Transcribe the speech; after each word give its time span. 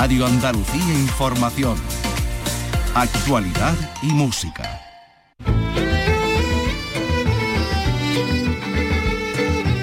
Radio 0.00 0.24
Andalucía 0.24 0.94
Información. 0.94 1.76
Actualidad 2.94 3.74
y 4.02 4.06
música. 4.06 4.80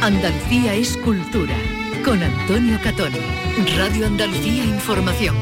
Andalucía 0.02 0.74
es 0.74 0.98
cultura. 0.98 1.56
Con 2.04 2.24
Antonio 2.24 2.80
Catón. 2.84 3.12
Radio 3.78 4.08
Andalucía 4.08 4.66
Información. 4.66 5.36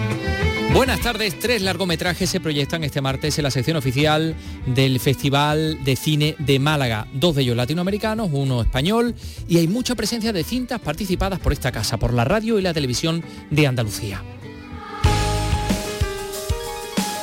Buenas 0.74 1.00
tardes, 1.00 1.40
tres 1.40 1.62
largometrajes 1.62 2.30
se 2.30 2.42
proyectan 2.42 2.84
este 2.84 3.00
martes 3.00 3.38
en 3.40 3.44
la 3.44 3.52
sección 3.52 3.78
oficial 3.78 4.36
del 4.66 5.00
Festival 5.00 5.86
de 5.86 5.96
Cine 5.96 6.36
de 6.38 6.60
Málaga, 6.60 7.08
dos 7.14 7.36
de 7.36 7.44
ellos 7.44 7.56
latinoamericanos, 7.56 8.28
uno 8.34 8.62
español, 8.62 9.16
y 9.48 9.56
hay 9.56 9.70
mucha 9.70 9.96
presencia 9.96 10.34
de 10.34 10.44
cintas 10.44 10.82
participadas 10.82 11.40
por 11.40 11.54
esta 11.54 11.72
casa, 11.72 11.96
por 11.96 12.14
la 12.14 12.26
radio 12.26 12.60
y 12.60 12.62
la 12.62 12.74
televisión 12.74 13.24
de 13.52 13.68
Andalucía. 13.68 14.22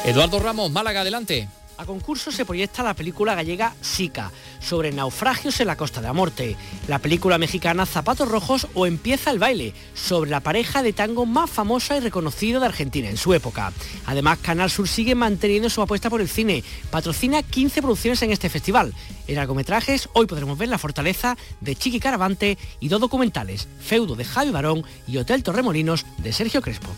Eduardo 0.04 0.40
Ramos, 0.40 0.72
Málaga, 0.72 1.02
adelante. 1.02 1.48
A 1.78 1.86
concurso 1.86 2.32
se 2.32 2.44
proyecta 2.44 2.82
la 2.82 2.94
película 2.94 3.36
gallega 3.36 3.72
Sica, 3.80 4.32
sobre 4.60 4.90
naufragios 4.90 5.60
en 5.60 5.68
la 5.68 5.76
Costa 5.76 6.00
de 6.00 6.08
la 6.08 6.12
Morte, 6.12 6.56
la 6.88 6.98
película 6.98 7.38
mexicana 7.38 7.86
Zapatos 7.86 8.28
Rojos 8.28 8.66
o 8.74 8.86
Empieza 8.86 9.30
el 9.30 9.38
baile, 9.38 9.74
sobre 9.94 10.30
la 10.30 10.40
pareja 10.40 10.82
de 10.82 10.92
tango 10.92 11.24
más 11.24 11.48
famosa 11.48 11.96
y 11.96 12.00
reconocida 12.00 12.58
de 12.58 12.66
Argentina 12.66 13.08
en 13.08 13.16
su 13.16 13.32
época. 13.32 13.72
Además, 14.04 14.38
Canal 14.38 14.70
Sur 14.70 14.88
sigue 14.88 15.14
manteniendo 15.14 15.70
su 15.70 15.80
apuesta 15.80 16.10
por 16.10 16.20
el 16.20 16.28
cine, 16.28 16.64
patrocina 16.90 17.44
15 17.44 17.80
producciones 17.80 18.22
en 18.22 18.32
este 18.32 18.50
festival. 18.50 18.92
En 19.28 19.36
largometrajes, 19.36 20.08
hoy 20.14 20.26
podremos 20.26 20.58
ver 20.58 20.68
La 20.68 20.78
Fortaleza 20.78 21.36
de 21.60 21.76
Chiqui 21.76 22.00
Caravante 22.00 22.58
y 22.80 22.88
dos 22.88 23.00
documentales, 23.00 23.68
Feudo 23.80 24.16
de 24.16 24.24
Javi 24.24 24.50
Barón 24.50 24.84
y 25.06 25.16
Hotel 25.18 25.44
Torremolinos 25.44 26.06
de 26.18 26.32
Sergio 26.32 26.60
Crespo. 26.60 26.90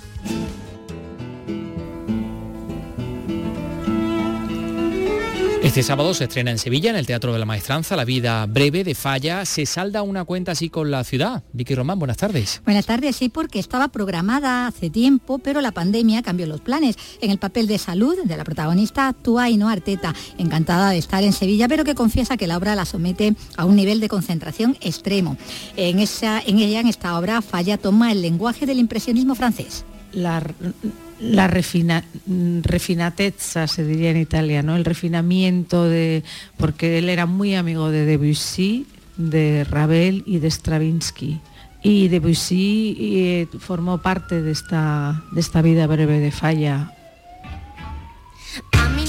Este 5.65 5.82
sábado 5.82 6.12
se 6.12 6.24
estrena 6.24 6.51
en 6.51 6.59
Sevilla, 6.59 6.90
en 6.90 6.96
el 6.96 7.07
Teatro 7.07 7.32
de 7.32 7.38
la 7.38 7.46
Maestranza, 7.46 7.96
La 7.96 8.04
vida 8.04 8.45
breve 8.45 8.84
de 8.84 8.95
Falla. 8.95 9.46
¿Se 9.46 9.65
salda 9.65 10.02
una 10.02 10.24
cuenta 10.24 10.52
así 10.52 10.68
con 10.68 10.90
la 10.90 11.02
ciudad? 11.04 11.43
Vicky 11.54 11.74
Román, 11.74 11.98
buenas 11.98 12.18
tardes. 12.18 12.60
Buenas 12.66 12.84
tardes, 12.84 13.16
sí, 13.16 13.30
porque 13.30 13.60
estaba 13.60 13.88
programada 13.88 14.66
hace 14.66 14.90
tiempo, 14.90 15.38
pero 15.38 15.62
la 15.62 15.73
pandemia 15.73 16.21
cambió 16.21 16.46
los 16.46 16.60
planes. 16.60 16.96
En 17.23 17.30
el 17.30 17.38
papel 17.38 17.66
de 17.66 17.79
salud 17.79 18.15
de 18.23 18.37
la 18.37 18.45
protagonista 18.45 19.09
actúa 19.09 19.45
Ainhoa 19.45 19.73
Arteta, 19.73 20.15
encantada 20.37 20.90
de 20.90 20.98
estar 20.98 21.24
en 21.24 21.32
Sevilla, 21.32 21.66
pero 21.66 21.82
que 21.82 21.95
confiesa 21.95 22.37
que 22.37 22.46
la 22.46 22.59
obra 22.59 22.74
la 22.74 22.84
somete 22.84 23.34
a 23.56 23.65
un 23.65 23.74
nivel 23.74 24.01
de 24.01 24.10
concentración 24.10 24.76
extremo. 24.82 25.38
En, 25.78 25.99
esa, 25.99 26.43
en 26.43 26.59
ella, 26.59 26.80
en 26.80 26.88
esta 26.88 27.18
obra, 27.18 27.40
Falla 27.40 27.78
toma 27.78 28.12
el 28.12 28.21
lenguaje 28.21 28.66
del 28.66 28.80
impresionismo 28.80 29.34
francés. 29.34 29.87
La 30.12 30.43
la 31.20 31.46
refina, 31.46 32.04
refinatezza, 32.62 33.66
se 33.66 33.84
diría 33.84 34.10
en 34.10 34.18
Italia, 34.18 34.62
¿no? 34.62 34.76
El 34.76 34.84
refinamiento 34.84 35.84
de. 35.84 36.23
porque 36.56 36.98
él 36.98 37.09
era 37.09 37.26
muy 37.26 37.54
amigo 37.54 37.90
de 37.90 38.04
Debussy, 38.04 38.87
de 39.16 39.65
Ravel 39.65 40.23
y 40.26 40.38
de 40.38 40.51
Stravinsky. 40.51 41.40
Y 41.82 42.09
Debussy 42.09 42.96
eh, 42.98 43.48
formó 43.59 43.98
parte 43.98 44.40
de 44.40 44.51
esta, 44.52 45.23
de 45.32 45.40
esta 45.40 45.60
vida 45.60 45.87
breve 45.87 46.18
de 46.18 46.30
falla. 46.30 46.95
A 48.73 48.88
mí 48.90 49.04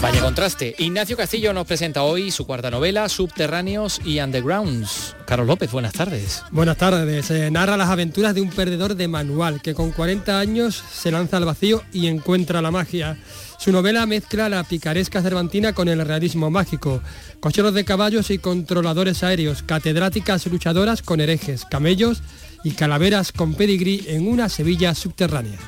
Vaya 0.00 0.20
contraste. 0.20 0.76
Ignacio 0.78 1.16
Castillo 1.16 1.52
nos 1.52 1.66
presenta 1.66 2.04
hoy 2.04 2.30
su 2.30 2.46
cuarta 2.46 2.70
novela, 2.70 3.08
Subterráneos 3.08 4.00
y 4.04 4.20
Undergrounds. 4.20 5.16
Carlos 5.26 5.48
López, 5.48 5.72
buenas 5.72 5.92
tardes. 5.92 6.44
Buenas 6.52 6.76
tardes. 6.76 7.26
Se 7.26 7.50
narra 7.50 7.76
las 7.76 7.90
aventuras 7.90 8.32
de 8.32 8.40
un 8.40 8.50
perdedor 8.50 8.94
de 8.94 9.08
manual 9.08 9.60
que 9.60 9.74
con 9.74 9.90
40 9.90 10.38
años 10.38 10.84
se 10.92 11.10
lanza 11.10 11.38
al 11.38 11.46
vacío 11.46 11.82
y 11.92 12.06
encuentra 12.06 12.62
la 12.62 12.70
magia. 12.70 13.18
Su 13.58 13.72
novela 13.72 14.06
mezcla 14.06 14.48
la 14.48 14.62
picaresca 14.62 15.20
cervantina 15.20 15.72
con 15.72 15.88
el 15.88 16.06
realismo 16.06 16.48
mágico. 16.48 17.02
Cocheros 17.40 17.74
de 17.74 17.84
caballos 17.84 18.30
y 18.30 18.38
controladores 18.38 19.24
aéreos, 19.24 19.64
catedráticas 19.64 20.46
luchadoras 20.46 21.02
con 21.02 21.20
herejes, 21.20 21.64
camellos 21.64 22.22
y 22.62 22.70
calaveras 22.70 23.32
con 23.32 23.54
pedigrí 23.54 24.04
en 24.06 24.28
una 24.28 24.48
Sevilla 24.48 24.94
subterránea. 24.94 25.58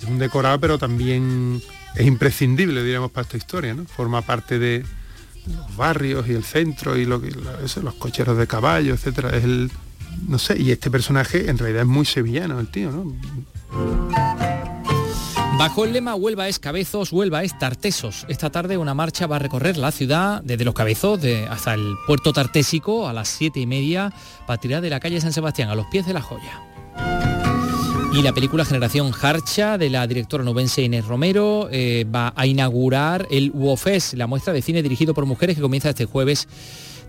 Es 0.00 0.06
un 0.06 0.20
decorado 0.20 0.60
pero 0.60 0.78
también 0.78 1.60
es 1.94 2.06
imprescindible, 2.06 2.82
diríamos, 2.82 3.10
para 3.10 3.22
esta 3.22 3.36
historia, 3.36 3.74
¿no? 3.74 3.84
Forma 3.84 4.22
parte 4.22 4.58
de 4.58 4.84
los 5.46 5.76
barrios 5.76 6.28
y 6.28 6.32
el 6.32 6.44
centro 6.44 6.96
y 6.96 7.04
lo 7.04 7.20
que, 7.20 7.30
los 7.30 7.94
cocheros 7.94 8.36
de 8.36 8.46
caballo, 8.46 8.94
etcétera. 8.94 9.30
Es 9.36 9.44
el, 9.44 9.70
no 10.26 10.38
sé, 10.38 10.60
y 10.60 10.70
este 10.70 10.90
personaje 10.90 11.50
en 11.50 11.58
realidad 11.58 11.82
es 11.82 11.88
muy 11.88 12.04
sevillano, 12.04 12.58
el 12.60 12.68
tío, 12.68 12.90
¿no? 12.90 13.14
Bajo 15.58 15.84
el 15.84 15.92
lema 15.92 16.16
Huelva 16.16 16.48
es 16.48 16.58
Cabezos, 16.58 17.12
Huelva 17.12 17.44
es 17.44 17.56
Tartesos. 17.56 18.26
Esta 18.28 18.50
tarde 18.50 18.76
una 18.76 18.92
marcha 18.92 19.28
va 19.28 19.36
a 19.36 19.38
recorrer 19.38 19.76
la 19.76 19.92
ciudad 19.92 20.42
desde 20.42 20.64
los 20.64 20.74
Cabezos 20.74 21.20
de, 21.20 21.46
hasta 21.46 21.74
el 21.74 21.94
puerto 22.08 22.32
tartésico 22.32 23.06
a 23.06 23.12
las 23.12 23.28
siete 23.28 23.60
y 23.60 23.66
media 23.66 24.12
para 24.48 24.60
tirar 24.60 24.82
de 24.82 24.90
la 24.90 24.98
calle 24.98 25.20
San 25.20 25.32
Sebastián 25.32 25.68
a 25.68 25.76
los 25.76 25.86
pies 25.86 26.06
de 26.06 26.12
la 26.12 26.22
joya. 26.22 26.73
Y 28.14 28.22
la 28.22 28.32
película 28.32 28.64
Generación 28.64 29.10
Harcha 29.20 29.76
de 29.76 29.90
la 29.90 30.06
directora 30.06 30.44
nubense 30.44 30.82
Inés 30.82 31.04
Romero 31.04 31.68
eh, 31.72 32.06
va 32.14 32.32
a 32.36 32.46
inaugurar 32.46 33.26
el 33.28 33.50
UOFES, 33.52 34.14
la 34.14 34.28
muestra 34.28 34.52
de 34.52 34.62
cine 34.62 34.84
dirigido 34.84 35.14
por 35.14 35.26
mujeres 35.26 35.56
que 35.56 35.62
comienza 35.62 35.88
este 35.88 36.04
jueves 36.04 36.46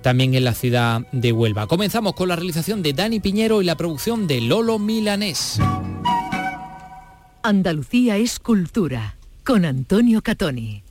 también 0.01 0.33
en 0.33 0.43
la 0.43 0.55
ciudad 0.55 1.05
de 1.11 1.31
Huelva. 1.31 1.67
Comenzamos 1.67 2.15
con 2.15 2.29
la 2.29 2.35
realización 2.35 2.81
de 2.81 2.93
Dani 2.93 3.19
Piñero 3.19 3.61
y 3.61 3.65
la 3.65 3.77
producción 3.77 4.25
de 4.25 4.41
Lolo 4.41 4.79
Milanés. 4.79 5.59
Andalucía 7.43 8.17
es 8.17 8.39
cultura 8.39 9.15
con 9.43 9.63
Antonio 9.63 10.23
Catoni. 10.23 10.81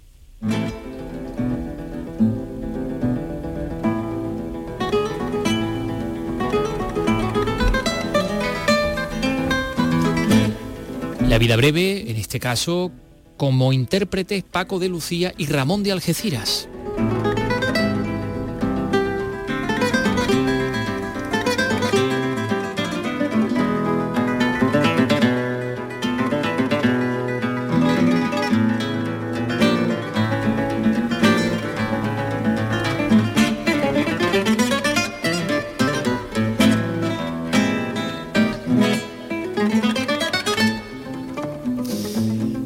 La 11.35 11.39
vida 11.39 11.57
breve, 11.57 12.13
en 12.13 12.17
este 12.17 12.39
caso, 12.39 12.93
como 13.37 13.73
intérpretes 13.73 14.45
Paco 14.45 14.79
de 14.79 14.89
Lucía 14.89 15.35
y 15.37 15.47
Ramón 15.47 15.83
de 15.83 15.91
Algeciras. 15.91 16.69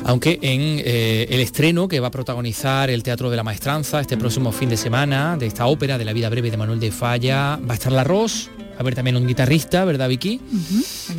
Aunque 0.08 0.38
en 0.40 0.80
eh, 0.86 1.26
el 1.28 1.40
estreno 1.40 1.86
que 1.86 2.00
va 2.00 2.08
a 2.08 2.10
protagonizar 2.10 2.88
el 2.88 3.02
Teatro 3.02 3.28
de 3.28 3.36
la 3.36 3.42
Maestranza 3.42 4.00
este 4.00 4.16
próximo 4.16 4.52
fin 4.52 4.70
de 4.70 4.78
semana 4.78 5.36
de 5.36 5.44
esta 5.44 5.66
ópera 5.66 5.98
de 5.98 6.06
la 6.06 6.14
vida 6.14 6.30
breve 6.30 6.50
de 6.50 6.56
Manuel 6.56 6.80
de 6.80 6.90
Falla, 6.90 7.56
va 7.56 7.72
a 7.72 7.74
estar 7.74 7.92
La 7.92 8.04
Ros, 8.04 8.48
a 8.78 8.82
ver 8.82 8.94
también 8.94 9.16
un 9.16 9.26
guitarrista, 9.26 9.84
¿verdad 9.84 10.08
Vicky? 10.08 10.40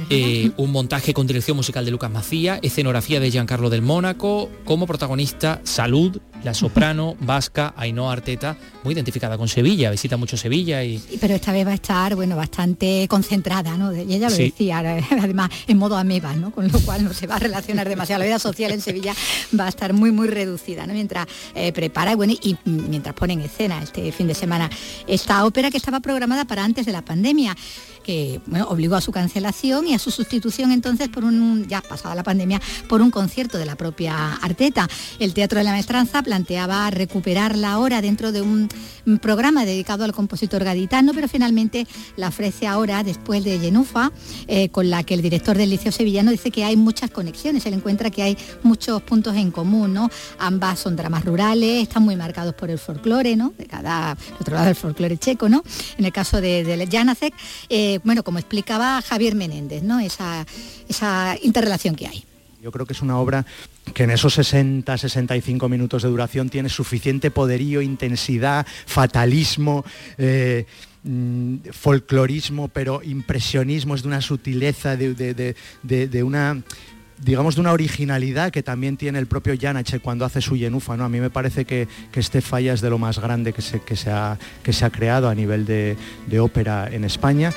Eh, 0.10 0.50
un 0.58 0.72
montaje 0.72 1.14
con 1.14 1.28
dirección 1.28 1.56
musical 1.56 1.86
de 1.86 1.92
Lucas 1.92 2.10
Macía, 2.10 2.58
escenografía 2.64 3.20
de 3.20 3.30
Giancarlo 3.30 3.70
del 3.70 3.84
Mónaco, 3.84 4.50
como 4.66 4.88
protagonista 4.88 5.62
Salud, 5.66 6.20
la 6.44 6.54
soprano 6.54 7.16
vasca 7.20 7.74
Ainhoa 7.76 8.14
Arteta, 8.14 8.58
muy 8.84 8.94
identificada 8.94 9.38
con 9.38 9.48
Sevilla, 9.48 9.92
visita 9.92 10.18
mucho 10.18 10.38
Sevilla 10.38 10.84
y... 10.84 10.98
Pero 11.20 11.36
esta 11.36 11.52
vez 11.52 11.68
va 11.68 11.72
a 11.72 11.76
estar, 11.76 12.16
bueno, 12.16 12.36
bastante 12.36 13.08
concentrada, 13.10 13.78
¿no? 13.78 13.94
Y 13.94 14.14
ella 14.14 14.30
lo 14.30 14.36
decía, 14.36 14.80
además, 15.22 15.50
en 15.68 15.78
modo 15.78 15.98
ameba, 15.98 16.34
¿no? 16.34 16.52
Con 16.52 16.72
lo 16.72 16.80
cual 16.80 17.04
no 17.04 17.14
se 17.14 17.28
va 17.28 17.36
a 17.36 17.40
relacionar 17.40 17.88
demasiado. 17.90 18.20
La 18.20 18.26
vida 18.26 18.40
social 18.40 18.72
en 18.72 18.82
Sevilla 18.82 19.14
va 19.58 19.66
a 19.66 19.70
estar 19.70 19.94
muy, 19.94 20.12
muy 20.12 20.28
reducida, 20.28 20.88
¿no? 20.88 20.94
Mientras 20.94 21.28
eh, 21.56 21.74
prepara 21.74 22.16
bueno, 22.16 22.34
y 22.34 22.58
mientras 22.66 23.16
pone 23.16 23.34
en 23.34 23.42
escena 23.42 23.82
este 23.82 24.12
fin 24.12 24.28
de 24.28 24.36
semana 24.36 24.70
esta 25.08 25.46
ópera 25.46 25.70
que 25.72 25.78
estaba 25.78 26.00
programada 26.00 26.46
para 26.46 26.64
antes 26.64 26.86
de 26.86 26.92
la 26.92 27.02
pandemia 27.02 27.56
obligó 28.68 28.96
a 28.96 29.02
su 29.02 29.12
cancelación 29.12 29.88
y 29.88 29.94
a 29.94 30.00
su 30.00 30.12
sustitución 30.12 30.72
entonces 30.72 31.10
por 31.10 31.24
un, 31.24 31.68
ya 31.68 31.82
pasada 31.82 32.16
la 32.16 32.24
pandemia, 32.24 32.62
por 32.88 33.02
un 33.02 33.12
concierto 33.12 33.58
de 33.58 33.66
la 33.66 33.76
propia 33.76 34.34
Arteta. 34.36 34.88
El 35.20 35.34
Teatro 35.34 35.60
de 35.60 35.66
la 35.66 35.72
Maestranza 35.72 36.22
planteaba 36.24 36.90
recuperar 36.90 37.58
la 37.58 37.80
hora 37.80 38.02
dentro 38.02 38.32
de 38.32 38.42
un 38.42 38.70
programa 39.22 39.66
dedicado 39.66 40.04
al 40.04 40.14
compositor 40.14 40.64
gaditano, 40.64 41.14
pero 41.14 41.28
finalmente 41.28 41.88
la 42.16 42.28
ofrece 42.28 42.68
ahora 42.68 43.04
después 43.04 43.44
de 43.44 43.60
Genufa, 43.60 44.12
eh, 44.48 44.70
con 44.70 44.90
la 44.90 45.04
que 45.04 45.14
el 45.14 45.22
director 45.22 45.58
del 45.58 45.70
Liceo 45.70 45.92
Sevillano 45.92 46.32
dice 46.32 46.52
que 46.52 46.64
hay 46.64 46.78
muchas 46.78 47.12
conexiones, 47.12 47.66
él 47.66 47.74
encuentra 47.74 48.10
que 48.10 48.24
hay 48.24 48.38
muchos 48.64 49.02
puntos 49.02 49.36
en 49.36 49.52
común, 49.52 49.94
¿no? 49.94 50.10
Ambas 50.38 50.80
son 50.80 50.96
dramas 50.96 51.26
rurales, 51.26 51.84
están 51.84 52.04
muy 52.04 52.16
marcados 52.16 52.54
por 52.54 52.70
el 52.70 52.80
folclore, 52.80 53.36
¿no? 53.36 53.54
De 53.58 53.66
cada 53.66 54.18
otro 54.40 54.56
lado 54.56 54.68
del 54.68 54.76
folclore 54.76 55.18
checo, 55.18 55.50
¿no? 55.50 55.64
En 55.98 56.06
el 56.06 56.12
caso 56.12 56.42
de, 56.42 56.64
de 56.64 56.88
Janacek, 56.88 57.34
eh, 57.70 57.99
bueno, 58.04 58.24
como 58.24 58.40
explicaba 58.40 59.02
Javier 59.02 59.36
Menéndez, 59.36 59.84
¿no? 59.84 60.00
esa, 60.00 60.46
esa 60.88 61.38
interrelación 61.42 61.96
que 61.96 62.08
hay. 62.08 62.26
Yo 62.62 62.72
creo 62.72 62.86
que 62.86 62.94
es 62.94 63.02
una 63.02 63.18
obra 63.18 63.46
que 63.94 64.04
en 64.04 64.12
esos 64.12 64.34
60, 64.34 64.98
65 64.98 65.70
minutos 65.70 66.04
de 66.04 66.10
duración 66.10 66.50
tiene 66.50 66.68
suficiente 66.68 67.32
poderío, 67.32 67.82
intensidad, 67.82 68.68
fatalismo. 68.86 69.86
Eh, 70.18 70.66
mm, 71.04 71.56
folclorismo, 71.72 72.68
pero 72.68 73.02
impresionismo 73.02 73.96
es 73.96 74.02
de 74.02 74.08
una 74.10 74.20
sutileza, 74.20 74.98
de, 74.98 75.56
una 76.24 76.62
digamos, 77.22 77.56
de 77.56 77.62
una 77.62 77.72
originalidad 77.72 78.52
que 78.52 78.64
también 78.64 78.98
tiene 78.98 79.20
el 79.20 79.28
propio 79.28 79.56
Janache 79.60 80.00
cuando 80.00 80.26
hace 80.26 80.42
su 80.42 80.58
Yenufa. 80.58 80.98
¿no? 80.98 81.06
A 81.06 81.10
mí 81.10 81.22
me 81.22 81.30
parece 81.30 81.64
que, 81.64 81.88
este 82.14 82.42
falla 82.42 82.74
es 82.74 82.82
de 82.82 82.90
lo 82.90 82.98
más 82.98 83.20
grande 83.20 83.54
que 83.54 83.62
se, 83.62 83.82
que 83.82 83.96
se, 83.96 84.12
ha, 84.12 84.38
que 84.64 84.74
se 84.74 84.84
ha 84.84 84.90
creado 84.90 85.30
a 85.30 85.36
nivel 85.36 85.66
de, 85.66 85.96
de 86.28 86.40
ópera 86.42 86.90
en 86.92 87.06
España. 87.06 87.54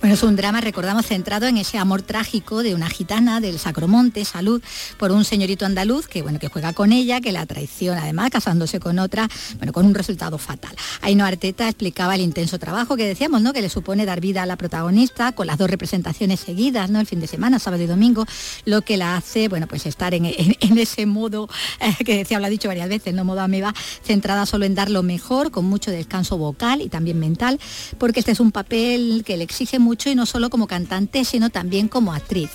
Bueno, 0.00 0.14
es 0.14 0.22
un 0.22 0.36
drama, 0.36 0.60
recordamos, 0.60 1.06
centrado 1.06 1.46
en 1.46 1.56
ese 1.56 1.78
amor 1.78 2.02
trágico 2.02 2.62
de 2.62 2.74
una 2.74 2.88
gitana 2.88 3.40
del 3.40 3.58
Sacromonte, 3.58 4.24
Salud, 4.24 4.62
por 4.98 5.12
un 5.12 5.24
señorito 5.24 5.66
andaluz 5.66 6.08
que, 6.08 6.22
bueno, 6.22 6.38
que 6.38 6.48
juega 6.48 6.72
con 6.72 6.92
ella, 6.92 7.20
que 7.20 7.32
la 7.32 7.46
traiciona 7.46 8.02
además, 8.02 8.30
casándose 8.30 8.80
con 8.80 8.98
otra, 8.98 9.28
bueno, 9.58 9.72
con 9.72 9.86
un 9.86 9.94
resultado 9.94 10.38
fatal. 10.38 10.74
Aino 11.00 11.24
Arteta 11.24 11.68
explicaba 11.68 12.14
el 12.14 12.20
intenso 12.20 12.58
trabajo 12.58 12.96
que 12.96 13.06
decíamos, 13.06 13.42
¿no? 13.42 13.52
Que 13.52 13.62
le 13.62 13.68
supone 13.68 14.06
dar 14.06 14.20
vida 14.20 14.42
a 14.42 14.46
la 14.46 14.56
protagonista 14.56 15.32
con 15.32 15.46
las 15.46 15.58
dos 15.58 15.70
representaciones 15.70 16.40
seguidas, 16.40 16.90
¿no? 16.90 17.00
El 17.00 17.06
fin 17.06 17.20
de 17.20 17.26
semana, 17.26 17.58
sábado 17.58 17.82
y 17.82 17.86
domingo, 17.86 18.26
lo 18.64 18.82
que 18.82 18.96
la 18.96 19.16
hace, 19.16 19.48
bueno, 19.48 19.66
pues 19.66 19.86
estar 19.86 20.14
en, 20.14 20.26
ese 20.26 21.06
modo 21.06 21.48
eh, 21.80 22.04
que 22.04 22.16
decía, 22.16 22.38
lo 22.40 22.46
ha 22.46 22.50
dicho 22.50 22.68
varias 22.68 22.88
veces, 22.88 23.14
¿no? 23.14 23.24
Modo 23.24 23.40
ameba, 23.40 23.74
centrada 24.02 24.46
solo 24.46 24.64
en 24.64 24.74
dar 24.74 24.90
lo 24.90 25.02
mejor, 25.02 25.50
con 25.50 25.64
mucho 25.64 25.90
descanso 25.90 26.38
vocal 26.38 26.80
y 26.80 26.88
también 26.88 27.18
mental, 27.18 27.60
porque 27.98 28.20
este 28.20 28.32
es 28.32 28.40
un 28.40 28.52
papel 28.52 29.22
que 29.24 29.36
le 29.36 29.44
exige 29.52 29.78
mucho 29.78 30.08
y 30.08 30.14
no 30.14 30.24
solo 30.24 30.48
como 30.48 30.66
cantante, 30.66 31.26
sino 31.26 31.50
también 31.50 31.86
como 31.86 32.14
actriz. 32.14 32.48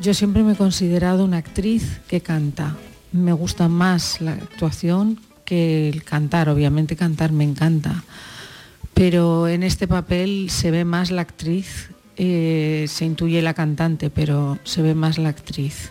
Yo 0.00 0.14
siempre 0.14 0.44
me 0.44 0.52
he 0.52 0.56
considerado 0.56 1.24
una 1.24 1.38
actriz 1.38 2.00
que 2.06 2.20
canta. 2.20 2.76
Me 3.10 3.32
gusta 3.32 3.66
más 3.66 4.20
la 4.20 4.34
actuación 4.34 5.18
que 5.44 5.88
el 5.88 6.04
cantar. 6.04 6.50
Obviamente 6.50 6.94
cantar 6.94 7.32
me 7.32 7.42
encanta. 7.42 8.04
Pero 8.94 9.48
en 9.48 9.64
este 9.64 9.88
papel 9.88 10.50
se 10.50 10.70
ve 10.70 10.84
más 10.84 11.10
la 11.10 11.22
actriz, 11.22 11.90
eh, 12.16 12.86
se 12.88 13.04
intuye 13.04 13.42
la 13.42 13.54
cantante, 13.54 14.08
pero 14.08 14.58
se 14.62 14.82
ve 14.82 14.94
más 14.94 15.18
la 15.18 15.30
actriz. 15.30 15.90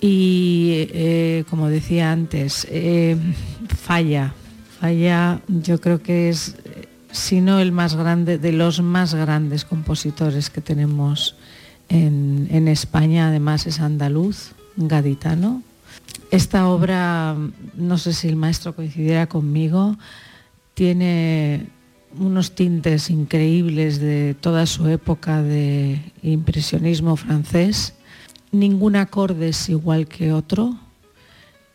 Y 0.00 0.88
eh, 0.90 1.44
como 1.48 1.68
decía 1.68 2.10
antes, 2.10 2.66
eh, 2.70 3.16
falla. 3.68 4.34
Falla 4.80 5.40
yo 5.46 5.80
creo 5.80 6.02
que 6.02 6.28
es 6.28 6.56
sino 7.14 7.60
el 7.60 7.70
más 7.70 7.94
grande, 7.94 8.38
de 8.38 8.50
los 8.50 8.82
más 8.82 9.14
grandes 9.14 9.64
compositores 9.64 10.50
que 10.50 10.60
tenemos 10.60 11.36
en, 11.88 12.66
España, 12.66 13.28
además 13.28 13.68
es 13.68 13.78
andaluz, 13.78 14.50
gaditano. 14.76 15.62
Esta 16.32 16.66
obra, 16.66 17.36
no 17.76 17.98
sé 17.98 18.14
si 18.14 18.26
el 18.26 18.34
maestro 18.34 18.74
coincidiera 18.74 19.28
conmigo, 19.28 19.96
tiene 20.74 21.68
unos 22.18 22.56
tintes 22.56 23.10
increíbles 23.10 24.00
de 24.00 24.34
toda 24.40 24.66
su 24.66 24.88
época 24.88 25.40
de 25.40 26.00
impresionismo 26.22 27.14
francés. 27.14 27.94
Ningún 28.50 28.96
acorde 28.96 29.50
es 29.50 29.68
igual 29.68 30.08
que 30.08 30.32
otro. 30.32 30.76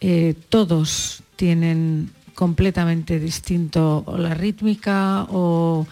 Eh, 0.01 0.35
todos 0.49 1.23
tienen 1.37 2.11
completamente 2.39 3.19
distinto 3.19 4.01
o 4.07 4.17
la 4.17 4.33
rítmica 4.33 5.27
o, 5.29 5.85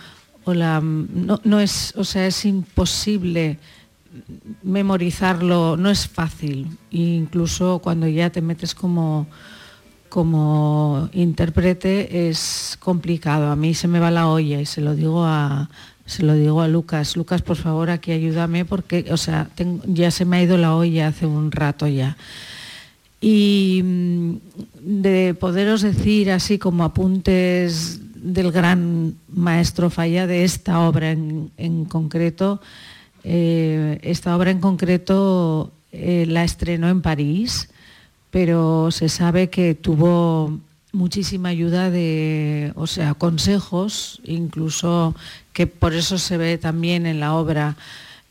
la 0.46 0.80
no, 0.80 1.60
es 1.60 1.94
o 1.98 2.06
sea 2.06 2.26
es 2.26 2.46
imposible 2.46 3.60
memorizarlo 4.64 5.76
no 5.76 5.90
es 5.90 6.08
fácil. 6.08 6.70
Incluso 6.90 7.80
cuando 7.80 8.08
ya 8.08 8.30
te 8.30 8.42
metes 8.42 8.74
como 8.74 9.28
como 10.08 11.10
intérprete 11.12 12.30
es 12.30 12.78
complicado. 12.80 13.52
A 13.52 13.58
mí 13.58 13.74
se 13.74 13.90
me 13.90 14.00
va 14.00 14.10
la 14.10 14.30
olla 14.30 14.62
y 14.62 14.66
se 14.66 14.80
lo 14.80 14.96
digo 14.96 15.26
a 15.26 15.70
se 16.06 16.24
lo 16.24 16.34
digo 16.34 16.62
a 16.62 16.70
Lucas. 16.70 17.18
Lucas 17.18 17.42
por 17.42 17.58
favor 17.58 17.90
aquí 17.90 18.14
ayúdame 18.14 18.64
porque 18.64 19.06
o 19.12 19.18
sea 19.18 19.50
ya 19.86 20.12
se 20.12 20.24
me 20.24 20.38
ha 20.38 20.44
ido 20.44 20.58
la 20.58 20.74
olla 20.78 21.08
hace 21.08 21.26
un 21.26 21.52
rato 21.52 21.88
ya 21.88 22.16
y 23.20 23.82
mm, 23.84 24.36
de 24.82 25.34
poderos 25.34 25.82
decir 25.82 26.32
así 26.32 26.58
como 26.58 26.84
apuntes 26.84 28.00
del 28.16 28.52
gran 28.52 29.16
maestro 29.30 29.90
Falla 29.90 30.28
de 30.28 30.44
esta 30.44 30.82
obra 30.82 31.12
en, 31.12 31.86
concreto, 31.86 32.62
eh, 33.24 34.00
esta 34.02 34.36
obra 34.36 34.52
en 34.52 34.60
concreto 34.60 35.72
eh, 35.92 36.26
la 36.28 36.44
estrenó 36.44 36.90
en 36.90 37.02
París, 37.02 37.70
pero 38.32 38.92
se 38.92 39.10
sabe 39.10 39.50
que 39.50 39.76
tuvo 39.76 40.60
muchísima 40.92 41.50
ayuda 41.50 41.90
de, 41.90 42.74
o 42.76 42.88
sea, 42.88 43.14
consejos, 43.14 44.22
incluso 44.26 45.16
que 45.54 45.68
por 45.68 45.94
eso 45.94 46.18
se 46.18 46.38
ve 46.38 46.58
también 46.58 47.06
en 47.06 47.20
la 47.20 47.36
obra 47.36 47.78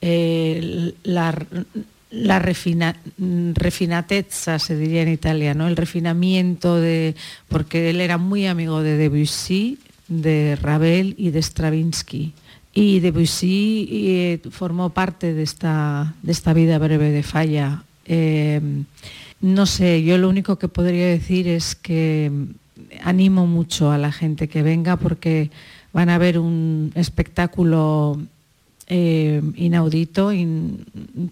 eh, 0.00 0.94
la, 1.04 1.34
la 2.10 2.38
refina, 2.38 2.96
refinatezza, 3.54 4.58
se 4.58 4.76
diría 4.76 5.02
en 5.02 5.08
italiano, 5.08 5.66
el 5.66 5.76
refinamiento 5.76 6.76
de, 6.76 7.14
porque 7.48 7.90
él 7.90 8.00
era 8.00 8.18
muy 8.18 8.46
amigo 8.46 8.82
de 8.82 8.96
Debussy, 8.96 9.78
de 10.08 10.56
Ravel 10.60 11.14
y 11.18 11.30
de 11.30 11.42
Stravinsky. 11.42 12.32
Y 12.72 13.00
Debussy 13.00 13.88
eh, 13.90 14.40
formó 14.50 14.90
parte 14.90 15.32
de 15.32 15.42
esta, 15.42 16.14
de 16.22 16.32
esta 16.32 16.52
vida 16.52 16.78
breve 16.78 17.10
de 17.10 17.22
Falla. 17.22 17.82
Eh, 18.04 18.60
no 19.40 19.66
sé, 19.66 20.02
yo 20.02 20.18
lo 20.18 20.28
único 20.28 20.58
que 20.58 20.68
podría 20.68 21.06
decir 21.06 21.48
es 21.48 21.74
que 21.74 22.30
animo 23.02 23.46
mucho 23.46 23.90
a 23.90 23.98
la 23.98 24.12
gente 24.12 24.48
que 24.48 24.62
venga 24.62 24.96
porque 24.96 25.50
van 25.92 26.10
a 26.10 26.18
ver 26.18 26.38
un 26.38 26.92
espectáculo 26.94 28.20
eh, 28.88 29.42
inaudito, 29.56 30.30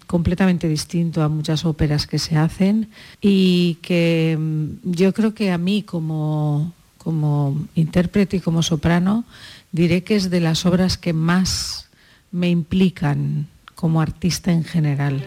completamente 0.07 0.67
distinto 0.67 1.23
a 1.23 1.29
muchas 1.29 1.63
óperas 1.65 2.05
que 2.05 2.19
se 2.19 2.37
hacen 2.37 2.89
y 3.21 3.77
que 3.81 4.37
mm, 4.37 4.91
yo 4.91 5.13
creo 5.13 5.33
que 5.33 5.51
a 5.51 5.57
mí 5.57 5.83
como, 5.83 6.73
como 6.97 7.57
intérprete 7.75 8.37
y 8.37 8.39
como 8.41 8.61
soprano 8.61 9.23
diré 9.71 10.03
que 10.03 10.15
es 10.15 10.29
de 10.29 10.41
las 10.41 10.65
obras 10.65 10.97
que 10.97 11.13
más 11.13 11.87
me 12.31 12.49
implican 12.49 13.47
como 13.75 14.01
artista 14.01 14.51
en 14.51 14.63
general. 14.63 15.25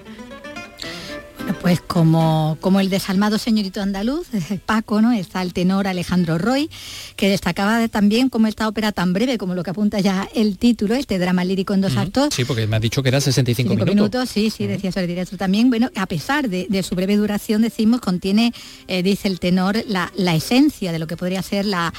Pues 1.60 1.80
como, 1.80 2.56
como 2.60 2.80
el 2.80 2.90
desalmado 2.90 3.38
señorito 3.38 3.80
andaluz, 3.80 4.26
Paco, 4.66 5.00
¿no? 5.00 5.12
Está 5.12 5.42
el 5.42 5.52
tenor 5.52 5.88
Alejandro 5.88 6.38
Roy, 6.38 6.70
que 7.16 7.28
destacaba 7.28 7.88
también 7.88 8.28
como 8.28 8.46
esta 8.46 8.68
ópera 8.68 8.92
tan 8.92 9.12
breve, 9.12 9.38
como 9.38 9.54
lo 9.54 9.62
que 9.62 9.70
apunta 9.70 10.00
ya 10.00 10.28
el 10.34 10.58
título, 10.58 10.94
este 10.94 11.18
drama 11.18 11.44
lírico 11.44 11.74
en 11.74 11.80
dos 11.80 11.96
actos. 11.96 12.34
Sí, 12.34 12.44
porque 12.44 12.66
me 12.66 12.76
ha 12.76 12.80
dicho 12.80 13.02
que 13.02 13.08
era 13.08 13.20
65 13.20 13.70
minutos. 13.70 13.94
minutos. 13.94 14.28
Sí, 14.28 14.50
sí, 14.50 14.66
decía 14.66 14.92
sobre 14.92 15.06
directo 15.06 15.36
también. 15.36 15.70
Bueno, 15.70 15.90
a 15.96 16.06
pesar 16.06 16.48
de, 16.48 16.82
su 16.82 16.94
breve 16.94 17.16
duración, 17.16 17.62
decimos, 17.62 18.00
contiene, 18.00 18.52
eh, 18.86 19.02
dice 19.02 19.28
el 19.28 19.40
tenor, 19.40 19.82
la, 19.86 20.10
esencia 20.34 20.92
de 20.92 20.98
lo 20.98 21.06
que 21.06 21.16
podría 21.16 21.42
ser 21.42 21.64
la, 21.64 21.92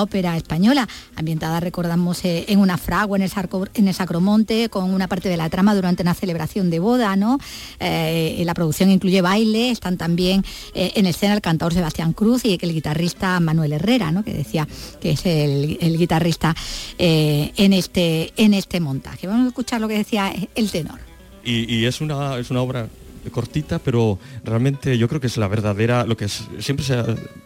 ópera 0.00 0.36
española, 0.36 0.88
ambientada, 1.16 1.60
recordamos, 1.60 2.24
eh, 2.24 2.44
en 2.48 2.58
una 2.58 2.76
fragua 2.76 3.16
en 3.16 3.22
el, 3.22 3.30
en 3.74 3.88
el 3.88 3.94
Sacromonte, 3.94 4.68
con 4.68 4.92
una 4.92 5.08
parte 5.08 5.28
de 5.28 5.36
la 5.36 5.48
trama 5.48 5.74
durante 5.74 6.02
una 6.02 6.14
celebración 6.14 6.70
de 6.70 6.78
boda, 6.78 7.16
¿no? 7.16 7.38
Eh, 7.80 8.42
la 8.44 8.54
producción 8.54 8.89
incluye 8.92 9.20
baile, 9.22 9.70
están 9.70 9.96
también 9.96 10.44
eh, 10.74 10.92
en 10.94 11.06
escena 11.06 11.34
el 11.34 11.40
cantador 11.40 11.74
Sebastián 11.74 12.12
Cruz 12.12 12.44
y 12.44 12.58
el 12.60 12.72
guitarrista 12.72 13.40
Manuel 13.40 13.72
Herrera, 13.72 14.12
¿no? 14.12 14.24
que 14.24 14.32
decía 14.32 14.66
que 15.00 15.12
es 15.12 15.26
el, 15.26 15.96
guitarrista 15.98 16.54
eh, 16.98 17.52
en, 17.56 17.72
este, 17.72 18.32
en 18.36 18.54
este 18.54 18.80
montaje. 18.80 19.26
Vamos 19.26 19.46
a 19.46 19.48
escuchar 19.48 19.80
lo 19.80 19.88
que 19.88 19.98
decía 19.98 20.32
el 20.54 20.70
tenor. 20.70 20.98
Y, 21.42 21.86
es, 21.86 22.00
una, 22.00 22.38
es 22.38 22.50
una 22.50 22.60
obra 22.60 22.86
cortita, 23.30 23.78
pero 23.78 24.18
realmente 24.44 24.96
yo 24.96 25.08
creo 25.08 25.20
que 25.20 25.26
es 25.26 25.36
la 25.36 25.48
verdadera, 25.48 26.06
lo 26.06 26.16
que 26.16 26.28
siempre 26.28 26.84
se 26.84 26.94
ha 26.94 27.04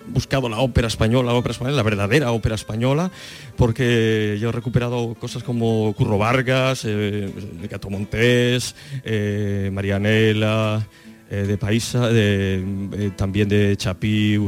buscado 0.09 0.49
la 0.49 0.59
ópera 0.59 0.87
española, 0.87 1.33
la 1.33 1.39
ópera 1.39 1.53
española, 1.53 1.77
la 1.77 1.83
verdadera 1.83 2.33
ópera 2.33 2.55
española, 2.55 3.11
porque 3.57 4.39
yo 4.41 4.51
he 4.51 4.53
recuperado 4.53 5.15
cosas 5.15 5.43
como 5.43 5.93
Curro 5.95 6.19
Vargas, 6.19 6.85
eh, 6.85 7.33
Gato 7.69 7.91
Montés, 7.91 8.77
eh, 9.05 9.71
Marianela, 9.73 10.87
eh, 11.35 11.47
de 11.47 11.59
Paisa, 11.59 12.11
eh, 12.13 13.11
también 13.17 13.49
de 13.49 13.77
Chapí, 13.77 14.39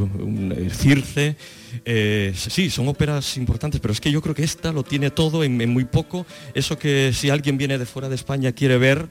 Circe. 0.71 1.35
Eh, 1.85 2.33
sí, 2.37 2.71
son 2.71 2.87
óperas 2.87 3.37
importantes, 3.37 3.81
pero 3.81 3.93
es 3.93 4.01
que 4.01 4.13
yo 4.13 4.23
creo 4.23 4.37
que 4.37 4.45
esta 4.45 4.71
lo 4.71 4.85
tiene 4.85 5.11
todo 5.11 5.43
en, 5.43 5.57
muy 5.69 5.85
poco. 5.85 6.27
Eso 6.55 6.79
que 6.79 7.13
si 7.13 7.29
alguien 7.29 7.59
viene 7.59 7.77
de 7.77 7.87
fuera 7.87 8.09
de 8.09 8.15
España 8.15 8.53
quiere 8.53 8.79
ver, 8.79 9.09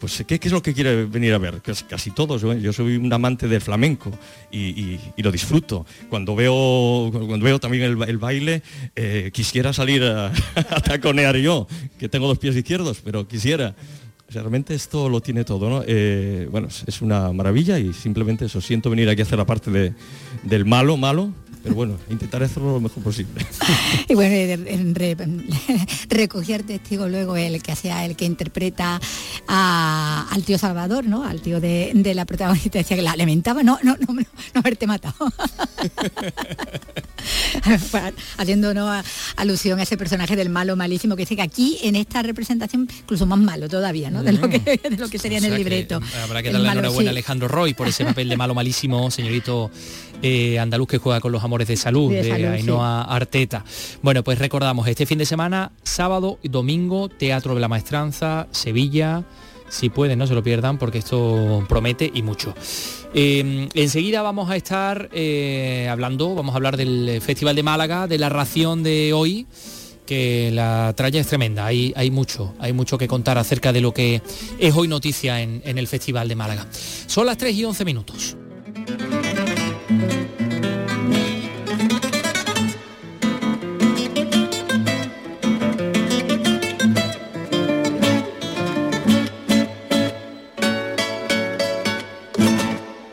pues 0.00 0.24
¿qué, 0.26 0.40
es 0.42 0.52
lo 0.52 0.62
que 0.62 0.72
quiere 0.72 1.04
venir 1.04 1.34
a 1.34 1.38
ver? 1.38 1.60
Pues 1.60 1.82
casi 1.82 2.12
todos, 2.12 2.40
yo 2.62 2.72
soy 2.72 2.96
un 2.96 3.12
amante 3.12 3.46
del 3.46 3.60
flamenco 3.60 4.10
y, 4.50 4.98
lo 5.18 5.30
disfruto. 5.30 5.84
Cuando 6.08 6.34
veo, 6.34 7.10
cuando 7.12 7.44
veo 7.44 7.58
también 7.58 7.82
el, 7.82 8.18
baile, 8.18 8.62
quisiera 9.32 9.74
salir 9.74 10.02
a, 10.04 10.32
taconear 10.82 11.36
yo, 11.36 11.66
que 11.98 12.08
tengo 12.08 12.26
dos 12.26 12.38
pies 12.38 12.56
izquierdos, 12.56 13.02
pero 13.04 13.28
quisiera. 13.28 13.74
Realmente 14.30 14.74
esto 14.74 15.08
lo 15.08 15.20
tiene 15.20 15.44
todo, 15.44 15.70
¿no? 15.70 15.82
Eh, 15.86 16.48
bueno, 16.50 16.68
es 16.68 17.02
una 17.02 17.32
maravilla 17.32 17.78
y 17.78 17.92
simplemente 17.92 18.44
eso, 18.44 18.60
siento 18.60 18.90
venir 18.90 19.08
aquí 19.08 19.22
a 19.22 19.24
hacer 19.24 19.38
la 19.38 19.46
parte 19.46 19.70
de, 19.70 19.94
del 20.42 20.64
malo, 20.64 20.96
malo, 20.96 21.32
pero 21.68 21.76
bueno, 21.76 21.98
intentaré 22.08 22.46
hacerlo 22.46 22.72
lo 22.72 22.80
mejor 22.80 23.02
posible. 23.02 23.46
y 24.08 24.14
bueno, 24.14 24.64
recoger 26.08 26.62
testigo 26.62 27.06
luego 27.08 27.36
el 27.36 27.62
que 27.62 27.72
hacía 27.72 28.06
el 28.06 28.16
que 28.16 28.24
interpreta 28.24 28.98
al 29.46 30.42
tío 30.44 30.56
Salvador, 30.56 31.04
¿no? 31.04 31.24
Al 31.24 31.42
tío 31.42 31.60
de, 31.60 31.92
la 32.14 32.24
protagonista 32.24 32.78
decía 32.78 32.96
que 32.96 33.02
la 33.02 33.14
lamentaba, 33.16 33.62
no, 33.62 33.78
no, 33.82 33.98
no, 33.98 34.14
no, 34.14 34.24
haberte 34.54 34.86
matado. 34.86 35.14
haciendo 38.38 38.72
¿no? 38.72 38.90
alusión 39.36 39.78
a 39.78 39.82
ese 39.82 39.98
personaje 39.98 40.36
del 40.36 40.48
malo 40.48 40.74
malísimo 40.74 41.16
que 41.16 41.22
dice 41.22 41.36
que 41.36 41.42
aquí 41.42 41.78
en 41.82 41.96
esta 41.96 42.22
representación 42.22 42.88
incluso 43.02 43.26
más 43.26 43.38
malo 43.38 43.68
todavía, 43.68 44.10
¿no? 44.10 44.22
De 44.22 44.32
lo 44.32 44.48
que, 44.48 44.58
de 44.58 44.96
lo 44.96 45.10
que 45.10 45.18
sería 45.18 45.36
en 45.36 45.44
el 45.44 45.56
libreto. 45.56 46.00
habrá 46.22 46.42
que 46.42 46.50
darle 46.50 46.66
la 46.66 46.72
enhorabuena 46.72 47.10
a 47.10 47.12
Alejandro 47.12 47.46
Roy 47.46 47.74
por 47.74 47.88
ese 47.88 48.06
papel 48.06 48.30
de 48.30 48.38
malo 48.38 48.54
malísimo, 48.54 49.10
señorito 49.10 49.70
eh, 50.22 50.58
andaluz 50.58 50.88
que 50.88 50.98
juega 50.98 51.20
con 51.20 51.32
los 51.32 51.44
amores 51.44 51.68
de 51.68 51.76
salud, 51.76 52.10
de, 52.10 52.32
Ainhoa 52.32 53.02
Arteta. 53.02 53.64
Bueno, 54.02 54.24
pues 54.24 54.38
recordamos, 54.38 54.86
este 54.88 55.06
fin 55.06 55.18
de 55.18 55.26
semana, 55.26 55.72
sábado 55.82 56.38
y 56.42 56.48
domingo, 56.48 57.08
Teatro 57.08 57.54
de 57.54 57.60
la 57.60 57.68
Maestranza, 57.68 58.48
Sevilla, 58.50 59.24
si 59.68 59.90
pueden, 59.90 60.18
no 60.18 60.26
se 60.26 60.34
lo 60.34 60.42
pierdan 60.42 60.78
porque 60.78 60.98
esto 60.98 61.64
promete 61.68 62.10
y 62.12 62.22
mucho. 62.22 62.54
Eh, 63.14 63.68
enseguida 63.74 64.22
vamos 64.22 64.50
a 64.50 64.56
estar 64.56 65.08
eh, 65.12 65.88
hablando, 65.90 66.34
vamos 66.34 66.54
a 66.54 66.56
hablar 66.56 66.76
del 66.76 67.20
Festival 67.20 67.56
de 67.56 67.62
Málaga, 67.62 68.06
de 68.06 68.18
la 68.18 68.28
ración 68.28 68.82
de 68.82 69.12
hoy, 69.12 69.46
que 70.06 70.50
la 70.52 70.94
tralla 70.96 71.20
es 71.20 71.26
tremenda, 71.26 71.66
hay, 71.66 71.92
hay 71.94 72.10
mucho, 72.10 72.54
hay 72.58 72.72
mucho 72.72 72.96
que 72.96 73.06
contar 73.06 73.36
acerca 73.36 73.72
de 73.72 73.82
lo 73.82 73.92
que 73.92 74.22
es 74.58 74.74
hoy 74.74 74.88
noticia 74.88 75.42
en, 75.42 75.60
en 75.64 75.78
el 75.78 75.86
Festival 75.86 76.28
de 76.28 76.34
Málaga. 76.34 76.66
Son 77.06 77.26
las 77.26 77.36
3 77.36 77.54
y 77.54 77.64
11 77.64 77.84
minutos. 77.84 78.36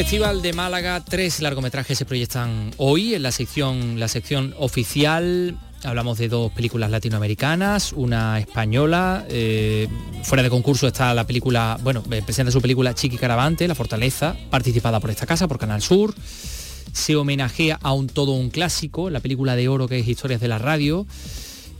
Festival 0.00 0.40
de 0.40 0.54
Málaga, 0.54 1.04
tres 1.04 1.42
largometrajes 1.42 1.98
se 1.98 2.06
proyectan 2.06 2.70
hoy 2.78 3.14
en 3.14 3.22
la 3.22 3.30
sección, 3.32 4.00
la 4.00 4.08
sección 4.08 4.54
oficial. 4.56 5.58
Hablamos 5.84 6.16
de 6.16 6.28
dos 6.28 6.50
películas 6.52 6.90
latinoamericanas, 6.90 7.92
una 7.92 8.38
española. 8.40 9.26
Eh, 9.28 9.88
fuera 10.22 10.42
de 10.42 10.48
concurso 10.48 10.86
está 10.86 11.12
la 11.12 11.26
película, 11.26 11.78
bueno, 11.82 12.02
eh, 12.10 12.22
presenta 12.24 12.50
su 12.50 12.62
película 12.62 12.94
Chiqui 12.94 13.18
Caravante, 13.18 13.68
La 13.68 13.74
Fortaleza, 13.74 14.34
participada 14.48 15.00
por 15.00 15.10
esta 15.10 15.26
casa, 15.26 15.46
por 15.46 15.58
Canal 15.58 15.82
Sur. 15.82 16.14
Se 16.94 17.14
homenajea 17.14 17.78
a 17.82 17.92
un 17.92 18.06
todo 18.06 18.32
un 18.32 18.48
clásico, 18.48 19.10
la 19.10 19.20
película 19.20 19.54
de 19.54 19.68
oro 19.68 19.86
que 19.86 19.98
es 19.98 20.08
Historias 20.08 20.40
de 20.40 20.48
la 20.48 20.56
Radio. 20.56 21.06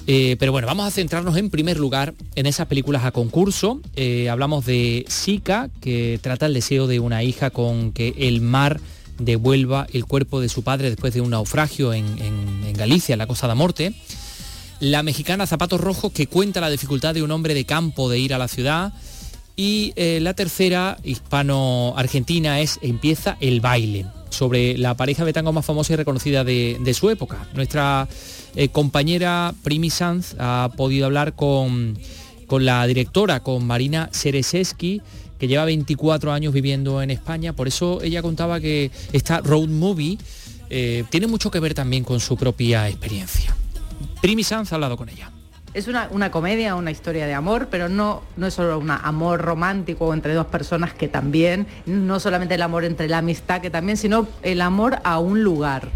Eh, 0.06 0.36
pero 0.38 0.52
bueno, 0.52 0.66
vamos 0.66 0.86
a 0.86 0.90
centrarnos 0.90 1.36
en 1.36 1.50
primer 1.50 1.78
lugar 1.78 2.14
en 2.34 2.46
esas 2.46 2.66
películas 2.66 3.04
a 3.04 3.12
concurso. 3.12 3.80
Eh, 3.96 4.28
hablamos 4.28 4.66
de 4.66 5.04
Sika, 5.08 5.68
que 5.80 6.18
trata 6.22 6.46
el 6.46 6.54
deseo 6.54 6.86
de 6.86 7.00
una 7.00 7.22
hija 7.22 7.50
con 7.50 7.92
que 7.92 8.14
el 8.18 8.40
mar 8.40 8.80
devuelva 9.18 9.86
el 9.92 10.06
cuerpo 10.06 10.40
de 10.40 10.48
su 10.48 10.62
padre 10.62 10.88
después 10.90 11.14
de 11.14 11.20
un 11.20 11.30
naufragio 11.30 11.92
en, 11.92 12.72
Galicia, 12.74 13.12
en 13.12 13.18
la 13.18 13.26
Costa 13.26 13.46
de 13.46 13.54
Morte. 13.54 13.94
La 14.80 15.02
mexicana 15.02 15.46
Zapatos 15.46 15.80
Rojos, 15.80 16.12
que 16.12 16.26
cuenta 16.26 16.60
la 16.60 16.70
dificultad 16.70 17.12
de 17.12 17.22
un 17.22 17.30
hombre 17.30 17.52
de 17.52 17.66
campo 17.66 18.08
de 18.08 18.18
ir 18.18 18.32
a 18.32 18.38
la 18.38 18.48
ciudad. 18.48 18.94
Y 19.56 19.92
eh, 19.96 20.20
la 20.22 20.32
tercera, 20.32 20.96
hispano-argentina, 21.04 22.60
es 22.60 22.78
Empieza 22.80 23.36
el 23.40 23.60
baile, 23.60 24.06
sobre 24.30 24.78
la 24.78 24.96
pareja 24.96 25.26
de 25.26 25.34
tango 25.34 25.52
más 25.52 25.66
famosa 25.66 25.92
y 25.92 25.96
reconocida 25.96 26.44
de, 26.44 26.78
de 26.80 26.94
su 26.94 27.10
época. 27.10 27.46
Nuestra 27.52 28.08
eh, 28.56 28.68
compañera 28.68 29.54
Primi 29.62 29.90
Sanz 29.90 30.34
ha 30.38 30.70
podido 30.76 31.06
hablar 31.06 31.34
con, 31.34 31.98
con 32.46 32.64
la 32.64 32.86
directora, 32.86 33.40
con 33.40 33.66
Marina 33.66 34.08
Sereseski, 34.12 35.02
que 35.38 35.48
lleva 35.48 35.64
24 35.64 36.32
años 36.32 36.52
viviendo 36.52 37.00
en 37.02 37.10
España. 37.10 37.52
Por 37.52 37.68
eso 37.68 38.02
ella 38.02 38.22
contaba 38.22 38.60
que 38.60 38.90
esta 39.12 39.40
road 39.40 39.68
movie 39.68 40.18
eh, 40.68 41.04
tiene 41.10 41.26
mucho 41.26 41.50
que 41.50 41.60
ver 41.60 41.74
también 41.74 42.04
con 42.04 42.20
su 42.20 42.36
propia 42.36 42.88
experiencia. 42.88 43.56
Primi 44.20 44.44
Sanz 44.44 44.72
ha 44.72 44.74
hablado 44.74 44.96
con 44.96 45.08
ella. 45.08 45.30
Es 45.72 45.86
una, 45.86 46.08
una, 46.10 46.32
comedia, 46.32 46.74
una 46.74 46.90
historia 46.90 47.26
de 47.26 47.34
amor, 47.34 47.68
pero 47.70 47.88
no, 47.88 48.22
no 48.36 48.48
es 48.48 48.54
solo 48.54 48.78
un 48.78 48.90
amor 48.90 49.40
romántico 49.40 50.12
entre 50.12 50.34
dos 50.34 50.46
personas 50.46 50.92
que 50.92 51.06
también, 51.06 51.68
no 51.86 52.18
solamente 52.18 52.56
el 52.56 52.62
amor 52.62 52.84
entre 52.84 53.08
la 53.08 53.18
amistad 53.18 53.60
que 53.60 53.70
también, 53.70 53.96
sino 53.96 54.26
el 54.42 54.60
amor 54.62 54.98
a 55.04 55.20
un 55.20 55.44
lugar 55.44 55.88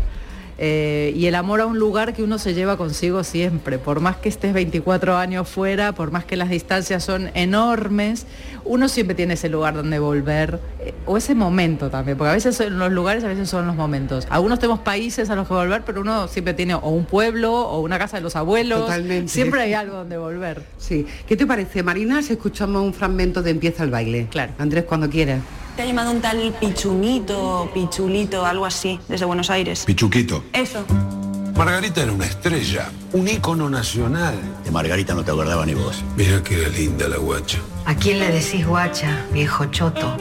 eh, 0.58 1.12
y 1.16 1.26
el 1.26 1.34
amor 1.34 1.60
a 1.60 1.66
un 1.66 1.78
lugar 1.78 2.14
que 2.14 2.22
uno 2.22 2.38
se 2.38 2.54
lleva 2.54 2.76
consigo 2.76 3.24
siempre, 3.24 3.78
por 3.78 4.00
más 4.00 4.16
que 4.16 4.28
estés 4.28 4.52
24 4.52 5.16
años 5.16 5.48
fuera, 5.48 5.92
por 5.92 6.10
más 6.12 6.24
que 6.24 6.36
las 6.36 6.48
distancias 6.48 7.02
son 7.02 7.30
enormes, 7.34 8.26
uno 8.64 8.88
siempre 8.88 9.14
tiene 9.14 9.34
ese 9.34 9.48
lugar 9.48 9.74
donde 9.74 9.98
volver, 9.98 10.60
eh, 10.80 10.94
o 11.06 11.16
ese 11.16 11.34
momento 11.34 11.90
también, 11.90 12.16
porque 12.16 12.30
a 12.30 12.34
veces 12.34 12.56
son 12.56 12.78
los 12.78 12.92
lugares, 12.92 13.24
a 13.24 13.28
veces 13.28 13.48
son 13.48 13.66
los 13.66 13.76
momentos. 13.76 14.26
Algunos 14.30 14.58
tenemos 14.58 14.80
países 14.80 15.28
a 15.30 15.34
los 15.34 15.48
que 15.48 15.54
volver, 15.54 15.82
pero 15.84 16.00
uno 16.00 16.28
siempre 16.28 16.54
tiene 16.54 16.74
o 16.74 16.88
un 16.88 17.04
pueblo 17.04 17.52
o 17.52 17.80
una 17.80 17.98
casa 17.98 18.16
de 18.16 18.22
los 18.22 18.36
abuelos, 18.36 18.80
Totalmente. 18.80 19.32
siempre 19.32 19.62
hay 19.62 19.74
algo 19.74 19.96
donde 19.96 20.16
volver. 20.16 20.62
Sí. 20.78 21.06
¿Qué 21.26 21.36
te 21.36 21.46
parece, 21.46 21.82
Marina, 21.82 22.22
si 22.22 22.32
escuchamos 22.34 22.82
un 22.82 22.94
fragmento 22.94 23.42
de 23.42 23.50
Empieza 23.50 23.84
el 23.84 23.90
baile? 23.90 24.28
Claro. 24.30 24.52
Andrés, 24.58 24.84
cuando 24.84 25.08
quieras. 25.08 25.40
Te 25.76 25.82
ha 25.82 25.86
llamado 25.86 26.12
un 26.12 26.20
tal 26.20 26.54
Pichunito, 26.60 27.68
Pichulito, 27.74 28.46
algo 28.46 28.64
así, 28.64 29.00
desde 29.08 29.24
Buenos 29.24 29.50
Aires. 29.50 29.84
Pichuquito. 29.84 30.44
Eso. 30.52 30.84
Margarita 31.56 32.02
era 32.02 32.12
una 32.12 32.26
estrella, 32.26 32.92
un 33.12 33.26
ícono 33.26 33.68
nacional. 33.68 34.34
De 34.64 34.70
Margarita 34.70 35.14
no 35.14 35.24
te 35.24 35.32
acordaba 35.32 35.66
ni 35.66 35.74
vos. 35.74 36.04
Mira 36.16 36.42
que 36.44 36.60
era 36.60 36.68
linda 36.68 37.08
la 37.08 37.16
guacha. 37.16 37.58
¿A 37.86 37.94
quién 37.96 38.20
le 38.20 38.30
decís 38.30 38.64
guacha, 38.64 39.24
viejo 39.32 39.64
choto? 39.66 40.16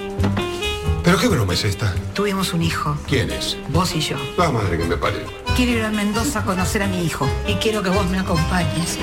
¿Pero 1.14 1.22
qué 1.22 1.28
broma 1.28 1.54
es 1.54 1.64
esta? 1.64 1.94
Tuvimos 2.16 2.54
un 2.54 2.64
hijo. 2.64 2.98
¿Quién 3.08 3.30
es? 3.30 3.56
Vos 3.70 3.94
y 3.94 4.00
yo. 4.00 4.18
La 4.36 4.50
madre 4.50 4.80
que 4.80 4.84
me 4.86 4.98
parió. 4.98 5.20
Quiero 5.56 5.74
ir 5.74 5.84
a 5.84 5.92
Mendoza 5.92 6.40
a 6.40 6.44
conocer 6.44 6.82
a 6.82 6.88
mi 6.88 7.06
hijo 7.06 7.30
y 7.48 7.54
quiero 7.54 7.84
que 7.84 7.90
vos 7.90 8.10
me 8.10 8.18
acompañes. 8.18 8.98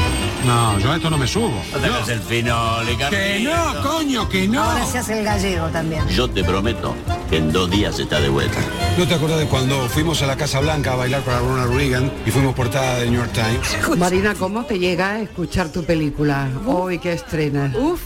No, 0.44 0.76
yo 0.80 0.90
a 0.90 0.96
esto 0.96 1.08
no 1.08 1.16
me 1.16 1.28
subo. 1.28 1.62
No 1.72 2.04
te 2.04 2.12
el 2.12 2.18
final, 2.18 2.84
Que 3.10 3.44
no, 3.44 3.88
coño, 3.88 4.28
que 4.28 4.48
no. 4.48 4.60
Ahora 4.60 4.84
se 4.86 4.98
hace 4.98 5.20
el 5.20 5.24
gallego 5.24 5.68
también. 5.68 6.04
Yo 6.08 6.28
te 6.28 6.42
prometo 6.42 6.96
que 7.28 7.36
en 7.36 7.52
dos 7.52 7.70
días 7.70 7.96
está 8.00 8.20
de 8.20 8.28
vuelta. 8.28 8.58
¿No 8.98 9.06
te 9.06 9.14
acuerdas 9.14 9.38
de 9.38 9.46
cuando 9.46 9.88
fuimos 9.88 10.20
a 10.22 10.26
la 10.26 10.36
Casa 10.36 10.58
Blanca 10.58 10.94
a 10.94 10.96
bailar 10.96 11.22
para 11.22 11.38
Ronald 11.38 11.72
Reagan 11.72 12.10
y 12.26 12.32
fuimos 12.32 12.56
portada 12.56 12.98
de 12.98 13.08
New 13.08 13.20
York 13.20 13.32
Times? 13.32 13.98
Marina, 13.98 14.34
¿cómo 14.34 14.64
te 14.64 14.80
llega 14.80 15.10
a 15.10 15.20
escuchar 15.20 15.70
tu 15.70 15.84
película 15.84 16.48
hoy 16.66 16.98
que 16.98 17.12
estrenas? 17.12 17.72
Uf, 17.76 18.00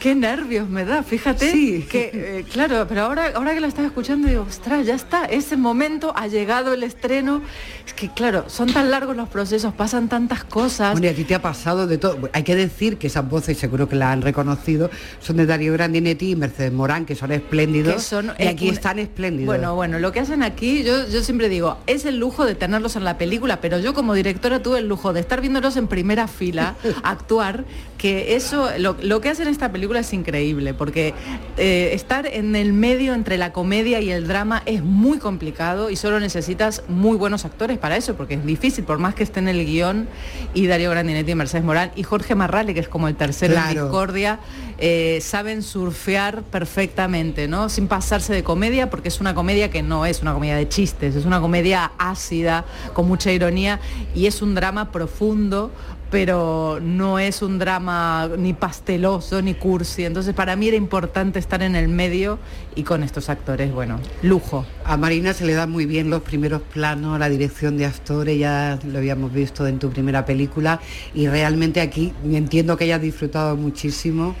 qué 0.00 0.14
nervios 0.16 0.68
me 0.68 0.84
da, 0.84 1.02
fíjate. 1.04 1.52
Sí. 1.52 1.86
Que, 1.88 2.10
eh, 2.12 2.44
claro, 2.52 2.86
pero 2.88 3.02
ahora, 3.02 3.30
ahora 3.36 3.54
que 3.54 3.60
lo 3.60 3.66
estaba 3.68 3.86
escuchando 3.86 4.26
digo, 4.26 4.42
ostras, 4.48 4.84
ya 4.86 4.94
está, 4.94 5.26
ese 5.26 5.56
momento 5.56 6.12
ha 6.16 6.26
llegado 6.26 6.72
el 6.74 6.82
estreno. 6.82 7.42
Es 7.86 7.92
que 7.94 8.08
claro, 8.08 8.46
son 8.48 8.72
tan 8.72 8.90
largos 8.90 9.14
los 9.16 9.28
procesos, 9.28 9.72
pasan 9.74 10.08
tantas 10.08 10.42
cosas. 10.42 10.92
Bueno, 10.92 11.06
y 11.06 11.10
a 11.10 11.14
ti 11.14 11.24
te 11.24 11.34
ha 11.34 11.42
pasado 11.42 11.86
de 11.86 11.98
todo. 11.98 12.28
Hay 12.32 12.42
que 12.42 12.56
decir 12.56 12.96
que 12.96 13.06
esas 13.06 13.28
voces, 13.28 13.58
seguro 13.58 13.88
que 13.88 13.94
las 13.96 14.08
han 14.12 14.22
reconocido, 14.22 14.90
son 15.20 15.36
de 15.36 15.46
Darío 15.46 15.72
Grandinetti 15.74 16.30
y 16.30 16.36
Mercedes 16.36 16.72
Morán, 16.72 17.04
que 17.04 17.14
son 17.14 17.30
espléndidos. 17.32 17.94
Que 17.94 18.00
son, 18.00 18.32
y 18.38 18.46
aquí 18.46 18.68
un- 18.68 18.74
están 18.74 18.98
espléndidos. 18.98 19.46
Bueno, 19.46 19.74
bueno, 19.74 19.98
lo 19.98 20.12
que 20.12 20.20
hacen 20.20 20.42
aquí, 20.42 20.82
yo, 20.82 21.06
yo 21.08 21.22
siempre 21.22 21.48
digo, 21.48 21.76
es 21.86 22.04
el 22.06 22.18
lujo 22.18 22.46
de 22.46 22.54
tenerlos 22.54 22.96
en 22.96 23.04
la 23.04 23.18
película, 23.18 23.60
pero 23.60 23.78
yo 23.78 23.92
como 23.94 24.14
directora 24.14 24.62
tuve 24.62 24.78
el 24.78 24.88
lujo 24.88 25.12
de 25.12 25.20
estar 25.20 25.40
viéndolos 25.40 25.76
en 25.76 25.86
primera 25.86 26.26
fila, 26.26 26.76
actuar, 27.02 27.64
que 28.00 28.34
eso, 28.34 28.70
lo, 28.78 28.96
lo 29.02 29.20
que 29.20 29.28
hacen 29.28 29.46
en 29.46 29.52
esta 29.52 29.70
película 29.70 30.00
es 30.00 30.10
increíble, 30.14 30.72
porque 30.72 31.12
eh, 31.58 31.90
estar 31.92 32.26
en 32.26 32.56
el 32.56 32.72
medio 32.72 33.12
entre 33.12 33.36
la 33.36 33.52
comedia 33.52 34.00
y 34.00 34.10
el 34.10 34.26
drama 34.26 34.62
es 34.64 34.82
muy 34.82 35.18
complicado 35.18 35.90
y 35.90 35.96
solo 35.96 36.18
necesitas 36.18 36.82
muy 36.88 37.18
buenos 37.18 37.44
actores 37.44 37.76
para 37.76 37.98
eso, 37.98 38.14
porque 38.14 38.34
es 38.34 38.46
difícil, 38.46 38.84
por 38.84 38.96
más 38.96 39.14
que 39.14 39.22
esté 39.22 39.40
en 39.40 39.48
el 39.48 39.66
guion, 39.66 40.08
y 40.54 40.66
Darío 40.66 40.90
Grandinetti 40.90 41.32
y 41.32 41.34
Mercedes 41.34 41.62
Morán, 41.62 41.90
y 41.94 42.02
Jorge 42.02 42.34
Marrale, 42.34 42.72
que 42.72 42.80
es 42.80 42.88
como 42.88 43.06
el 43.06 43.16
tercero 43.16 43.52
en 43.52 43.60
Claro. 43.60 43.82
Discordia, 43.82 44.40
eh, 44.78 45.18
saben 45.20 45.62
surfear 45.62 46.42
perfectamente, 46.44 47.48
¿no? 47.48 47.68
Sin 47.68 47.86
pasarse 47.86 48.32
de 48.32 48.42
comedia, 48.42 48.88
porque 48.88 49.08
es 49.08 49.20
una 49.20 49.34
comedia 49.34 49.70
que 49.70 49.82
no 49.82 50.06
es 50.06 50.22
una 50.22 50.32
comedia 50.32 50.56
de 50.56 50.66
chistes, 50.70 51.16
es 51.16 51.26
una 51.26 51.38
comedia 51.42 51.92
ácida, 51.98 52.64
con 52.94 53.06
mucha 53.06 53.30
ironía, 53.30 53.78
y 54.14 54.24
es 54.24 54.40
un 54.40 54.54
drama 54.54 54.90
profundo, 54.90 55.70
pero 56.10 56.78
no 56.82 57.18
es 57.18 57.42
un 57.42 57.58
drama 57.58 58.28
ni 58.36 58.52
pasteloso 58.52 59.40
ni 59.42 59.54
cursi. 59.54 60.04
Entonces 60.04 60.34
para 60.34 60.56
mí 60.56 60.68
era 60.68 60.76
importante 60.76 61.38
estar 61.38 61.62
en 61.62 61.76
el 61.76 61.88
medio 61.88 62.38
y 62.74 62.82
con 62.82 63.02
estos 63.02 63.28
actores, 63.28 63.72
bueno, 63.72 63.98
lujo. 64.22 64.66
A 64.84 64.96
Marina 64.96 65.32
se 65.32 65.46
le 65.46 65.54
dan 65.54 65.70
muy 65.70 65.86
bien 65.86 66.10
los 66.10 66.22
primeros 66.22 66.62
planos, 66.62 67.18
la 67.18 67.28
dirección 67.28 67.76
de 67.76 67.86
actores, 67.86 68.38
ya 68.38 68.78
lo 68.84 68.98
habíamos 68.98 69.32
visto 69.32 69.66
en 69.66 69.78
tu 69.78 69.90
primera 69.90 70.24
película 70.24 70.80
y 71.14 71.28
realmente 71.28 71.80
aquí 71.80 72.12
entiendo 72.24 72.76
que 72.76 72.84
hayas 72.84 73.02
disfrutado 73.02 73.56
muchísimo 73.56 74.34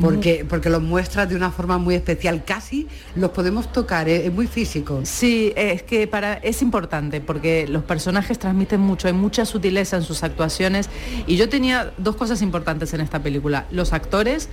porque, 0.00 0.44
porque 0.48 0.70
los 0.70 0.82
muestras 0.82 1.28
de 1.28 1.36
una 1.36 1.50
forma 1.50 1.78
muy 1.78 1.94
especial, 1.94 2.44
casi 2.44 2.88
los 3.14 3.30
podemos 3.30 3.72
tocar, 3.72 4.08
¿eh? 4.08 4.26
es 4.26 4.32
muy 4.32 4.46
físico. 4.46 5.00
Sí, 5.04 5.52
es 5.56 5.82
que 5.82 6.06
para 6.06 6.34
es 6.34 6.62
importante 6.62 7.20
porque 7.20 7.66
los 7.68 7.84
personajes 7.84 8.38
transmiten 8.38 8.80
mucho, 8.80 9.08
hay 9.08 9.14
mucha 9.14 9.44
sutileza 9.44 9.96
en 9.96 10.02
sus 10.02 10.22
actuaciones 10.22 10.88
y 11.26 11.36
yo 11.36 11.48
tenía 11.48 11.92
dos 11.98 12.16
cosas 12.16 12.42
importantes 12.42 12.92
en 12.94 13.00
esta 13.00 13.22
película, 13.22 13.66
los 13.70 13.92
actores 13.92 14.48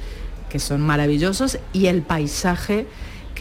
que 0.50 0.60
son 0.60 0.82
maravillosos 0.82 1.60
y 1.74 1.86
el 1.86 2.02
paisaje 2.02 2.86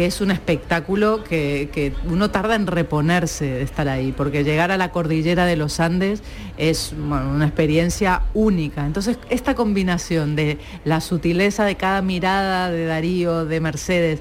que 0.00 0.07
es 0.07 0.23
un 0.23 0.30
espectáculo 0.30 1.25
que, 1.25 1.69
que 1.75 1.92
uno 2.09 2.30
tarda 2.30 2.54
en 2.54 2.66
reponerse 2.66 3.45
de 3.45 3.61
estar 3.62 3.87
ahí, 3.87 4.12
porque 4.16 4.45
llegar 4.45 4.71
a 4.71 4.78
la 4.78 4.92
cordillera 4.92 5.45
de 5.45 5.57
los 5.57 5.78
Andes 5.78 6.23
es 6.57 6.95
una 6.95 7.45
experiencia 7.45 8.23
única. 8.33 8.87
Entonces, 8.87 9.19
esta 9.28 9.54
combinación 9.54 10.37
de 10.37 10.57
la 10.87 11.02
sutileza 11.02 11.66
de 11.66 11.75
cada 11.75 12.00
mirada 12.00 12.71
de 12.71 12.87
Darío, 12.87 13.45
de 13.45 13.61
Mercedes, 13.61 14.21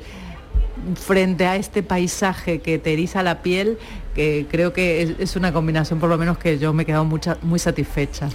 frente 0.96 1.46
a 1.46 1.56
este 1.56 1.82
paisaje 1.82 2.60
que 2.60 2.78
te 2.78 2.92
eriza 2.92 3.24
la 3.24 3.42
piel, 3.42 3.78
que 4.16 4.48
creo 4.52 4.74
que 4.74 5.02
es, 5.02 5.12
es 5.20 5.38
una 5.38 5.54
combinación 5.54 6.02
por 6.02 6.10
lo 6.10 6.18
menos 6.18 6.38
que 6.38 6.60
yo 6.60 6.74
me 6.74 6.84
he 6.84 6.86
quedado 6.86 7.06
mucha- 7.06 7.38
muy 7.42 7.58
satisfecha. 7.60 8.28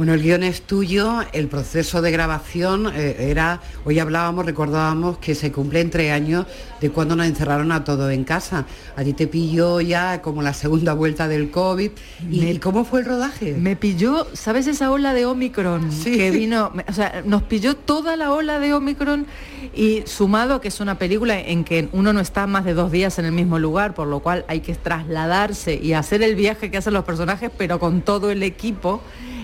Bueno, 0.00 0.14
el 0.14 0.22
guion 0.22 0.42
es 0.44 0.62
tuyo, 0.62 1.18
el 1.34 1.48
proceso 1.48 2.00
de 2.00 2.10
grabación 2.10 2.90
eh, 2.94 3.16
era, 3.28 3.60
hoy 3.84 3.98
hablábamos, 3.98 4.46
recordábamos 4.46 5.18
que 5.18 5.34
se 5.34 5.52
cumplen 5.52 5.90
tres 5.90 6.10
años 6.10 6.46
de 6.80 6.88
cuando 6.88 7.16
nos 7.16 7.26
encerraron 7.26 7.70
a 7.70 7.84
todos 7.84 8.10
en 8.10 8.24
casa. 8.24 8.64
A 8.96 9.04
ti 9.04 9.12
te 9.12 9.26
pilló 9.26 9.82
ya 9.82 10.22
como 10.22 10.40
la 10.40 10.54
segunda 10.54 10.94
vuelta 10.94 11.28
del 11.28 11.50
COVID. 11.50 11.90
¿Y, 12.30 12.40
Me- 12.40 12.58
cómo 12.60 12.86
fue 12.86 13.00
el 13.00 13.04
rodaje? 13.06 13.52
Me 13.52 13.76
pilló, 13.76 14.26
¿sabes 14.32 14.66
esa 14.68 14.90
ola 14.90 15.12
de 15.12 15.26
Omicron 15.26 15.90
que 16.02 16.30
vino? 16.30 16.72
O 16.88 16.92
sea, 16.94 17.22
nos 17.26 17.42
pilló 17.42 17.76
toda 17.76 18.16
la 18.16 18.32
ola 18.32 18.58
de 18.58 18.72
Omicron 18.72 19.26
y 19.74 20.02
sumado 20.06 20.54
a 20.54 20.60
que 20.62 20.68
es 20.68 20.80
una 20.80 20.94
película 20.98 21.38
en 21.38 21.62
que 21.62 21.90
uno 21.92 22.14
no 22.14 22.20
está 22.20 22.46
más 22.46 22.64
de 22.64 22.72
dos 22.72 22.90
días 22.90 23.18
en 23.18 23.26
el 23.26 23.32
mismo 23.32 23.58
lugar, 23.58 23.92
por 23.92 24.08
lo 24.08 24.20
cual 24.20 24.46
hay 24.48 24.60
que 24.60 24.74
trasladarse 24.74 25.74
y 25.74 25.92
hacer 25.92 26.22
el 26.22 26.36
viaje 26.36 26.70
que 26.70 26.78
hacen 26.78 26.94
los 26.94 27.04
personajes, 27.04 27.50
pero 27.54 27.78
con 27.78 28.00
todo 28.00 28.30
el 28.30 28.42
equipo. 28.42 29.02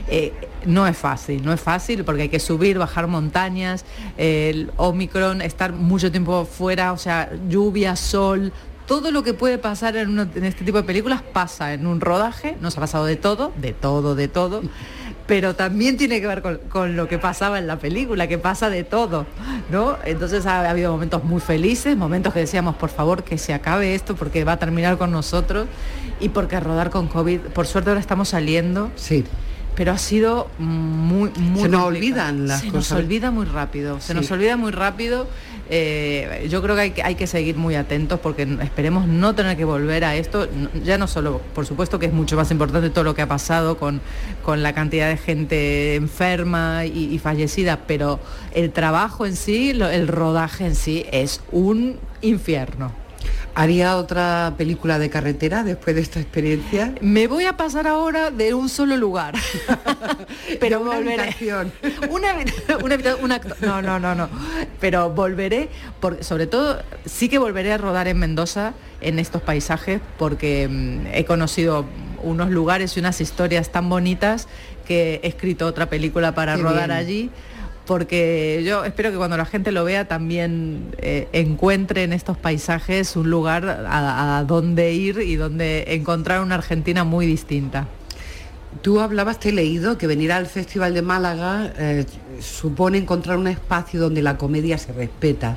Eh, 0.09 0.33
no 0.64 0.87
es 0.87 0.97
fácil, 0.97 1.45
no 1.45 1.53
es 1.53 1.61
fácil 1.61 2.05
porque 2.05 2.23
hay 2.23 2.29
que 2.29 2.40
subir, 2.40 2.79
bajar 2.79 3.07
montañas, 3.07 3.85
el 4.16 4.73
Omicron, 4.77 5.42
estar 5.42 5.73
mucho 5.73 6.11
tiempo 6.11 6.45
fuera, 6.45 6.92
o 6.92 6.99
sea, 6.99 7.31
lluvia, 7.49 7.97
sol, 7.97 8.53
todo 8.87 9.11
lo 9.11 9.23
que 9.23 9.35
puede 9.35 9.59
pasar 9.59 9.97
en, 9.97 10.19
este 10.45 10.64
tipo 10.64 10.79
de 10.79 10.85
películas 10.85 11.23
pasa 11.23 11.75
en 11.75 11.87
un 11.87 12.01
rodaje, 12.01 12.57
nos 12.61 12.77
ha 12.77 12.81
pasado 12.81 13.05
de 13.05 13.16
todo, 13.16 13.53
de 13.57 13.73
todo, 13.73 14.14
de 14.14 14.29
todo, 14.29 14.62
pero 15.27 15.57
también 15.57 15.97
tiene 15.97 16.21
que 16.21 16.27
ver 16.29 16.40
con, 16.40 16.59
con 16.69 16.97
lo 16.97 17.09
que 17.09 17.19
pasaba 17.19 17.59
en 17.59 17.66
la 17.66 17.79
película, 17.79 18.29
que 18.29 18.38
pasa 18.38 18.71
de 18.71 18.85
todo, 18.85 19.27
¿no? 19.71 19.97
Entonces 20.05 20.47
ha, 20.47 20.69
habido 20.71 20.92
momentos 20.92 21.25
muy 21.25 21.40
felices, 21.40 21.97
momentos 21.97 22.33
que 22.33 22.40
decíamos, 22.40 22.77
por 22.77 22.90
favor, 22.90 23.25
que 23.25 23.38
se 23.38 23.53
acabe 23.53 23.95
esto 23.95 24.14
porque 24.14 24.45
va 24.45 24.53
a 24.53 24.59
terminar 24.59 24.99
con 24.99 25.11
nosotros 25.11 25.66
y 26.21 26.29
porque 26.29 26.61
rodar 26.61 26.90
con 26.90 27.09
COVID, 27.09 27.40
por 27.40 27.66
suerte 27.66 27.90
ahora 27.90 28.01
estamos 28.01 28.29
saliendo. 28.29 28.92
Sí. 28.95 29.25
Pero 29.77 29.93
ha 29.93 29.99
sido 29.99 30.49
muy, 30.59 31.31
muy 31.37 31.62
Se 31.62 31.69
nos 31.69 31.83
complicado. 31.83 31.87
olvidan 31.87 32.49
las 32.49 32.61
se 32.62 32.69
cosas. 32.69 32.93
nos 32.93 33.05
olvida 33.05 33.31
muy 33.31 33.45
rápido, 33.45 34.01
se 34.01 34.09
Sí. 34.09 34.15
nos 34.15 34.31
olvida 34.31 34.57
muy 34.57 34.73
rápido. 34.73 35.29
Eh, 35.69 36.47
yo 36.51 36.62
creo 36.62 36.75
que 36.77 36.81
hay, 36.81 36.91
que 36.93 37.03
hay 37.03 37.15
que 37.17 37.27
seguir 37.27 37.57
muy 37.57 37.75
atentos 37.75 38.21
porque 38.21 38.43
esperemos 38.62 39.07
no 39.07 39.35
tener 39.35 39.57
que 39.57 39.65
volver 39.65 40.05
a 40.05 40.15
esto. 40.17 40.49
Ya 40.85 40.97
no 40.97 41.07
solo, 41.07 41.41
por 41.55 41.67
supuesto 41.67 41.99
que 41.99 42.07
es 42.07 42.12
mucho 42.12 42.37
más 42.37 42.51
importante 42.51 42.89
todo 42.91 43.05
lo 43.05 43.15
que 43.15 43.23
ha 43.23 43.29
pasado 43.29 43.77
con, 43.77 44.01
con 44.45 44.62
la 44.62 44.73
cantidad 44.75 45.09
de 45.09 45.17
gente 45.17 45.95
enferma 45.97 46.87
y, 46.87 47.12
y 47.12 47.19
fallecida, 47.19 47.81
pero 47.87 48.19
el 48.55 48.71
trabajo 48.73 49.27
en 49.27 49.37
sí, 49.37 49.73
lo- 49.75 49.89
el 49.91 50.09
rodaje 50.09 50.67
en 50.67 50.75
sí 50.75 51.05
es 51.12 51.41
un 51.53 51.97
infierno. 52.23 52.93
¿Haría 53.55 53.97
otra 53.97 54.55
película 54.59 54.99
de 54.99 55.09
carretera 55.11 55.62
después 55.65 55.97
de 55.97 56.03
esta 56.03 56.21
experiencia? 56.21 56.93
Me 57.01 57.27
voy 57.27 57.45
a 57.47 57.57
pasar 57.57 57.87
ahora 57.87 58.31
de 58.31 58.53
un 58.55 58.69
solo 58.69 58.97
lugar. 58.97 59.35
Pero 60.61 60.81
una 60.81 60.97
volveré. 60.97 61.23
habitación. 61.23 61.73
Una, 62.11 62.29
una 62.83 62.95
habita- 62.95 63.17
un 63.17 63.33
acto- 63.33 63.57
No, 63.61 63.83
no, 63.83 63.99
no, 63.99 64.15
no. 64.15 64.29
Pero 64.81 65.11
volveré, 65.11 65.69
por, 66.01 66.23
sobre 66.23 66.47
todo, 66.47 66.83
sí 67.05 67.29
que 67.29 67.39
volveré 67.39 67.73
a 67.73 67.79
rodar 67.79 68.09
en 68.09 68.19
Mendoza, 68.19 68.75
en 69.01 69.19
estos 69.19 69.43
paisajes, 69.43 70.01
porque 70.19 70.69
mm, 70.69 71.07
he 71.15 71.25
conocido 71.25 71.85
unos 72.23 72.51
lugares 72.51 72.97
y 72.97 73.01
unas 73.01 73.21
historias 73.21 73.71
tan 73.71 73.89
bonitas 73.89 74.49
que 74.87 75.21
he 75.23 75.29
escrito 75.29 75.67
otra 75.67 75.87
película 75.89 76.35
para 76.35 76.57
Qué 76.57 76.62
rodar 76.62 76.89
bien. 76.89 76.99
allí. 76.99 77.31
Porque 77.87 78.62
yo 78.66 78.85
espero 78.85 79.11
que 79.11 79.16
cuando 79.16 79.37
la 79.37 79.44
gente 79.44 79.70
lo 79.70 79.85
vea 79.85 80.07
también 80.07 80.94
eh, 80.99 81.29
encuentre 81.33 82.03
en 82.03 82.12
estos 82.12 82.37
paisajes 82.37 83.14
un 83.16 83.31
lugar 83.31 83.87
a, 83.88 84.44
donde 84.46 84.92
ir 84.92 85.20
y 85.20 85.37
donde 85.37 85.85
encontrar 85.94 86.40
una 86.40 86.57
Argentina 86.57 87.05
muy 87.05 87.27
distinta. 87.27 87.87
Tú 88.83 89.01
hablabas, 89.01 89.40
te 89.40 89.51
he 89.51 89.53
leído, 89.53 89.96
que 89.99 90.07
venir 90.07 90.33
al 90.33 90.46
Festival 90.46 90.94
de 90.94 91.03
Málaga 91.03 91.72
eh, 91.79 92.05
supone 92.40 92.99
encontrar 92.99 93.38
un 93.38 93.46
espacio 93.46 94.01
donde 94.01 94.20
la 94.22 94.37
comedia 94.37 94.77
se 94.79 94.92
respeta. 94.92 95.57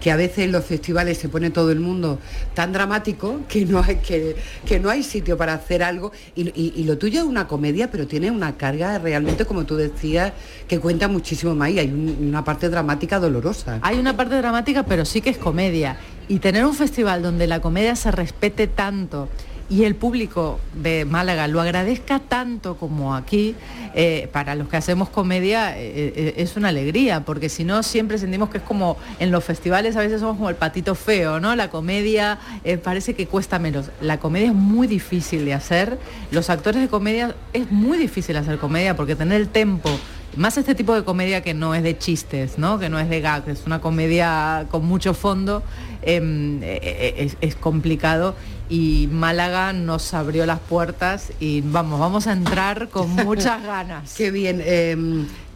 Que 0.00 0.10
a 0.10 0.16
veces 0.16 0.38
en 0.40 0.52
los 0.52 0.64
festivales 0.64 1.18
se 1.18 1.28
pone 1.28 1.50
todo 1.50 1.70
el 1.72 1.80
mundo 1.80 2.18
tan 2.54 2.72
dramático 2.72 3.40
que 3.48 3.64
no 3.66 3.82
hay, 3.82 3.96
que, 3.96 4.36
que 4.66 4.78
no 4.78 4.90
hay 4.90 5.02
sitio 5.02 5.36
para 5.36 5.54
hacer 5.54 5.82
algo. 5.82 6.12
Y, 6.34 6.48
y- 6.54 6.84
lo 6.84 6.96
tuyo 6.98 7.20
es 7.20 7.26
una 7.26 7.46
comedia, 7.48 7.90
pero 7.90 8.06
tiene 8.06 8.30
una 8.30 8.56
carga 8.56 8.98
realmente, 8.98 9.44
como 9.44 9.64
tú 9.66 9.76
decías, 9.76 10.32
que 10.68 10.78
cuenta 10.78 11.08
muchísimo 11.08 11.54
más. 11.54 11.70
Y 11.70 11.78
hay 11.78 11.88
un- 11.88 12.16
una 12.28 12.44
parte 12.44 12.68
dramática 12.68 13.18
dolorosa. 13.18 13.78
Hay 13.82 13.98
una 13.98 14.16
parte 14.16 14.36
dramática, 14.36 14.84
pero 14.84 15.04
sí 15.04 15.20
que 15.20 15.30
es 15.30 15.38
comedia. 15.38 15.96
Y 16.28 16.40
tener 16.40 16.64
un 16.66 16.74
festival 16.74 17.22
donde 17.22 17.46
la 17.46 17.60
comedia 17.60 17.96
se 17.96 18.10
respete 18.10 18.66
tanto 18.66 19.28
y 19.70 19.84
el 19.84 19.94
público 19.94 20.60
de 20.74 21.04
Málaga 21.04 21.46
lo 21.46 21.60
agradezca 21.60 22.20
tanto 22.20 22.76
como 22.76 23.14
aquí, 23.14 23.54
eh, 23.94 24.28
para 24.32 24.54
los 24.54 24.68
que 24.68 24.76
hacemos 24.76 25.10
comedia 25.10 25.78
eh, 25.78 26.12
eh, 26.16 26.34
es 26.38 26.56
una 26.56 26.68
alegría, 26.68 27.24
porque 27.24 27.48
si 27.48 27.64
no 27.64 27.82
siempre 27.82 28.16
sentimos 28.18 28.48
que 28.48 28.58
es 28.58 28.64
como 28.64 28.96
en 29.18 29.30
los 29.30 29.44
festivales 29.44 29.96
a 29.96 30.00
veces 30.00 30.20
somos 30.20 30.36
como 30.36 30.48
el 30.48 30.56
patito 30.56 30.94
feo, 30.94 31.38
¿no? 31.38 31.54
La 31.54 31.68
comedia 31.68 32.38
parece 32.82 33.14
que 33.14 33.26
cuesta 33.26 33.58
menos. 33.58 33.90
La 34.00 34.18
comedia 34.18 34.48
es 34.48 34.54
muy 34.54 34.86
difícil 34.86 35.44
de 35.44 35.54
hacer, 35.54 35.98
los 36.30 36.48
actores 36.48 36.80
de 36.80 36.88
comedia 36.88 37.34
es 37.52 37.70
muy 37.70 37.98
difícil 37.98 38.36
hacer 38.36 38.58
comedia 38.58 38.96
porque 38.96 39.16
tener 39.16 39.40
el 39.40 39.48
tempo 39.48 39.90
más 40.36 40.56
este 40.56 40.74
tipo 40.74 40.94
de 40.94 41.02
comedia 41.02 41.42
que 41.42 41.52
no 41.52 41.74
es 41.74 41.82
de 41.82 41.98
chistes, 41.98 42.58
¿no? 42.58 42.78
que 42.78 42.88
no 42.88 43.00
es 43.00 43.08
de 43.08 43.20
gag, 43.20 43.48
es 43.48 43.64
una 43.66 43.80
comedia 43.80 44.66
con 44.70 44.84
mucho 44.84 45.14
fondo, 45.14 45.62
em, 46.02 46.60
es 46.62 47.56
complicado 47.56 48.36
y 48.68 49.08
Málaga 49.10 49.72
nos 49.72 50.12
abrió 50.14 50.44
las 50.46 50.58
puertas 50.60 51.32
y 51.40 51.62
vamos, 51.62 51.98
vamos 52.00 52.26
a 52.26 52.32
entrar 52.32 52.88
con 52.88 53.10
muchas 53.24 53.62
ganas. 53.62 54.14
Qué 54.14 54.30
bien. 54.30 54.60
eh, 54.64 54.96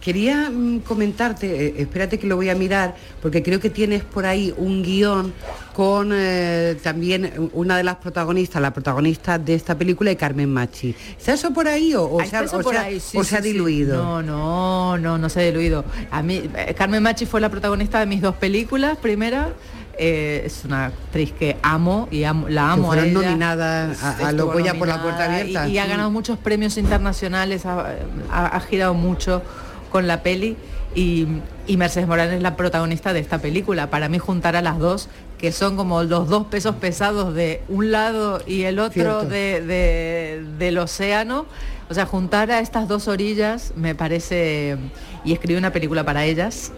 quería 0.01 0.51
mm, 0.51 0.81
comentarte, 0.81 1.66
eh, 1.66 1.75
espérate 1.79 2.18
que 2.18 2.27
lo 2.27 2.35
voy 2.35 2.48
a 2.48 2.57
mirar, 2.57 2.96
porque 3.20 3.40
creo 3.42 3.61
que 3.61 3.70
tienes 3.70 4.03
por 4.03 4.27
ahí 4.27 4.53
un 4.57 4.83
guion 4.83 5.33
con 5.75 6.11
eh, 6.12 6.77
también 6.83 7.51
una 7.53 7.77
de 7.77 7.85
las 7.85 7.96
protagonistas, 7.96 8.61
la 8.61 8.72
protagonista 8.72 9.38
de 9.38 9.55
esta 9.55 9.77
película, 9.79 10.11
de 10.11 10.16
Carmen 10.16 10.53
Machi. 10.53 10.94
¿Está 11.16 11.35
eso 11.35 11.53
por 11.53 11.68
ahí 11.68 11.94
o, 11.94 12.03
o 12.03 12.20
Ah, 12.20 12.27
se, 12.27 12.37
ha- 12.37 12.40
está 12.42 12.44
eso 12.44 12.59
o 12.59 12.62
por 12.62 12.72
se 12.75 12.79
ha- 12.81 12.83
ahí, 12.83 12.98
sí, 12.98 13.16
o 13.16 13.22
se 13.22 13.37
ha 13.37 13.42
sí. 13.42 13.53
diluido? 13.53 14.03
No, 14.03 14.22
no, 14.22 14.98
no, 14.98 15.18
no 15.18 15.29
se 15.29 15.40
ha 15.40 15.44
diluido. 15.44 15.85
A 16.11 16.20
mí, 16.22 16.51
eh, 16.57 16.75
Carmen 16.77 17.01
Machi 17.03 17.25
fue 17.27 17.40
la 17.40 17.48
protagonista 17.48 18.01
de 18.01 18.07
mis 18.07 18.20
dos 18.20 18.35
películas. 18.35 18.98
Primera, 18.98 19.51
eh, 19.98 20.42
es 20.46 20.64
una 20.64 20.87
actriz 20.87 21.33
que 21.33 21.57
amo 21.62 22.09
y 22.11 22.24
amo- 22.24 22.48
la 22.48 22.72
amo. 22.72 22.87
Fueron 22.88 23.05
a 23.05 23.09
ella. 23.09 23.20
nominadas 23.20 24.02
a- 24.02 24.28
a 24.28 24.33
los 24.33 24.52
Goya 24.52 24.74
por 24.74 24.88
la 24.88 25.02
puerta 25.02 25.24
abierta. 25.26 25.68
Y, 25.68 25.72
y 25.72 25.78
ha 25.78 25.87
ganado 25.87 26.11
muchos 26.11 26.38
premios 26.38 26.76
internacionales, 26.78 27.66
ha, 27.66 27.87
ha- 28.31 28.46
ha 28.46 28.61
girado 28.61 28.94
mucho 28.94 29.42
con 29.90 30.07
la 30.07 30.22
peli. 30.22 30.57
Y, 30.94 31.26
y 31.66 31.78
Mercedes 31.78 32.07
Morán 32.07 32.31
es 32.33 32.42
la 32.42 32.55
protagonista 32.57 33.12
de 33.14 33.20
esta 33.20 33.38
película. 33.38 33.88
Para 33.88 34.09
mí 34.11 34.18
juntar 34.18 34.57
a 34.57 34.62
las 34.62 34.78
dos, 34.78 35.09
que 35.38 35.50
son 35.50 35.74
como 35.76 36.02
los 36.02 36.28
dos 36.28 36.46
pesos 36.46 36.76
pesados 36.76 37.35
de 37.35 37.62
un 37.68 37.90
lado 37.90 38.42
y 38.46 38.62
el 38.64 38.78
otro 38.78 39.24
de- 39.24 40.44
del 40.59 40.78
océano. 40.78 41.46
O 41.90 41.94
sea, 41.94 42.07
juntar 42.07 42.50
a 42.50 42.61
estas 42.61 42.88
dos 42.88 43.09
orillas 43.09 43.72
me 43.76 43.94
parece... 43.94 44.76
Y 45.24 45.33
escribí 45.33 45.59
una 45.59 45.72
película 45.72 46.05
para 46.05 46.24
ellas. 46.24 46.72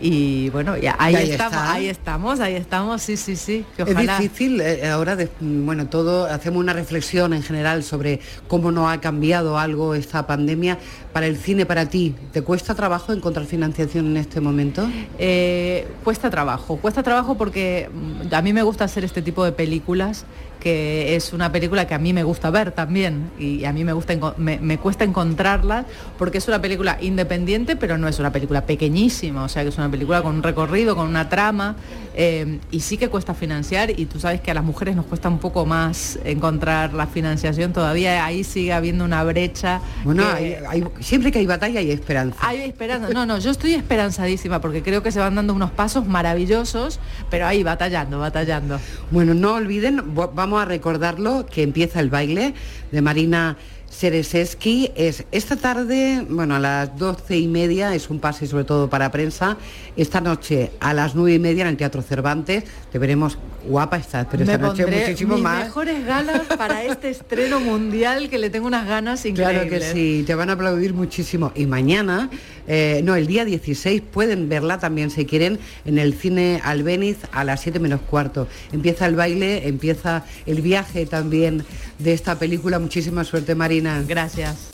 Y 0.00 0.50
bueno, 0.50 0.76
ya, 0.76 0.96
ahí, 0.98 1.14
estamos, 1.14 1.52
está. 1.54 1.72
ahí 1.72 1.86
estamos, 1.88 2.40
ahí 2.40 2.54
estamos, 2.54 3.02
sí, 3.02 3.16
sí, 3.16 3.36
sí. 3.36 3.64
Que 3.76 3.82
Es 3.82 3.90
ojalá. 3.90 4.18
difícil, 4.18 4.60
eh, 4.60 4.88
ahora, 4.88 5.16
de- 5.16 5.30
bueno, 5.40 5.86
todo, 5.86 6.26
hacemos 6.26 6.60
una 6.60 6.72
reflexión 6.72 7.32
en 7.32 7.42
general 7.42 7.82
sobre 7.84 8.20
cómo 8.48 8.70
nos 8.72 8.90
ha 8.92 9.00
cambiado 9.00 9.58
algo 9.58 9.94
esta 9.94 10.26
pandemia. 10.26 10.78
Para 11.12 11.26
el 11.26 11.36
cine, 11.36 11.64
para 11.64 11.88
ti, 11.88 12.14
¿te 12.32 12.42
cuesta 12.42 12.74
trabajo 12.74 13.12
encontrar 13.12 13.46
financiación 13.46 14.06
en 14.06 14.16
este 14.16 14.40
momento? 14.40 14.88
Eh, 15.18 15.86
cuesta 16.02 16.28
trabajo, 16.28 16.76
cuesta 16.76 17.02
trabajo 17.02 17.36
porque 17.36 17.88
mm, 17.92 18.34
a 18.34 18.42
mí 18.42 18.52
me 18.52 18.62
gusta 18.62 18.84
hacer 18.84 19.04
este 19.04 19.22
tipo 19.22 19.44
de 19.44 19.52
películas, 19.52 20.24
que 20.64 21.14
es 21.14 21.34
una 21.34 21.52
película 21.52 21.86
que 21.86 21.92
a 21.92 21.98
mí 21.98 22.14
me 22.14 22.22
gusta 22.24 22.48
ver 22.48 22.72
también 22.72 23.30
y 23.38 23.66
a 23.66 23.72
mí 23.74 23.84
me, 23.84 23.92
gusta 23.92 24.14
enco- 24.14 24.34
me, 24.38 24.58
me 24.58 24.78
cuesta 24.78 25.04
encontrarla 25.04 25.84
porque 26.18 26.38
es 26.38 26.48
una 26.48 26.60
película 26.62 26.96
independiente, 27.02 27.76
pero 27.76 27.98
no 27.98 28.08
es 28.08 28.18
una 28.18 28.32
película 28.32 28.62
pequeñísima, 28.64 29.44
o 29.44 29.48
sea 29.50 29.62
que 29.62 29.68
es 29.68 29.76
una 29.76 29.90
película 29.90 30.22
con 30.22 30.36
un 30.36 30.42
recorrido, 30.42 30.96
con 30.96 31.06
una 31.06 31.28
trama 31.28 31.76
eh, 32.16 32.60
y 32.70 32.80
sí 32.80 32.96
que 32.96 33.08
cuesta 33.08 33.34
financiar 33.34 33.90
y 33.90 34.06
tú 34.06 34.18
sabes 34.18 34.40
que 34.40 34.50
a 34.52 34.54
las 34.54 34.64
mujeres 34.64 34.96
nos 34.96 35.04
cuesta 35.04 35.28
un 35.28 35.38
poco 35.38 35.66
más 35.66 36.18
encontrar 36.24 36.94
la 36.94 37.06
financiación, 37.08 37.74
todavía 37.74 38.24
ahí 38.24 38.42
sigue 38.42 38.72
habiendo 38.72 39.04
una 39.04 39.22
brecha. 39.22 39.80
Bueno, 40.02 40.22
que- 40.38 40.56
hay- 40.66 40.82
hay- 40.82 40.84
siempre 41.00 41.30
que 41.30 41.40
hay 41.40 41.46
batalla 41.46 41.80
hay 41.80 41.90
esperanza. 41.90 42.38
hay 42.40 42.62
esperanza. 42.62 43.10
No, 43.10 43.26
no, 43.26 43.38
yo 43.38 43.50
estoy 43.50 43.74
esperanzadísima 43.74 44.62
porque 44.62 44.82
creo 44.82 45.02
que 45.02 45.12
se 45.12 45.18
van 45.18 45.34
dando 45.34 45.52
unos 45.52 45.70
pasos 45.72 46.06
maravillosos, 46.06 47.00
pero 47.30 47.46
ahí 47.46 47.62
batallando, 47.62 48.18
batallando. 48.18 48.80
Bueno, 49.10 49.34
no 49.34 49.54
olviden, 49.54 50.14
vo- 50.14 50.32
a 50.58 50.64
recordarlo, 50.64 51.46
que 51.46 51.62
empieza 51.62 52.00
el 52.00 52.10
baile 52.10 52.54
de 52.92 53.02
Marina 53.02 53.56
Sereseski. 53.88 54.90
Es 54.96 55.24
esta 55.30 55.56
tarde, 55.56 56.26
bueno, 56.28 56.56
a 56.56 56.58
las 56.58 56.98
doce 56.98 57.38
y 57.38 57.46
media, 57.46 57.94
es 57.94 58.10
un 58.10 58.18
pase 58.18 58.46
sobre 58.46 58.64
todo 58.64 58.90
para 58.90 59.10
prensa. 59.10 59.56
Esta 59.96 60.20
noche 60.20 60.72
a 60.80 60.92
las 60.92 61.14
nueve 61.14 61.34
y 61.34 61.38
media 61.38 61.62
en 61.62 61.68
el 61.68 61.76
Teatro 61.76 62.02
Cervantes. 62.02 62.64
Te 62.90 62.98
veremos 62.98 63.38
guapa 63.66 63.96
estás, 63.96 64.26
pero 64.28 64.44
Me 64.44 64.52
esta 64.52 64.66
noche 64.66 64.82
pondré 64.82 65.00
muchísimo 65.06 65.34
mis 65.34 65.42
más. 65.42 65.64
mejores 65.64 66.04
ganas 66.04 66.42
para 66.58 66.82
este 66.82 67.10
estreno 67.10 67.60
mundial 67.60 68.28
que 68.28 68.38
le 68.38 68.50
tengo 68.50 68.66
unas 68.66 68.86
ganas 68.86 69.24
increíbles. 69.24 69.44
Claro 69.54 69.70
que 69.70 69.80
sí, 69.80 70.24
te 70.26 70.34
van 70.34 70.50
a 70.50 70.54
aplaudir 70.54 70.94
muchísimo. 70.94 71.52
Y 71.54 71.66
mañana, 71.66 72.28
eh, 72.66 73.02
no, 73.04 73.14
el 73.14 73.26
día 73.26 73.44
16, 73.44 74.02
pueden 74.02 74.48
verla 74.48 74.78
también 74.78 75.10
si 75.10 75.26
quieren 75.26 75.60
en 75.84 75.98
el 75.98 76.14
cine 76.14 76.60
Albeniz 76.64 77.18
a 77.32 77.44
las 77.44 77.60
7 77.60 77.78
menos 77.78 78.00
cuarto. 78.00 78.48
Empieza 78.72 79.06
el 79.06 79.14
baile, 79.14 79.68
empieza 79.68 80.24
el 80.44 80.60
viaje 80.60 81.06
también 81.06 81.64
de 81.98 82.12
esta 82.12 82.36
película. 82.38 82.78
Muchísima 82.78 83.22
suerte, 83.22 83.54
Marina. 83.54 84.02
Gracias. 84.06 84.70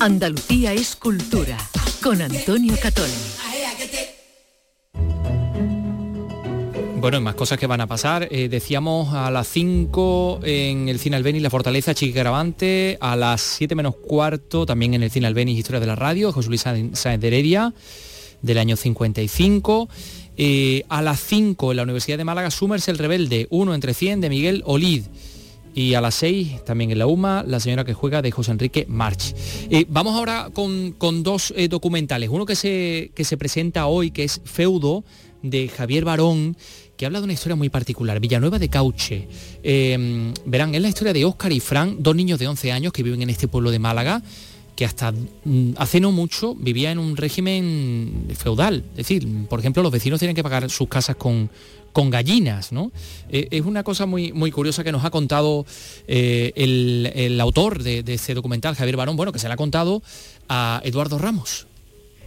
Andalucía 0.00 0.72
es 0.72 0.94
cultura 0.94 1.56
con 2.06 2.22
Antonio 2.22 2.72
Catoni. 2.80 3.12
Bueno, 7.00 7.20
más 7.20 7.34
cosas 7.34 7.58
que 7.58 7.66
van 7.66 7.80
a 7.80 7.88
pasar. 7.88 8.28
Eh, 8.30 8.48
decíamos 8.48 9.12
a 9.12 9.28
las 9.32 9.48
5 9.48 10.38
en 10.44 10.88
el 10.88 11.00
Cine 11.00 11.16
Albeniz 11.16 11.42
La 11.42 11.50
Fortaleza 11.50 11.94
Chiquigravante, 11.94 12.96
a 13.00 13.16
las 13.16 13.40
7 13.40 13.74
menos 13.74 13.96
cuarto 13.96 14.66
también 14.66 14.94
en 14.94 15.02
el 15.02 15.10
Cine 15.10 15.26
Albeniz 15.26 15.58
Historia 15.58 15.80
de 15.80 15.86
la 15.86 15.96
Radio, 15.96 16.30
José 16.30 16.48
Luis 16.48 16.60
Sáenz 16.60 17.02
de 17.02 17.26
Heredia, 17.26 17.74
del 18.40 18.58
año 18.58 18.76
55. 18.76 19.88
Eh, 20.36 20.84
a 20.88 21.02
las 21.02 21.18
5 21.18 21.72
en 21.72 21.76
la 21.76 21.82
Universidad 21.82 22.18
de 22.18 22.24
Málaga, 22.24 22.52
Summers 22.52 22.86
el 22.86 22.98
Rebelde, 22.98 23.48
1 23.50 23.74
entre 23.74 23.94
100 23.94 24.20
de 24.20 24.28
Miguel 24.28 24.62
Olid. 24.64 25.06
Y 25.76 25.92
a 25.92 26.00
las 26.00 26.14
6, 26.14 26.64
también 26.64 26.90
en 26.90 26.98
la 26.98 27.06
UMA, 27.06 27.44
La 27.46 27.60
señora 27.60 27.84
que 27.84 27.92
juega 27.92 28.22
de 28.22 28.30
José 28.30 28.50
Enrique 28.50 28.86
March. 28.88 29.34
Eh, 29.68 29.84
vamos 29.90 30.16
ahora 30.16 30.48
con, 30.54 30.92
con 30.92 31.22
dos 31.22 31.52
eh, 31.54 31.68
documentales. 31.68 32.30
Uno 32.30 32.46
que 32.46 32.56
se, 32.56 33.12
que 33.14 33.24
se 33.24 33.36
presenta 33.36 33.84
hoy, 33.84 34.10
que 34.10 34.24
es 34.24 34.40
Feudo, 34.46 35.04
de 35.42 35.68
Javier 35.68 36.06
Barón, 36.06 36.56
que 36.96 37.04
habla 37.04 37.18
de 37.18 37.24
una 37.24 37.34
historia 37.34 37.56
muy 37.56 37.68
particular, 37.68 38.18
Villanueva 38.20 38.58
de 38.58 38.70
Cauche. 38.70 39.28
Eh, 39.62 40.32
verán, 40.46 40.74
es 40.74 40.80
la 40.80 40.88
historia 40.88 41.12
de 41.12 41.26
Óscar 41.26 41.52
y 41.52 41.60
Fran, 41.60 41.96
dos 41.98 42.16
niños 42.16 42.38
de 42.38 42.48
11 42.48 42.72
años 42.72 42.90
que 42.94 43.02
viven 43.02 43.20
en 43.20 43.28
este 43.28 43.46
pueblo 43.46 43.70
de 43.70 43.78
Málaga, 43.78 44.22
que 44.76 44.84
hasta 44.84 45.12
mm, 45.12 45.72
hace 45.76 46.00
no 46.00 46.12
mucho 46.12 46.54
vivía 46.54 46.92
en 46.92 46.98
un 46.98 47.16
régimen 47.16 48.28
feudal. 48.36 48.84
Es 48.90 49.08
decir, 49.08 49.26
por 49.48 49.58
ejemplo, 49.58 49.82
los 49.82 49.90
vecinos 49.90 50.20
tienen 50.20 50.36
que 50.36 50.42
pagar 50.42 50.70
sus 50.70 50.88
casas 50.88 51.16
con, 51.16 51.50
con 51.92 52.10
gallinas, 52.10 52.72
¿no? 52.72 52.92
Eh, 53.30 53.48
es 53.50 53.64
una 53.64 53.82
cosa 53.82 54.04
muy, 54.04 54.32
muy 54.32 54.52
curiosa 54.52 54.84
que 54.84 54.92
nos 54.92 55.04
ha 55.04 55.10
contado 55.10 55.64
eh, 56.06 56.52
el, 56.54 57.10
el 57.14 57.40
autor 57.40 57.82
de, 57.82 58.02
de 58.02 58.14
este 58.14 58.34
documental, 58.34 58.76
Javier 58.76 58.96
Barón, 58.96 59.16
bueno, 59.16 59.32
que 59.32 59.38
se 59.38 59.48
le 59.48 59.54
ha 59.54 59.56
contado 59.56 60.02
a 60.48 60.82
Eduardo 60.84 61.18
Ramos. 61.18 61.65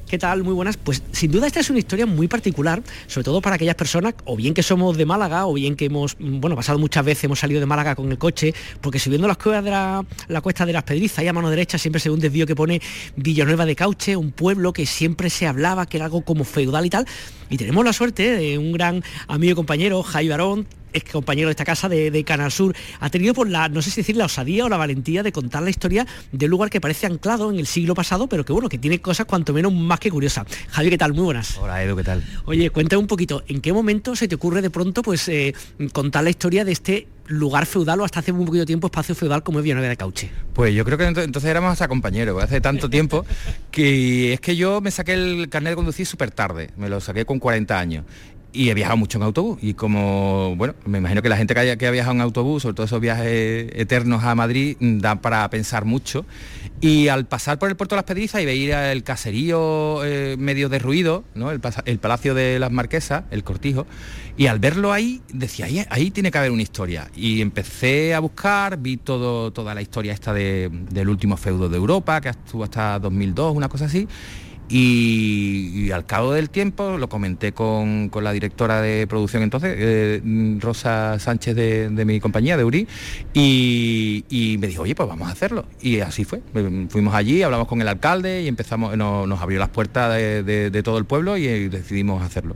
¿Qué 0.09 0.17
tal? 0.17 0.43
Muy 0.43 0.55
buenas. 0.55 0.75
Pues 0.75 1.03
sin 1.11 1.31
duda 1.31 1.45
esta 1.45 1.59
es 1.59 1.69
una 1.69 1.77
historia 1.77 2.07
muy 2.07 2.27
particular, 2.27 2.81
sobre 3.05 3.25
todo 3.25 3.41
para 3.41 3.57
aquellas 3.57 3.75
personas, 3.75 4.15
o 4.25 4.35
bien 4.35 4.55
que 4.55 4.63
somos 4.63 4.97
de 4.97 5.05
Málaga, 5.05 5.45
o 5.45 5.53
bien 5.53 5.75
que 5.75 5.85
hemos, 5.85 6.15
mm, 6.19 6.39
bueno, 6.39 6.55
pasado 6.55 6.79
muchas 6.79 7.05
veces, 7.05 7.25
hemos 7.25 7.37
salido 7.37 7.59
de 7.59 7.67
Málaga 7.67 7.93
con 7.93 8.09
el 8.09 8.17
coche, 8.17 8.55
porque 8.81 8.97
subiendo 8.97 9.27
las 9.27 9.37
cuevas 9.37 9.63
de 9.63 9.69
la, 9.69 10.03
cuesta 10.41 10.65
de 10.65 10.73
las 10.73 10.81
Pedrizas, 10.81 11.19
ahí 11.19 11.27
a 11.27 11.33
mano 11.33 11.51
derecha, 11.51 11.77
siempre 11.77 11.99
se 11.99 12.09
ve 12.09 12.15
un 12.15 12.21
desvío 12.21 12.47
que 12.47 12.55
pone 12.55 12.81
Villanueva 13.17 13.67
de 13.67 13.75
Cauche, 13.75 14.15
un 14.15 14.31
pueblo 14.31 14.73
que 14.73 14.87
siempre 14.87 15.29
se 15.29 15.45
hablaba 15.45 15.85
que 15.85 15.97
era 15.97 16.05
algo 16.05 16.23
como 16.23 16.43
feudal 16.43 16.87
y 16.87 16.89
tal. 16.89 17.05
Y 17.49 17.57
tenemos 17.57 17.83
la 17.83 17.93
suerte 17.93 18.37
de 18.37 18.57
un 18.57 18.71
gran 18.71 19.03
amigo 19.27 19.53
y 19.53 19.55
compañero, 19.55 20.03
Jaime 20.03 20.29
Barón, 20.29 20.67
es 20.93 21.03
compañero 21.03 21.47
de 21.47 21.51
esta 21.51 21.65
casa 21.65 21.89
de, 21.89 22.11
de 22.11 22.23
Canal 22.23 22.51
Sur, 22.51 22.75
ha 22.99 23.09
tenido 23.09 23.33
por 23.33 23.49
la, 23.49 23.69
no 23.69 23.81
sé 23.81 23.89
si 23.89 24.01
decir 24.01 24.17
la 24.17 24.25
osadía 24.25 24.65
o 24.65 24.69
la 24.69 24.77
valentía 24.77 25.23
de 25.23 25.31
contar 25.31 25.63
la 25.63 25.69
historia 25.69 26.05
de 26.31 26.45
un 26.45 26.51
lugar 26.51 26.69
que 26.69 26.81
parece 26.81 27.07
anclado 27.07 27.51
en 27.51 27.59
el 27.59 27.67
siglo 27.67 27.95
pasado, 27.95 28.27
pero 28.27 28.45
que 28.45 28.53
bueno, 28.53 28.69
que 28.69 28.77
tiene 28.77 28.99
cosas 28.99 29.25
cuanto 29.25 29.53
menos 29.53 29.73
más 29.73 29.99
que 29.99 30.11
curiosas. 30.11 30.45
Javier, 30.69 30.93
¿qué 30.93 30.97
tal? 30.97 31.13
Muy 31.13 31.25
buenas. 31.25 31.57
Hola 31.57 31.83
Edu, 31.83 31.95
¿qué 31.95 32.03
tal? 32.03 32.23
Oye, 32.45 32.69
cuéntame 32.69 33.01
un 33.01 33.07
poquito, 33.07 33.43
¿en 33.47 33.61
qué 33.61 33.73
momento 33.73 34.15
se 34.15 34.27
te 34.27 34.35
ocurre 34.35 34.61
de 34.61 34.69
pronto 34.69 35.01
pues 35.01 35.27
eh, 35.27 35.53
contar 35.91 36.23
la 36.23 36.29
historia 36.29 36.65
de 36.65 36.71
este 36.71 37.07
lugar 37.29 37.65
feudal 37.65 38.01
o 38.01 38.03
hasta 38.03 38.19
hace 38.19 38.33
muy 38.33 38.45
poquito 38.45 38.65
tiempo 38.65 38.87
espacio 38.87 39.15
feudal 39.15 39.41
como 39.43 39.59
es 39.59 39.63
Villanueva 39.63 39.89
de 39.89 39.97
Cauche? 39.97 40.29
Pues 40.53 40.73
yo 40.73 40.83
creo 40.83 40.97
que 40.97 41.07
ento- 41.07 41.23
entonces 41.23 41.49
éramos 41.49 41.71
hasta 41.71 41.87
compañeros, 41.87 42.43
hace 42.43 42.59
tanto 42.59 42.89
tiempo 42.89 43.25
que 43.71 44.33
es 44.33 44.39
que 44.41 44.55
yo 44.55 44.81
me 44.81 44.91
saqué 44.91 45.13
el 45.13 45.47
carnet 45.49 45.71
de 45.71 45.75
conducir 45.75 46.05
súper 46.05 46.31
tarde, 46.31 46.71
me 46.77 46.89
lo 46.89 46.99
saqué 46.99 47.25
con 47.25 47.39
40 47.39 47.79
años. 47.79 48.03
Y 48.51 48.69
he 48.69 48.73
viajado 48.73 48.97
mucho 48.97 49.19
en 49.19 49.23
autobús 49.25 49.59
y 49.61 49.75
como, 49.75 50.55
bueno, 50.55 50.73
me 50.85 50.97
imagino 50.97 51.21
que 51.21 51.29
la 51.29 51.37
gente 51.37 51.53
que, 51.53 51.59
haya, 51.59 51.77
que 51.77 51.85
ha 51.85 51.91
viajado 51.91 52.15
en 52.15 52.21
autobús, 52.21 52.63
sobre 52.63 52.73
todo 52.73 52.87
esos 52.87 52.99
viajes 52.99 53.69
eternos 53.75 54.23
a 54.23 54.33
Madrid, 54.33 54.75
dan 54.79 55.19
para 55.19 55.47
pensar 55.51 55.85
mucho. 55.85 56.25
Y 56.81 57.09
al 57.09 57.25
pasar 57.25 57.59
por 57.59 57.69
el 57.69 57.75
puerto 57.75 57.95
de 57.95 57.97
las 57.97 58.05
Pedrizas 58.05 58.41
y 58.41 58.45
veía 58.45 58.93
el 58.93 59.03
caserío 59.03 60.01
eh, 60.05 60.37
medio 60.39 60.69
derruido, 60.69 61.25
¿no? 61.35 61.51
el, 61.51 61.59
el 61.85 61.99
Palacio 61.99 62.33
de 62.33 62.57
las 62.57 62.71
Marquesas, 62.71 63.25
el 63.31 63.43
Cortijo, 63.43 63.85
y 64.37 64.47
al 64.47 64.59
verlo 64.59 64.93
ahí, 64.93 65.21
decía, 65.33 65.65
ahí, 65.65 65.85
ahí 65.89 66.09
tiene 66.09 66.31
que 66.31 66.37
haber 66.37 66.51
una 66.51 66.61
historia. 66.61 67.09
Y 67.17 67.41
empecé 67.41 68.13
a 68.15 68.21
buscar, 68.21 68.77
vi 68.77 68.95
todo, 68.95 69.51
toda 69.51 69.75
la 69.75 69.81
historia 69.81 70.13
esta 70.13 70.33
de- 70.33 70.69
del 70.89 71.09
último 71.09 71.35
feudo 71.35 71.67
de 71.67 71.75
Europa, 71.75 72.21
que 72.21 72.29
estuvo 72.29 72.63
hasta 72.63 72.97
2002, 72.99 73.57
una 73.57 73.67
cosa 73.67 73.85
así, 73.85 74.07
Y, 74.69 75.89
al 75.91 76.05
cabo 76.05 76.31
del 76.33 76.49
tiempo 76.49 76.97
lo 76.97 77.09
comenté 77.09 77.51
con, 77.51 78.09
con 78.09 78.23
la 78.23 78.31
directora 78.31 78.81
de 78.81 79.07
producción 79.07 79.41
entonces, 79.43 79.75
eh, 79.77 80.21
Rosa 80.59 81.17
Sánchez 81.19 81.55
de, 81.55 81.89
de 81.89 82.05
mi 82.05 82.19
compañía, 82.19 82.55
de 82.57 82.63
Uri, 82.63 82.87
y, 83.33 84.23
y 84.29 84.57
me 84.59 84.67
dijo, 84.67 84.83
oye, 84.83 84.93
pues 84.95 85.09
vamos 85.09 85.27
a 85.27 85.31
hacerlo. 85.31 85.65
Y 85.81 85.99
así 86.01 86.23
fue. 86.25 86.41
Eh, 86.53 86.85
Fuimos 86.89 87.13
allí, 87.15 87.41
hablamos 87.41 87.67
con 87.67 87.81
el 87.81 87.87
alcalde 87.87 88.43
y 88.43 88.47
empezamos, 88.47 88.95
no- 88.95 89.25
nos 89.25 89.41
abrió 89.41 89.57
las 89.59 89.69
puertas 89.69 90.13
de, 90.15 90.43
de- 90.43 90.83
todo 90.83 90.97
el 90.97 91.05
pueblo 91.05 91.35
y 91.37 91.45
eh, 91.47 91.69
decidimos 91.69 92.21
hacerlo. 92.23 92.55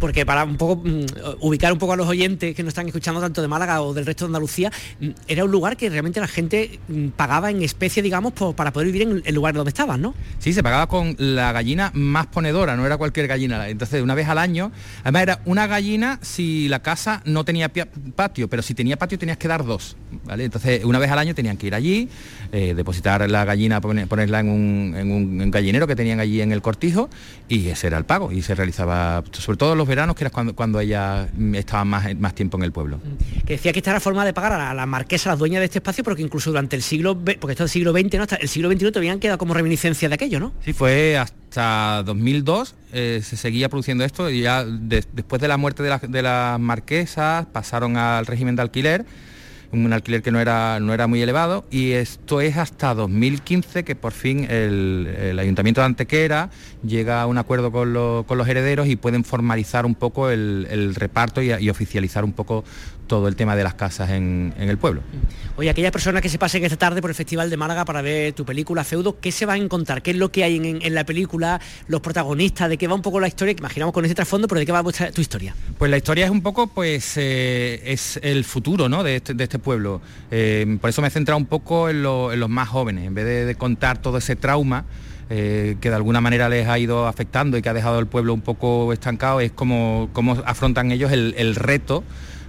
Porque 0.00 0.26
para 0.26 0.44
un 0.44 0.56
poco 0.56 0.82
mm, 0.82 1.04
ubicar 1.40 1.72
un 1.72 1.78
poco 1.78 1.92
a 1.92 1.96
los 1.96 2.08
oyentes 2.08 2.54
que 2.54 2.62
nos 2.62 2.70
están 2.70 2.86
escuchando 2.86 3.20
tanto 3.20 3.42
de 3.42 3.48
Málaga 3.48 3.82
o 3.82 3.94
del 3.94 4.06
resto 4.06 4.24
de 4.24 4.30
Andalucía, 4.30 4.72
mm, 5.00 5.08
era 5.28 5.44
un 5.44 5.50
lugar 5.50 5.76
que 5.76 5.88
realmente 5.88 6.20
la 6.20 6.26
gente 6.26 6.80
mm, 6.88 7.08
pagaba 7.08 7.50
en 7.50 7.62
especie, 7.62 8.02
digamos, 8.02 8.32
para 8.54 8.72
poder 8.72 8.86
vivir 8.86 9.02
en 9.02 9.22
el 9.24 9.34
lugar 9.34 9.54
donde 9.54 9.68
estaban, 9.68 10.00
¿no? 10.00 10.14
Sí, 10.38 10.52
se 10.52 10.62
pagaba 10.62 10.88
con 10.88 11.14
la 11.18 11.52
gallina 11.52 11.90
más 11.94 12.26
ponedora, 12.26 12.76
no 12.76 12.86
era 12.86 12.96
cualquier 12.96 13.26
gallina. 13.26 13.68
Entonces, 13.68 14.02
una 14.02 14.14
vez 14.14 14.28
al 14.28 14.38
año, 14.38 14.72
además 15.02 15.22
era 15.22 15.40
una 15.44 15.66
gallina 15.66 16.18
si 16.22 16.68
la 16.68 16.80
casa 16.80 17.22
no 17.24 17.44
tenía 17.44 17.70
patio, 18.16 18.48
pero 18.48 18.62
si 18.62 18.74
tenía 18.74 18.96
patio 18.96 19.18
tenías 19.18 19.38
que 19.38 19.48
dar 19.48 19.64
dos. 19.64 19.96
¿vale? 20.24 20.44
Entonces, 20.44 20.84
una 20.84 20.98
vez 20.98 21.10
al 21.10 21.18
año 21.18 21.34
tenían 21.34 21.56
que 21.56 21.66
ir 21.66 21.74
allí, 21.74 22.08
eh, 22.52 22.74
depositar 22.74 23.28
la 23.30 23.44
gallina, 23.44 23.80
pone- 23.80 24.06
ponerla 24.06 24.40
en 24.40 24.48
un, 24.48 24.94
en 24.96 25.12
un 25.12 25.50
gallinero 25.50 25.86
que 25.86 25.94
tenían 25.96 26.20
allí 26.20 26.40
en 26.40 26.52
el 26.52 26.62
cortijo 26.62 27.08
y 27.48 27.68
ese 27.68 27.86
era 27.86 27.98
el 27.98 28.04
pago. 28.04 28.32
Y 28.32 28.42
se 28.42 28.54
realizaba, 28.54 29.22
sobre 29.32 29.56
todo 29.58 29.72
en 29.72 29.78
los 29.78 29.86
veranos, 29.86 30.16
que 30.16 30.24
era 30.24 30.30
cuando, 30.30 30.54
cuando 30.54 30.80
ellas 30.80 31.28
mm, 31.36 31.54
estaban 31.54 31.88
más, 31.88 32.14
más 32.18 32.34
tiempo 32.34 32.56
en 32.58 32.64
el 32.64 32.72
pueblo. 32.72 32.98
Que 33.46 33.54
decía 33.54 33.72
que 33.72 33.78
esta 33.78 33.90
era 33.92 34.00
forma 34.00 34.24
de 34.24 34.32
pagar 34.32 34.52
a 34.54 34.58
la, 34.58 34.70
a 34.70 34.74
la 34.74 34.86
marquesa, 34.86 35.30
a 35.30 35.34
la 35.34 35.36
dueña 35.38 35.58
de 35.60 35.66
este 35.66 35.78
espacio, 35.78 36.02
pero 36.04 36.16
que 36.16 36.22
incluso 36.22 36.50
durante 36.50 36.74
el 36.76 36.82
siglo, 36.82 37.16
porque 37.16 37.52
esto 37.52 37.64
es 37.64 37.70
el 37.70 37.72
siglo 37.72 37.92
XX, 37.92 38.14
¿no? 38.16 38.22
Hasta 38.22 38.36
el 38.36 38.48
siglo 38.48 38.68
XXI 38.70 38.86
todavía 38.90 39.12
han 39.12 39.20
quedado 39.20 39.38
como 39.38 39.54
reminiscencia 39.54 40.08
de 40.08 40.14
aquello, 40.16 40.40
¿no? 40.40 40.52
Sí, 40.64 40.72
fue 40.72 41.16
hasta 41.18 42.02
2002, 42.04 42.74
eh, 42.92 43.20
se 43.24 43.36
seguía 43.36 43.68
produciendo 43.68 44.04
esto 44.04 44.30
y 44.30 44.42
ya 44.42 44.64
de- 44.64 45.04
después 45.12 45.40
de 45.42 45.48
la 45.48 45.56
muerte 45.56 45.82
de, 45.82 45.88
la- 45.88 45.98
de 45.98 46.22
las 46.22 46.58
marquesas 46.60 47.46
pasaron 47.46 47.96
al 47.96 48.26
régimen 48.26 48.56
de 48.56 48.62
alquiler, 48.62 49.04
un 49.72 49.92
alquiler 49.92 50.20
que 50.22 50.32
no 50.32 50.40
era, 50.40 50.80
no 50.80 50.92
era 50.92 51.06
muy 51.06 51.22
elevado 51.22 51.64
y 51.70 51.92
esto 51.92 52.40
es 52.40 52.56
hasta 52.56 52.92
2015 52.94 53.84
que 53.84 53.94
por 53.94 54.12
fin 54.12 54.44
el, 54.50 55.06
el 55.20 55.38
Ayuntamiento 55.38 55.80
de 55.80 55.86
Antequera 55.86 56.50
llega 56.84 57.22
a 57.22 57.26
un 57.26 57.38
acuerdo 57.38 57.70
con, 57.70 57.92
lo- 57.92 58.24
con 58.26 58.36
los 58.36 58.48
herederos 58.48 58.88
y 58.88 58.96
pueden 58.96 59.22
formalizar 59.24 59.86
un 59.86 59.94
poco 59.94 60.30
el, 60.30 60.66
el 60.70 60.94
reparto 60.96 61.40
y, 61.40 61.52
y 61.52 61.70
oficializar 61.70 62.24
un 62.24 62.32
poco 62.32 62.64
todo 63.10 63.26
el 63.26 63.34
tema 63.34 63.56
de 63.56 63.64
las 63.64 63.74
casas 63.74 64.08
en- 64.10 64.54
en 64.56 64.68
el 64.70 64.78
pueblo. 64.78 65.02
Oye, 65.56 65.68
aquella 65.68 65.90
persona 65.90 66.20
que 66.20 66.28
se 66.28 66.38
pasen 66.38 66.62
esta 66.64 66.76
tarde 66.76 67.00
por 67.02 67.10
el 67.10 67.16
Festival 67.16 67.50
de 67.50 67.56
Málaga 67.56 67.84
para 67.84 68.02
ver 68.02 68.32
tu 68.34 68.44
película 68.44 68.84
Feudo, 68.84 69.18
¿qué 69.20 69.32
se 69.32 69.46
va 69.46 69.54
a 69.54 69.56
encontrar? 69.56 70.00
¿Qué 70.00 70.12
es 70.12 70.16
lo 70.16 70.30
que 70.30 70.44
hay 70.44 70.56
en, 70.80 70.94
la 70.94 71.02
película? 71.04 71.60
¿Los 71.88 72.00
protagonistas? 72.02 72.68
¿De 72.68 72.78
qué 72.78 72.86
va 72.86 72.94
un 72.94 73.02
poco 73.02 73.18
la 73.18 73.26
historia? 73.26 73.52
Que 73.54 73.58
imaginamos 73.60 73.92
con 73.92 74.04
ese 74.04 74.14
trasfondo, 74.14 74.46
pero 74.46 74.60
¿de 74.60 74.66
qué 74.66 74.70
va 74.70 74.80
vuestra- 74.80 75.10
tu 75.10 75.20
historia? 75.20 75.56
Pues 75.76 75.90
la 75.90 75.96
historia 75.96 76.24
es 76.24 76.30
un 76.30 76.40
poco, 76.40 76.68
pues, 76.68 77.14
eh, 77.16 77.82
es 77.84 78.20
el 78.22 78.44
futuro 78.44 78.88
¿no? 78.88 79.02
de, 79.02 79.16
este, 79.16 79.34
de 79.34 79.42
este 79.42 79.58
pueblo. 79.58 80.00
Eh, 80.30 80.78
por 80.80 80.88
eso 80.88 81.02
me 81.02 81.08
he 81.08 81.10
centrado 81.10 81.36
un 81.38 81.46
poco 81.46 81.88
en, 81.88 82.04
lo- 82.04 82.32
en 82.32 82.38
los 82.38 82.48
más 82.48 82.68
jóvenes, 82.68 83.04
en 83.08 83.14
vez 83.14 83.24
de, 83.24 83.44
de 83.44 83.54
contar 83.56 83.98
todo 84.00 84.18
ese 84.18 84.36
trauma 84.36 84.84
eh, 85.32 85.76
que 85.80 85.90
de 85.90 85.96
alguna 85.96 86.20
manera 86.20 86.48
les 86.48 86.66
ha 86.68 86.78
ido 86.78 87.06
afectando 87.08 87.56
y 87.58 87.62
que 87.62 87.68
ha 87.68 87.72
dejado 87.74 87.98
el 87.98 88.06
pueblo 88.06 88.34
un 88.34 88.40
poco 88.40 88.92
estancado, 88.92 89.40
es 89.40 89.50
como 89.52 90.08
cómo 90.12 90.32
afrontan 90.46 90.90
ellos 90.92 91.10
el, 91.12 91.34
el 91.38 91.54
reto 91.56 92.02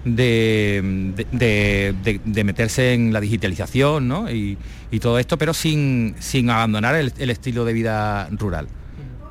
de, 0.06 1.14
de- 1.32 2.20
de- 2.24 2.44
meterse 2.44 2.94
en 2.94 3.14
la 3.14 3.20
digitalización 3.22 4.08
¿no? 4.08 4.32
y, 4.32 4.58
y 4.92 5.00
todo 5.00 5.20
esto, 5.20 5.38
pero 5.38 5.54
sin, 5.54 6.16
sin 6.20 6.50
abandonar 6.50 6.96
el, 6.96 7.30
estilo 7.30 7.66
de 7.66 7.74
vida 7.74 8.28
rural. 8.32 8.68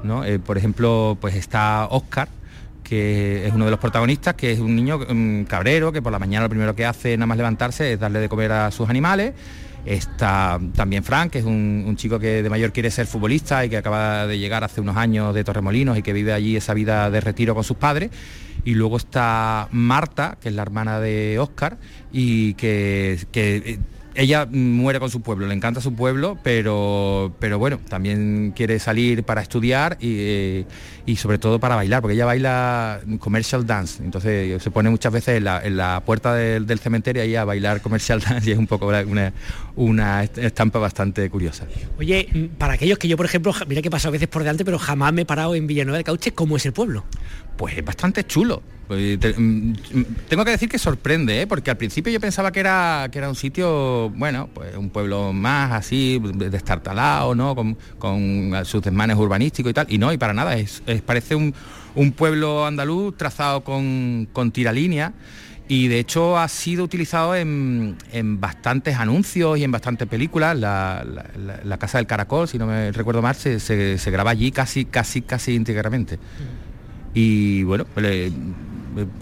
¿no? 0.02 0.24
Eh, 0.24 0.38
por 0.38 0.56
ejemplo, 0.56 1.18
pues 1.20 1.34
está 1.34 1.86
Oscar, 1.90 2.28
que 2.84 3.46
es 3.46 3.52
uno 3.52 3.66
de 3.66 3.70
los 3.70 3.80
protagonistas, 3.80 4.34
que 4.34 4.52
es 4.52 4.58
un 4.58 4.74
niño 4.74 4.98
cabrero, 5.46 5.92
que 5.92 6.02
por 6.02 6.12
la 6.12 6.18
mañana 6.18 6.44
lo 6.44 6.48
primero 6.50 6.74
que 6.74 6.84
hace 6.86 7.16
nada 7.16 7.26
más 7.26 7.36
levantarse 7.36 7.92
es 7.92 8.00
darle 8.00 8.18
de 8.20 8.28
comer 8.28 8.52
a 8.52 8.70
sus 8.70 8.88
animales. 8.88 9.34
Está 9.86 10.60
también 10.74 11.02
Frank, 11.02 11.30
que 11.32 11.38
es 11.38 11.44
un, 11.44 11.84
un 11.86 11.96
chico 11.96 12.18
que 12.18 12.42
de 12.42 12.50
mayor 12.50 12.70
quiere 12.72 12.90
ser 12.90 13.06
futbolista 13.06 13.64
y 13.64 13.70
que 13.70 13.78
acaba 13.78 14.26
de 14.26 14.38
llegar 14.38 14.62
hace 14.62 14.80
unos 14.80 14.96
años 14.96 15.34
de 15.34 15.42
Torremolinos 15.42 15.96
y 15.96 16.02
que 16.02 16.12
vive 16.12 16.32
allí 16.34 16.56
esa 16.56 16.74
vida 16.74 17.10
de 17.10 17.20
retiro 17.20 17.54
con 17.54 17.64
sus 17.64 17.76
padres. 17.78 18.10
Y 18.64 18.74
luego 18.74 18.96
está 18.96 19.68
Marta, 19.72 20.38
que 20.40 20.48
es 20.48 20.54
la 20.54 20.62
hermana 20.62 21.00
de 21.00 21.38
Oscar, 21.38 21.78
y 22.12 22.54
que, 22.54 23.18
que, 23.32 23.56
eh, 23.56 23.78
ella 24.14 24.46
muere 24.46 24.98
con 24.98 25.10
su 25.10 25.20
pueblo, 25.22 25.46
le 25.46 25.54
encanta 25.54 25.80
su 25.80 25.94
pueblo, 25.94 26.38
pero, 26.42 27.34
pero 27.38 27.58
bueno, 27.58 27.78
también 27.88 28.52
quiere 28.56 28.78
salir 28.78 29.22
para 29.24 29.40
estudiar 29.40 29.98
y, 30.00 30.16
eh, 30.18 30.66
y 31.06 31.16
sobre 31.16 31.38
todo 31.38 31.60
para 31.60 31.76
bailar, 31.76 32.02
porque 32.02 32.14
ella 32.14 32.26
baila 32.26 33.00
commercial 33.18 33.66
dance, 33.66 34.02
entonces 34.02 34.62
se 34.62 34.70
pone 34.70 34.90
muchas 34.90 35.12
veces 35.12 35.38
en 35.38 35.44
la, 35.44 35.64
en 35.64 35.76
la 35.76 36.02
puerta 36.04 36.34
del, 36.34 36.66
del 36.66 36.78
cementerio 36.80 37.22
ahí 37.22 37.36
a 37.36 37.44
bailar 37.44 37.80
commercial 37.80 38.20
dance 38.20 38.48
y 38.48 38.52
es 38.52 38.58
un 38.58 38.66
poco 38.66 38.86
una, 38.86 39.32
una 39.76 40.24
estampa 40.24 40.78
bastante 40.78 41.30
curiosa. 41.30 41.66
Oye, 41.98 42.50
para 42.58 42.74
aquellos 42.74 42.98
que 42.98 43.08
yo, 43.08 43.16
por 43.16 43.26
ejemplo, 43.26 43.54
mira 43.68 43.80
que 43.80 43.88
he 43.88 43.90
pasado 43.90 44.10
a 44.10 44.12
veces 44.12 44.28
por 44.28 44.42
delante, 44.42 44.64
pero 44.64 44.78
jamás 44.78 45.12
me 45.12 45.22
he 45.22 45.26
parado 45.26 45.54
en 45.54 45.66
Villanueva 45.66 45.98
de 45.98 46.04
Cauche, 46.04 46.32
¿cómo 46.32 46.56
es 46.56 46.66
el 46.66 46.72
pueblo? 46.72 47.04
Pues 47.56 47.76
es 47.76 47.84
bastante 47.84 48.24
chulo. 48.24 48.62
Pues, 48.88 49.18
mm, 49.38 49.42
mm, 49.70 49.74
tengo 50.28 50.44
que 50.44 50.50
decir 50.50 50.68
que 50.68 50.76
sorprende, 50.78 51.42
¿eh? 51.42 51.46
porque 51.46 51.70
al 51.70 51.76
principio 51.76 52.12
yo 52.12 52.18
pensaba 52.18 52.50
que 52.50 52.58
era, 52.58 53.08
que 53.12 53.18
era 53.18 53.28
un 53.28 53.36
sitio, 53.36 54.10
bueno, 54.10 54.48
pues 54.52 54.76
un 54.76 54.90
pueblo 54.90 55.32
más 55.32 55.70
así, 55.70 56.20
destartalado, 56.34 57.36
¿no? 57.36 57.54
Con, 57.54 57.78
con 58.00 58.52
sus 58.64 58.82
desmanes 58.82 59.16
urbanísticos 59.16 59.70
y 59.70 59.74
tal. 59.74 59.86
Y 59.88 59.98
no, 59.98 60.12
y 60.12 60.18
para 60.18 60.34
nada, 60.34 60.56
es, 60.56 60.82
parece 61.06 61.36
un, 61.36 61.54
un 61.94 62.10
pueblo 62.10 62.66
andaluz 62.66 63.16
trazado 63.16 63.62
con, 63.62 64.26
con 64.32 64.50
tiralínea. 64.50 65.12
Y 65.68 65.86
de 65.86 66.00
hecho 66.00 66.36
ha 66.36 66.48
sido 66.48 66.82
utilizado 66.82 67.36
en, 67.36 67.96
en 68.10 68.40
bastantes 68.40 68.96
anuncios 68.96 69.56
y 69.56 69.62
en 69.62 69.70
bastantes 69.70 70.08
películas. 70.08 70.58
La, 70.58 71.04
Casa 71.78 71.98
del 71.98 72.08
Caracol, 72.08 72.48
si 72.48 72.58
no 72.58 72.66
me 72.66 72.90
recuerdo 72.90 73.22
mal, 73.22 73.36
se, 73.36 73.60
se- 73.60 74.10
graba 74.10 74.32
allí 74.32 74.50
casi, 74.50 74.84
casi, 74.84 75.22
casi 75.22 75.54
íntegramente 75.54 76.18
y 77.14 77.62
bueno, 77.64 77.86
le- 77.96 78.32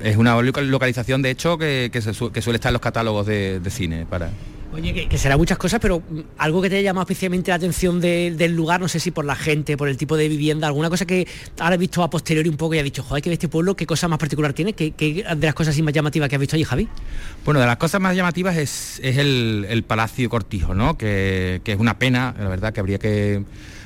es 0.03 0.16
una 0.16 0.40
loca- 0.40 0.61
localización 0.62 1.22
de 1.22 1.31
hecho 1.31 1.59
que, 1.59 1.90
que 1.92 2.01
se 2.03 2.14
su- 2.14 2.31
que 2.33 2.42
suele 2.42 2.57
estar 2.57 2.70
en 2.70 2.74
los 2.74 2.83
catálogos 2.83 3.27
de, 3.27 3.61
de 3.61 3.70
cine 3.70 4.07
para... 4.09 4.31
Oye, 4.70 4.92
que, 4.92 5.09
que 5.09 5.16
será 5.16 5.38
muchas 5.38 5.57
cosas, 5.57 5.81
pero 5.81 6.01
mm, 6.01 6.20
algo 6.37 6.61
que 6.61 6.68
te 6.68 6.77
haya 6.77 6.90
llamado 6.90 7.05
especialmente 7.05 7.51
la 7.51 7.55
atención 7.55 8.01
de- 8.03 8.35
del 8.37 8.55
lugar, 8.55 8.81
no 8.81 8.88
sé 8.88 9.01
si 9.01 9.11
por 9.11 9.24
la 9.24 9.35
gente, 9.35 9.79
por 9.79 9.88
el 9.88 9.96
tipo 9.96 10.14
de 10.18 10.29
vivienda, 10.29 10.66
alguna 10.66 10.90
cosa 10.90 11.07
que 11.07 11.27
ahora 11.59 11.77
he 11.77 11.79
visto 11.79 12.03
a 12.03 12.11
posteriori 12.11 12.48
un 12.51 12.57
poco 12.59 12.74
y 12.74 12.79
ha 12.79 12.83
dicho, 12.83 13.03
joder, 13.03 13.22
que 13.22 13.33
este 13.33 13.48
pueblo, 13.48 13.74
qué 13.74 13.87
cosa 13.87 14.09
más 14.09 14.18
particular 14.18 14.53
tiene, 14.53 14.74
¿Qué, 14.74 14.90
qué 14.92 15.24
de 15.37 15.46
las 15.46 15.55
cosas 15.55 15.72
así 15.72 15.83
más 15.83 15.94
llamativas 15.94 16.29
que 16.29 16.37
has 16.37 16.40
visto 16.40 16.57
allí, 16.57 16.64
Javi? 16.64 16.87
Bueno, 17.46 17.61
de 17.61 17.66
las 17.66 17.79
cosas 17.79 17.98
más 18.01 18.14
llamativas 18.14 18.57
es, 18.59 19.01
es 19.03 19.16
el, 19.16 19.66
el 19.70 19.83
Palacio 19.85 20.29
Cortijo, 20.29 20.74
¿no? 20.74 20.98
Que, 20.98 21.62
que 21.64 21.72
es 21.72 21.79
una 21.81 21.98
pena, 21.98 22.35
la 22.38 22.48
verdad 22.48 22.72
que 22.74 22.81
habría 22.81 22.98
que 22.98 23.42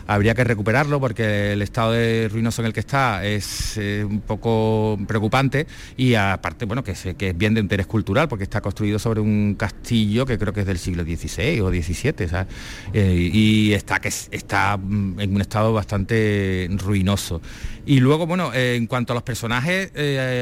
habría 0.06 0.34
que 0.34 0.44
recuperarlo 0.44 1.00
porque 1.00 1.52
el 1.52 1.62
estado 1.62 1.92
de 1.92 2.28
ruinoso 2.30 2.62
en 2.62 2.66
el 2.66 2.72
que 2.72 2.80
está 2.80 3.24
es 3.24 3.76
eh, 3.76 4.04
un 4.08 4.20
poco 4.20 4.98
preocupante 5.06 5.66
y 5.96 6.14
aparte, 6.14 6.64
bueno, 6.64 6.82
que, 6.84 6.92
es 6.92 7.38
bien 7.38 7.54
de 7.54 7.60
interés 7.60 7.86
cultural 7.86 8.28
porque 8.28 8.44
está 8.44 8.60
construido 8.60 8.98
sobre 8.98 9.20
un 9.20 9.54
castillo 9.58 10.26
que 10.26 10.38
creo 10.38 10.52
que 10.52 10.60
es 10.60 10.66
del 10.66 10.78
siglo 10.78 11.04
XVI 11.04 11.60
o 11.60 11.70
XVII. 11.70 12.46
Eh, 12.92 13.30
y 13.32 13.72
está, 13.72 14.00
que 14.00 14.08
es- 14.08 14.28
está 14.30 14.76
mm, 14.76 15.20
en 15.20 15.34
un 15.34 15.40
estado 15.40 15.72
bastante 15.72 16.68
ruinoso. 16.78 17.40
Y 17.86 18.00
luego, 18.00 18.26
bueno, 18.26 18.52
eh, 18.54 18.76
en 18.76 18.86
cuanto 18.86 19.12
a 19.12 19.14
los 19.14 19.22
personajes, 19.22 19.92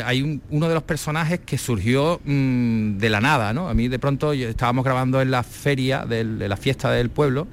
hay 0.05 0.23
un- 0.23 0.43
uno 0.51 0.69
de 0.69 0.75
los 0.75 0.83
personajes 0.83 1.41
que 1.41 1.59
surgió 1.59 2.21
mm, 2.25 2.99
de 2.99 3.11
la 3.11 3.21
nada, 3.21 3.53
¿no? 3.53 3.69
A 3.69 3.75
mí 3.75 3.89
de 3.89 3.99
pronto 3.99 4.33
estábamos 4.33 4.85
grabando 4.85 5.21
en 5.21 5.31
la 5.31 5.43
feria 5.43 6.05
del- 6.05 6.39
de 6.39 6.49
la 6.49 6.57
fiesta 6.57 6.91
del 6.91 7.11
pueblo 7.11 7.47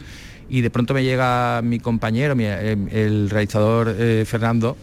y 0.49 0.61
de 0.61 0.69
pronto 0.69 0.93
me 0.93 1.03
llega 1.03 1.61
mi 1.61 1.79
compañero, 1.79 2.35
eh, 2.39 2.77
el 2.91 3.29
realizador 3.29 3.95
eh, 3.97 4.23
Fernando, 4.25 4.77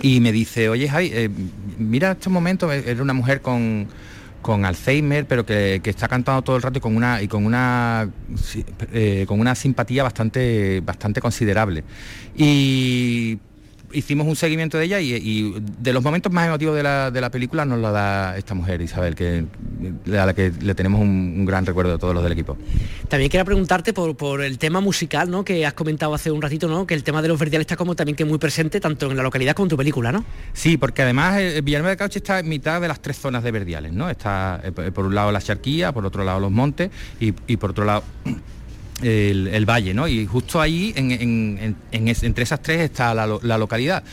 y 0.00 0.20
me 0.20 0.32
dice, 0.32 0.68
oye 0.68 0.88
Javi, 0.88 1.10
eh, 1.12 1.30
mira 1.78 2.12
estos 2.12 2.32
momentos, 2.32 2.72
eh, 2.72 2.84
era 2.86 3.02
una 3.02 3.12
mujer 3.12 3.40
con, 3.40 3.86
con 4.42 4.64
Alzheimer, 4.64 5.26
pero 5.26 5.46
que, 5.46 5.80
que 5.82 5.90
está 5.90 6.08
cantando 6.08 6.42
todo 6.42 6.56
el 6.56 6.62
rato 6.62 6.78
y 6.78 6.80
con 6.80 6.96
una, 6.96 7.22
y 7.22 7.28
con 7.28 7.46
una, 7.46 8.08
con 9.26 9.40
una 9.40 9.54
simpatía 9.54 10.02
bastante, 10.02 10.80
bastante 10.80 11.20
considerable. 11.20 11.84
Y 12.36 13.38
hicimos 13.94 14.26
un 14.26 14.36
seguimiento 14.36 14.78
de 14.78 14.84
ella 14.84 15.00
y, 15.00 15.14
y 15.14 15.54
de 15.80 15.92
los 15.92 16.02
momentos 16.02 16.32
más 16.32 16.46
emotivos 16.46 16.74
de 16.74 16.82
la, 16.82 17.10
de 17.10 17.20
la 17.20 17.30
película 17.30 17.64
nos 17.64 17.78
lo 17.78 17.92
da 17.92 18.36
esta 18.36 18.54
mujer, 18.54 18.80
Isabel, 18.80 19.14
que, 19.14 19.44
a 20.18 20.26
la 20.26 20.34
que 20.34 20.52
le 20.60 20.74
tenemos 20.74 21.00
un, 21.00 21.34
un 21.38 21.44
gran 21.44 21.64
recuerdo 21.66 21.92
de 21.92 21.98
todos 21.98 22.14
los 22.14 22.22
del 22.22 22.32
equipo. 22.32 22.56
También 23.08 23.30
quería 23.30 23.44
preguntarte 23.44 23.92
por, 23.92 24.16
por 24.16 24.42
el 24.42 24.58
tema 24.58 24.80
musical, 24.80 25.30
¿no? 25.30 25.44
Que 25.44 25.64
has 25.66 25.74
comentado 25.74 26.14
hace 26.14 26.30
un 26.30 26.42
ratito, 26.42 26.68
¿no? 26.68 26.86
Que 26.86 26.94
el 26.94 27.04
tema 27.04 27.22
de 27.22 27.28
los 27.28 27.38
verdiales 27.38 27.64
está 27.64 27.76
como 27.76 27.94
también 27.94 28.16
que 28.16 28.24
muy 28.24 28.38
presente 28.38 28.80
tanto 28.80 29.10
en 29.10 29.16
la 29.16 29.22
localidad 29.22 29.54
como 29.54 29.66
en 29.66 29.70
tu 29.70 29.76
película, 29.76 30.10
¿no? 30.10 30.24
Sí, 30.52 30.76
porque 30.76 31.02
además 31.02 31.38
eh, 31.38 31.60
Villanueva 31.62 31.90
de 31.90 31.96
Cauche 31.96 32.18
está 32.18 32.40
en 32.40 32.48
mitad 32.48 32.80
de 32.80 32.88
las 32.88 33.00
tres 33.00 33.18
zonas 33.18 33.44
de 33.44 33.52
verdiales, 33.52 33.92
¿no? 33.92 34.10
Está 34.10 34.60
eh, 34.64 34.72
por 34.72 35.04
por 35.04 35.08
un 35.08 35.14
lado 35.14 35.32
la 35.32 35.40
charquía, 35.40 35.92
por 35.92 36.06
otro 36.06 36.24
lado 36.24 36.40
los 36.40 36.50
montes 36.50 36.90
y, 37.20 37.34
y 37.46 37.56
por 37.58 37.70
otro 37.70 37.84
lado 37.84 38.04
el, 39.02 39.66
valle, 39.66 39.94
¿no? 39.94 40.06
Y 40.08 40.26
justo 40.26 40.60
ahí, 40.60 40.92
entre 40.96 42.42
esas 42.44 42.60
tres, 42.62 42.80
está 42.80 43.14
la 43.14 43.58
localidad. 43.58 44.04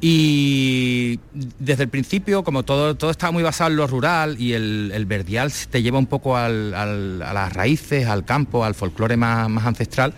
Y 0.00 1.18
desde 1.58 1.82
el 1.82 1.88
principio, 1.88 2.44
como 2.44 2.62
todo, 2.62 2.94
todo 2.94 3.10
estaba 3.10 3.32
muy 3.32 3.42
basado 3.42 3.70
en 3.70 3.76
lo 3.76 3.86
rural 3.88 4.36
y 4.40 4.52
el, 4.52 4.92
el 4.94 5.06
verdial 5.06 5.52
te 5.70 5.82
lleva 5.82 5.98
un 5.98 6.06
poco 6.06 6.36
al- 6.36 6.72
al- 6.74 7.20
a 7.22 7.32
las 7.32 7.52
raíces, 7.52 8.06
al 8.06 8.24
campo, 8.24 8.64
al 8.64 8.76
folclore 8.76 9.16
más, 9.16 9.48
más 9.48 9.66
ancestral, 9.66 10.14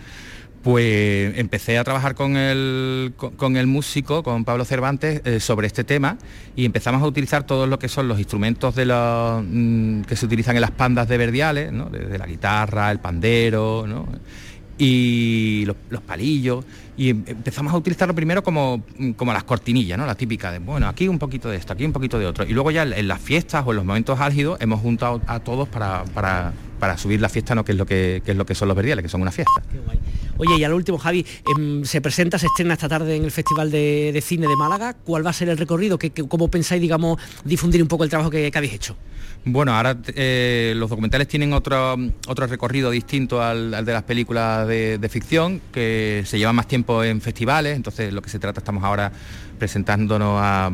pues 0.63 1.37
empecé 1.37 1.77
a 1.77 1.83
trabajar 1.83 2.15
con 2.15 2.37
el, 2.37 3.13
con, 3.15 3.57
el 3.57 3.67
músico, 3.67 4.21
con 4.23 4.45
Pablo 4.45 4.63
Cervantes, 4.65 5.21
eh, 5.25 5.39
sobre 5.39 5.67
este 5.67 5.83
tema 5.83 6.17
y 6.55 6.65
empezamos 6.65 7.01
a 7.01 7.05
utilizar 7.05 7.45
todos 7.45 7.67
lo 7.67 7.79
que 7.79 7.87
son 7.87 8.07
los 8.07 8.19
instrumentos 8.19 8.75
de 8.75 8.85
los, 8.85 9.43
mm, 9.43 10.01
que 10.01 10.15
se 10.15 10.25
utilizan 10.25 10.55
en 10.55 10.61
las 10.61 10.71
pandas 10.71 11.07
de 11.07 11.17
verdiales, 11.17 11.71
¿no? 11.71 11.85
desde 11.89 12.17
la 12.17 12.27
guitarra, 12.27 12.91
el 12.91 12.99
pandero, 12.99 13.85
¿no? 13.87 14.07
y 14.77 15.65
los 15.65 16.01
palillos 16.01 16.65
y 16.97 17.09
em- 17.09 17.23
empezamos 17.27 17.73
a 17.73 17.77
utilizarlo 17.77 18.13
primero 18.13 18.43
como, 18.43 18.83
como 19.15 19.33
las 19.33 19.43
cortinillas, 19.43 19.97
¿no? 19.97 20.05
La 20.05 20.15
típica 20.15 20.51
de, 20.51 20.59
bueno, 20.59 20.87
aquí 20.87 21.07
un 21.07 21.19
poquito 21.19 21.49
de 21.49 21.57
esto, 21.57 21.73
aquí 21.73 21.85
un 21.85 21.93
poquito 21.93 22.19
de 22.19 22.25
otro. 22.25 22.45
Y 22.45 22.53
luego 22.53 22.71
ya 22.71 22.83
en 22.83 23.07
las 23.07 23.19
fiestas 23.21 23.63
o 23.65 23.71
en 23.71 23.77
los 23.77 23.85
momentos 23.85 24.19
álgidos 24.19 24.59
hemos 24.61 24.79
juntado 24.81 25.21
a 25.27 25.39
todos 25.39 25.67
para, 25.69 26.03
para, 26.13 26.53
para 26.79 26.97
subir 26.97 27.21
la 27.21 27.29
fiesta, 27.29 27.55
¿no? 27.55 27.63
Que 27.63 27.71
es 27.73 27.77
lo 27.77 27.85
que, 27.85 28.21
que 28.25 28.31
es 28.31 28.37
lo 28.37 28.45
que 28.45 28.55
son 28.55 28.67
los 28.67 28.75
verdiales, 28.77 29.03
que 29.03 29.09
son 29.09 29.21
una 29.21 29.31
fiesta. 29.31 29.61
Oye, 30.37 30.57
y 30.57 30.63
al 30.63 30.73
último, 30.73 30.97
Javi, 30.97 31.25
em, 31.55 31.83
se 31.85 32.01
presenta, 32.01 32.39
se 32.39 32.47
estrena 32.47 32.73
esta 32.73 32.89
tarde 32.89 33.15
en 33.15 33.23
el 33.23 33.31
Festival 33.31 33.69
de, 33.69 34.11
de 34.13 34.21
Cine 34.21 34.47
de 34.47 34.55
Málaga. 34.55 34.93
¿Cuál 34.93 35.25
va 35.25 35.29
a 35.29 35.33
ser 35.33 35.49
el 35.49 35.57
recorrido? 35.57 35.97
¿Qué, 35.99 36.09
qué- 36.09 36.27
cómo 36.27 36.49
pensáis, 36.49 36.81
digamos, 36.81 37.19
difundir 37.45 37.81
un 37.81 37.87
poco 37.87 38.03
el 38.03 38.09
trabajo 38.09 38.29
que, 38.31 38.49
que 38.51 38.57
habéis 38.57 38.73
hecho? 38.73 38.95
Bueno, 39.43 39.73
ahora 39.75 39.97
eh, 40.15 40.73
los 40.75 40.89
documentales 40.89 41.27
tienen 41.27 41.53
otro, 41.53 41.95
otro 42.27 42.45
recorrido 42.47 42.91
distinto 42.91 43.41
al, 43.41 43.73
al 43.73 43.85
de 43.85 43.93
las 43.93 44.03
películas 44.03 44.67
de, 44.67 44.97
de 44.99 45.09
ficción, 45.09 45.61
que 45.71 46.21
se 46.25 46.37
lleva 46.37 46.53
más 46.53 46.67
tiempo 46.67 46.90
en 47.03 47.21
festivales, 47.21 47.75
entonces 47.75 48.11
lo 48.13 48.21
que 48.21 48.29
se 48.29 48.39
trata, 48.39 48.59
estamos 48.59 48.83
ahora 48.83 49.11
presentándonos 49.59 50.39
a, 50.41 50.69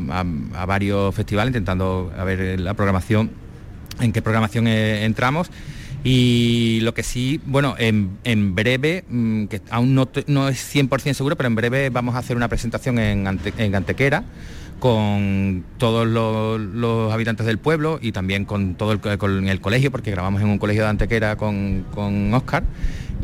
varios 0.65 1.13
festivales, 1.13 1.49
intentando 1.51 2.11
a 2.17 2.23
ver 2.23 2.59
la 2.59 2.73
programación, 2.73 3.29
en 3.99 4.11
qué 4.13 4.21
programación 4.21 4.67
eh, 4.67 5.05
entramos. 5.05 5.49
Y 6.03 6.79
lo 6.83 6.93
que 6.93 7.03
sí, 7.03 7.41
bueno, 7.45 7.75
en, 7.77 8.17
en 8.23 8.55
breve, 8.55 9.03
mm, 9.09 9.45
que 9.45 9.61
aún 9.71 9.93
no, 9.95 10.07
no 10.27 10.47
es 10.47 10.73
100% 10.75 11.13
seguro, 11.13 11.35
pero 11.35 11.47
en 11.47 11.55
breve 11.55 11.89
vamos 11.89 12.15
a 12.15 12.19
hacer 12.19 12.37
una 12.37 12.47
presentación 12.47 12.97
en, 12.99 13.27
Ante- 13.27 13.53
en 13.57 13.75
Antequera 13.75 14.23
con 14.79 15.63
todos 15.79 16.05
los, 16.07 17.11
habitantes 17.11 17.45
del 17.47 17.57
pueblo 17.57 17.97
y 18.01 18.11
también 18.11 18.45
con 18.45 18.75
todo 18.75 18.91
el, 18.91 18.99
co- 18.99 19.17
con 19.17 19.47
el 19.49 19.59
colegio, 19.59 19.91
porque 19.91 20.11
grabamos 20.11 20.41
en 20.41 20.49
un 20.49 20.59
colegio 20.59 20.83
de 20.83 20.89
Antequera 20.89 21.35
con, 21.35 21.83
con 21.93 22.31
Oscar, 22.33 22.63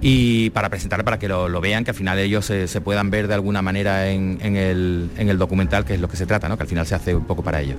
y 0.05 0.49
para 0.49 0.69
presentar, 0.69 1.05
para 1.05 1.17
que 1.17 1.29
lo, 1.29 1.47
lo 1.47 1.61
vean, 1.61 1.85
que 1.85 1.91
al 1.91 1.95
final 1.95 2.19
ellos 2.19 2.45
se, 2.45 2.67
se 2.67 2.81
puedan 2.81 3.09
ver 3.09 3.29
de 3.29 3.35
alguna 3.35 3.61
manera 3.61 4.09
en, 4.09 4.37
en 4.41 4.57
el, 4.57 5.09
en 5.17 5.29
el 5.29 5.37
documental, 5.37 5.85
que 5.85 5.93
es 5.93 6.01
lo 6.01 6.09
que 6.09 6.17
se 6.17 6.25
trata, 6.25 6.49
¿no? 6.49 6.57
que 6.57 6.63
al 6.63 6.69
final 6.69 6.85
se 6.85 6.93
hace 6.93 7.15
un 7.15 7.23
poco 7.23 7.41
para 7.41 7.61
ellos. 7.61 7.77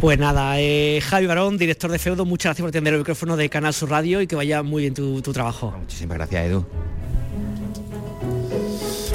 Pues 0.00 0.18
nada, 0.18 0.58
eh, 0.58 1.00
Javi 1.02 1.26
Barón, 1.26 1.58
director 1.58 1.90
de 1.90 1.98
Feudo, 1.98 2.24
muchas 2.24 2.50
gracias 2.50 2.62
por 2.62 2.70
atender 2.70 2.94
el 2.94 3.00
micrófono 3.00 3.36
de 3.36 3.50
Canal 3.50 3.74
Sur 3.74 3.90
Radio 3.90 4.22
y 4.22 4.26
que 4.26 4.34
vaya 4.34 4.62
muy 4.62 4.82
bien 4.82 4.94
tu, 4.94 5.20
tu 5.20 5.34
trabajo. 5.34 5.74
Muchísimas 5.78 6.16
gracias, 6.16 6.46
Edu. 6.46 6.64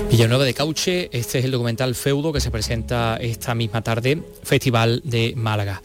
Villanueva 0.09 0.45
de 0.45 0.53
Cauche, 0.53 1.09
este 1.11 1.39
es 1.39 1.45
el 1.45 1.51
documental 1.51 1.93
Feudo 1.93 2.31
que 2.31 2.39
se 2.39 2.49
presenta 2.49 3.17
esta 3.17 3.53
misma 3.53 3.81
tarde, 3.81 4.23
Festival 4.41 5.01
de 5.03 5.33
Málaga. 5.35 5.81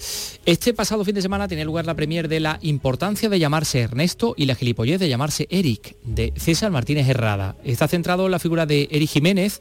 Este 0.46 0.72
pasado 0.72 1.04
fin 1.04 1.16
de 1.16 1.22
semana 1.22 1.48
tiene 1.48 1.64
lugar 1.64 1.86
la 1.86 1.94
premier 1.94 2.28
de 2.28 2.38
La 2.38 2.58
importancia 2.62 3.28
de 3.28 3.40
llamarse 3.40 3.80
Ernesto 3.80 4.34
y 4.36 4.46
la 4.46 4.54
gilipollez 4.54 5.00
de 5.00 5.08
llamarse 5.08 5.48
Eric, 5.50 5.96
de 6.04 6.32
César 6.36 6.70
Martínez 6.70 7.08
Herrada. 7.08 7.56
Está 7.64 7.88
centrado 7.88 8.26
en 8.26 8.30
la 8.30 8.38
figura 8.38 8.64
de 8.64 8.86
Eric 8.92 9.10
Jiménez, 9.10 9.60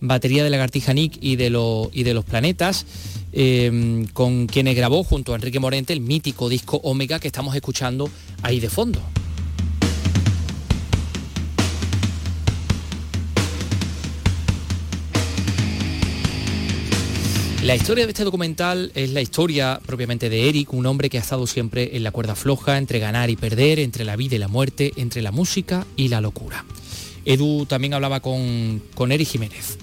batería 0.00 0.42
de 0.42 0.50
Lagartija 0.50 0.94
Nick 0.94 1.18
y 1.20 1.36
de, 1.36 1.48
y 1.92 2.02
de 2.02 2.14
los 2.14 2.24
planetas, 2.24 2.86
eh, 3.34 4.06
con 4.14 4.46
quienes 4.46 4.74
grabó 4.74 5.04
junto 5.04 5.32
a 5.32 5.36
Enrique 5.36 5.60
Morente 5.60 5.92
el 5.92 6.00
mítico 6.00 6.48
disco 6.48 6.80
Omega 6.82 7.20
que 7.20 7.28
estamos 7.28 7.54
escuchando 7.54 8.08
ahí 8.42 8.58
de 8.58 8.70
fondo. 8.70 9.02
La 17.62 17.74
historia 17.74 18.06
de 18.06 18.12
este 18.12 18.22
documental 18.22 18.92
es 18.94 19.10
la 19.10 19.20
historia 19.20 19.80
propiamente 19.84 20.30
de 20.30 20.48
Eric, 20.48 20.72
un 20.72 20.86
hombre 20.86 21.10
que 21.10 21.18
ha 21.18 21.20
estado 21.20 21.44
siempre 21.48 21.96
en 21.96 22.04
la 22.04 22.12
cuerda 22.12 22.36
floja, 22.36 22.78
entre 22.78 23.00
ganar 23.00 23.30
y 23.30 23.36
perder, 23.36 23.80
entre 23.80 24.04
la 24.04 24.14
vida 24.14 24.36
y 24.36 24.38
la 24.38 24.46
muerte, 24.46 24.92
entre 24.96 25.22
la 25.22 25.32
música 25.32 25.84
y 25.96 26.06
la 26.06 26.20
locura. 26.20 26.64
Edu 27.24 27.66
también 27.66 27.94
hablaba 27.94 28.20
con, 28.20 28.80
con 28.94 29.10
Eric 29.10 29.26
Jiménez. 29.26 29.78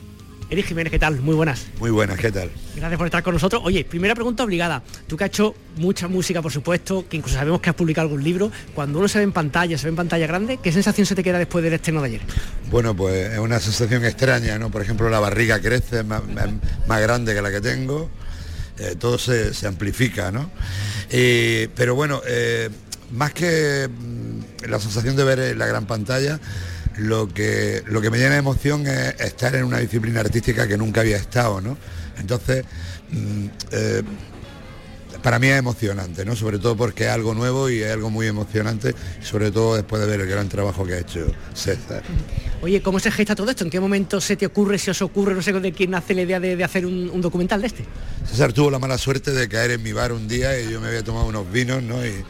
Eric 0.50 0.68
Jiménez, 0.68 0.92
¿qué 0.92 1.00
tal? 1.00 1.20
Muy 1.22 1.34
buenas. 1.34 1.66
Muy 1.80 1.90
buenas, 1.90 2.20
¿qué 2.20 2.32
tal? 2.32 2.52
Gracias 2.76 2.98
por 2.98 3.08
estar 3.08 3.24
con 3.24 3.34
nosotros. 3.34 3.62
Oye, 3.66 3.84
primera 3.84 4.14
pregunta 4.14 4.44
obligada. 4.44 4.84
Tú 5.08 5.18
que 5.18 5.24
has 5.24 5.30
hecho 5.30 5.56
mucha 5.78 6.08
música, 6.08 6.42
por 6.42 6.52
supuesto, 6.52 7.08
que 7.10 7.18
incluso 7.18 7.38
sabemos 7.38 7.62
que 7.62 7.72
has 7.72 7.76
publicado 7.76 8.08
algún 8.08 8.24
libro, 8.24 8.52
cuando 8.76 9.00
uno 9.00 9.08
se 9.08 9.18
ve 9.18 9.24
en 9.24 9.32
pantalla, 9.32 9.76
se 9.78 9.86
ve 9.86 9.90
en 9.90 9.96
pantalla 9.96 10.28
grande, 10.28 10.60
¿qué 10.62 10.72
sensación 10.72 11.08
se 11.08 11.16
te 11.16 11.24
queda 11.24 11.40
después 11.40 11.64
del 11.64 11.74
estreno 11.74 12.00
de 12.02 12.08
ayer? 12.08 12.22
Bueno, 12.70 12.96
pues 12.96 13.34
es 13.34 13.40
una 13.40 13.60
sensación 13.60 14.06
extraña, 14.06 14.60
¿no? 14.60 14.70
Por 14.70 14.84
ejemplo, 14.84 15.10
la 15.10 15.20
barriga 15.20 15.60
crece, 15.60 16.02
es 16.02 16.06
más, 16.06 16.22
grande 16.88 17.34
que 17.34 17.42
la 17.42 17.50
que 17.50 17.62
tengo, 17.62 18.12
eh, 18.78 18.96
todo 19.00 19.18
se, 19.18 19.52
se 19.54 19.66
amplifica, 19.66 20.32
¿no? 20.32 20.52
Eh, 21.10 21.70
pero 21.76 21.96
bueno, 21.96 22.22
eh, 22.28 22.70
más 23.12 23.34
que 23.34 23.90
mm, 23.90 24.70
la 24.70 24.80
sensación 24.80 25.16
de 25.16 25.24
ver 25.24 25.58
la 25.58 25.66
gran 25.66 25.88
pantalla, 25.88 26.40
lo 26.98 27.28
que, 27.28 27.84
lo 27.88 28.02
que 28.02 28.10
me 28.10 28.18
llena 28.18 28.32
de 28.34 28.40
emoción 28.40 28.88
es 28.88 29.20
estar 29.20 29.56
en 29.56 29.66
una 29.66 29.80
disciplina 29.80 30.22
artística 30.22 30.68
que 30.68 30.78
nunca 30.78 31.02
había 31.02 31.18
estado, 31.18 31.62
¿no? 31.62 31.78
Entonces, 32.18 32.66
mm, 33.12 33.46
eh, 33.72 34.04
para 35.22 35.40
mí 35.40 35.48
es 35.48 35.58
emocionante, 35.58 36.24
¿no? 36.24 36.36
Sobre 36.36 36.60
todo 36.60 36.78
porque 36.78 37.06
es 37.06 37.10
algo 37.10 37.34
nuevo 37.34 37.70
y 37.70 37.82
es 37.82 37.92
algo 37.92 38.10
muy 38.10 38.28
emocionante, 38.28 38.94
sobre 39.22 39.52
todo 39.52 39.76
después 39.76 40.00
de 40.02 40.08
ver 40.08 40.22
el 40.22 40.28
gran 40.28 40.48
trabajo 40.48 40.86
que 40.86 40.94
ha 40.94 41.00
hecho 41.00 41.26
César. 41.54 42.04
Oye, 42.62 42.82
¿cómo 42.82 43.00
se 43.00 43.10
gesta 43.12 43.36
todo 43.36 43.50
esto? 43.50 43.64
¿En 43.64 43.72
qué 43.72 43.80
momento 43.80 44.22
se 44.22 44.36
te 44.36 44.46
ocurre, 44.46 44.78
si 44.78 44.92
os 44.92 45.02
ocurre, 45.02 45.34
no 45.34 45.42
sé 45.42 45.52
de 45.52 45.72
quién 45.72 45.92
nace 45.92 46.14
la 46.14 46.22
idea 46.22 46.40
de, 46.40 46.56
de 46.56 46.64
hacer 46.64 46.86
un, 46.86 47.10
un 47.10 47.22
documental 47.22 47.60
de 47.62 47.68
este? 47.68 47.86
César 48.30 48.54
tuvo 48.54 48.70
la 48.70 48.80
mala 48.80 48.98
suerte 48.98 49.32
de 49.32 49.50
caer 49.50 49.72
en 49.72 49.84
mi 49.84 49.94
bar 49.94 50.14
un 50.14 50.28
día 50.28 50.60
y 50.60 50.72
yo 50.72 50.80
me 50.80 50.90
había 50.90 51.04
tomado 51.04 51.26
unos 51.26 51.52
vinos, 51.52 51.82
¿no? 51.82 52.06
Y, 52.06 52.24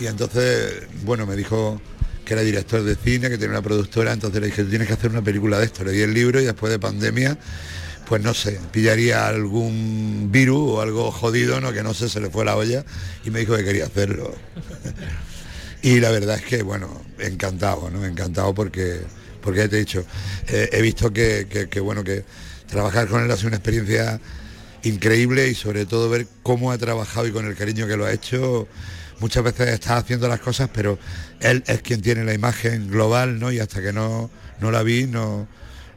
y 0.00 0.06
entonces, 0.06 0.88
bueno, 1.04 1.24
me 1.24 1.36
dijo 1.36 1.80
que 2.28 2.34
era 2.34 2.42
director 2.42 2.82
de 2.84 2.94
cine, 2.94 3.30
que 3.30 3.38
tenía 3.38 3.52
una 3.52 3.62
productora, 3.62 4.12
entonces 4.12 4.38
le 4.40 4.48
dije, 4.48 4.62
tú 4.62 4.68
tienes 4.68 4.86
que 4.86 4.92
hacer 4.94 5.10
una 5.10 5.22
película 5.22 5.58
de 5.58 5.64
esto. 5.64 5.82
Le 5.82 5.92
di 5.92 6.02
el 6.02 6.12
libro 6.12 6.38
y 6.40 6.44
después 6.44 6.70
de 6.70 6.78
pandemia, 6.78 7.38
pues 8.06 8.22
no 8.22 8.34
sé, 8.34 8.60
pillaría 8.70 9.26
algún 9.26 10.28
virus 10.30 10.72
o 10.72 10.80
algo 10.82 11.10
jodido, 11.10 11.58
¿no? 11.60 11.72
Que 11.72 11.82
no 11.82 11.94
sé, 11.94 12.08
se 12.10 12.20
le 12.20 12.28
fue 12.28 12.44
la 12.44 12.54
olla 12.56 12.84
y 13.24 13.30
me 13.30 13.40
dijo 13.40 13.56
que 13.56 13.64
quería 13.64 13.86
hacerlo. 13.86 14.34
y 15.82 16.00
la 16.00 16.10
verdad 16.10 16.36
es 16.36 16.42
que, 16.44 16.62
bueno, 16.62 17.02
encantado, 17.18 17.90
¿no? 17.90 18.04
Encantado 18.04 18.54
porque, 18.54 19.00
porque 19.40 19.68
te 19.68 19.76
he 19.76 19.80
dicho, 19.80 20.04
eh, 20.48 20.68
he 20.72 20.82
visto 20.82 21.10
que, 21.12 21.46
que- 21.50 21.68
que, 21.68 21.80
bueno, 21.80 22.04
que 22.04 22.24
trabajar 22.68 23.08
con 23.08 23.24
él 23.24 23.30
ha 23.30 23.36
sido 23.36 23.48
una 23.48 23.56
experiencia 23.56 24.20
increíble 24.82 25.48
y 25.48 25.54
sobre 25.54 25.86
todo 25.86 26.08
ver 26.10 26.26
cómo 26.42 26.72
ha 26.72 26.78
trabajado 26.78 27.26
y 27.26 27.32
con 27.32 27.46
el 27.46 27.54
cariño 27.56 27.86
que 27.86 27.96
lo 27.96 28.04
ha 28.04 28.12
hecho. 28.12 28.68
Muchas 29.20 29.42
veces 29.42 29.68
está 29.68 29.96
haciendo 29.96 30.28
las 30.28 30.40
cosas, 30.40 30.70
pero 30.72 30.98
él 31.40 31.62
es 31.66 31.82
quien 31.82 32.00
tiene 32.00 32.24
la 32.24 32.34
imagen 32.34 32.88
global, 32.88 33.38
¿no? 33.40 33.50
Y 33.50 33.58
hasta 33.58 33.82
que 33.82 33.92
no, 33.92 34.30
no 34.60 34.70
la 34.70 34.82
vi, 34.82 35.06
no, 35.06 35.48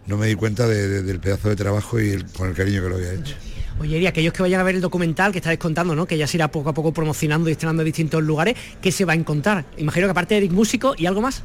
no 0.08 0.18
me 0.18 0.28
di 0.28 0.36
cuenta 0.36 0.68
de- 0.68 0.88
de- 0.88 1.04
del 1.04 1.20
pedazo 1.20 1.50
de 1.50 1.56
trabajo 1.56 2.00
y 2.00 2.10
el- 2.10 2.26
con 2.26 2.50
el 2.50 2.56
cariño 2.56 2.82
que 2.82 2.90
lo 2.90 2.96
había 2.96 3.14
hecho. 3.14 3.36
Oye, 3.80 4.00
y 4.00 4.06
aquellos 4.08 4.34
que 4.34 4.42
vayan 4.42 4.60
a 4.60 4.64
ver 4.64 4.76
el 4.76 4.82
documental 4.82 5.32
que 5.32 5.38
estáis 5.40 5.58
contando, 5.60 5.96
¿no? 5.96 6.06
Que 6.06 6.18
ya 6.18 6.28
se 6.28 6.38
irá 6.38 6.50
poco 6.52 6.70
a 6.70 6.74
poco 6.74 6.94
promocionando 6.94 7.50
y 7.50 7.54
estrenando 7.54 7.82
en 7.82 7.86
distintos 7.86 8.22
lugares, 8.24 8.56
¿qué 8.82 8.92
se 8.92 9.06
va 9.06 9.14
a 9.14 9.16
encontrar? 9.16 9.66
Imagino 9.78 10.08
que 10.08 10.12
aparte 10.12 10.34
de 10.36 10.40
Eric 10.40 10.52
Músico 10.52 10.94
y 10.98 11.06
algo 11.06 11.22
más. 11.22 11.42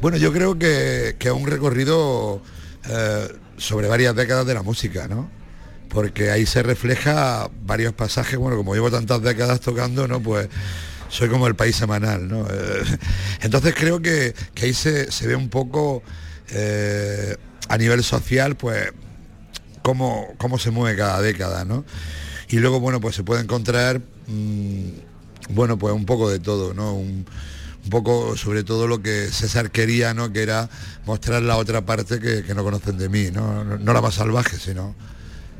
Bueno, 0.00 0.16
yo 0.16 0.32
creo 0.32 0.58
que, 0.58 1.16
que 1.18 1.30
un 1.30 1.46
recorrido 1.46 2.42
eh, 2.88 3.28
sobre 3.56 3.88
varias 3.88 4.16
décadas 4.16 4.46
de 4.46 4.54
la 4.54 4.62
música, 4.62 5.06
¿no? 5.06 5.30
Porque 5.88 6.30
ahí 6.30 6.46
se 6.46 6.62
refleja 6.62 7.48
varios 7.66 7.92
pasajes, 7.92 8.38
bueno, 8.38 8.56
como 8.56 8.74
llevo 8.74 8.90
tantas 8.90 9.20
décadas 9.22 9.60
tocando, 9.60 10.08
¿no? 10.08 10.20
Pues 10.20 10.48
soy 11.10 11.28
como 11.28 11.46
el 11.46 11.54
país 11.54 11.76
semanal, 11.76 12.28
¿no? 12.28 12.46
Eh, 12.48 12.98
entonces 13.42 13.74
creo 13.76 14.00
que, 14.00 14.34
que 14.54 14.66
ahí 14.66 14.74
se, 14.74 15.10
se 15.10 15.26
ve 15.26 15.36
un 15.36 15.48
poco 15.48 16.02
eh, 16.50 17.36
a 17.68 17.76
nivel 17.76 18.02
social, 18.02 18.56
pues 18.56 18.92
cómo, 19.82 20.28
cómo 20.38 20.58
se 20.58 20.70
mueve 20.70 20.96
cada 20.96 21.20
década, 21.20 21.64
¿no? 21.64 21.84
Y 22.48 22.58
luego, 22.58 22.80
bueno, 22.80 23.00
pues 23.00 23.14
se 23.16 23.22
puede 23.22 23.42
encontrar, 23.42 24.00
mm, 24.26 24.88
bueno, 25.50 25.78
pues 25.78 25.94
un 25.94 26.06
poco 26.06 26.30
de 26.30 26.38
todo, 26.38 26.74
¿no? 26.74 26.94
Un, 26.94 27.26
poco 27.88 28.36
sobre 28.36 28.62
todo 28.62 28.86
lo 28.86 29.02
que 29.02 29.28
César 29.32 29.70
quería, 29.70 30.14
¿no? 30.14 30.32
Que 30.32 30.42
era 30.42 30.68
mostrar 31.06 31.42
la 31.42 31.56
otra 31.56 31.86
parte 31.86 32.20
que, 32.20 32.44
que 32.44 32.54
no 32.54 32.62
conocen 32.62 32.98
de 32.98 33.08
mí, 33.08 33.30
¿no? 33.32 33.64
No, 33.64 33.78
no 33.78 33.92
la 33.92 34.00
más 34.00 34.14
salvaje, 34.14 34.58
sino 34.58 34.94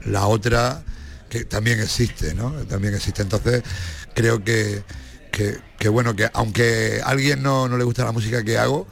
la 0.04 0.26
otra 0.26 0.84
que 1.28 1.44
también 1.44 1.80
existe, 1.80 2.34
¿no? 2.34 2.50
También 2.68 2.94
existe. 2.94 3.22
Entonces, 3.22 3.62
creo 4.14 4.44
que, 4.44 4.84
que, 5.30 5.58
que, 5.78 5.88
bueno, 5.88 6.14
que 6.16 6.28
aunque 6.32 7.00
a 7.04 7.08
alguien 7.08 7.42
no, 7.42 7.68
no 7.68 7.76
le 7.76 7.84
gusta 7.84 8.04
la 8.04 8.12
música 8.12 8.42
que 8.44 8.58
hago, 8.58 8.86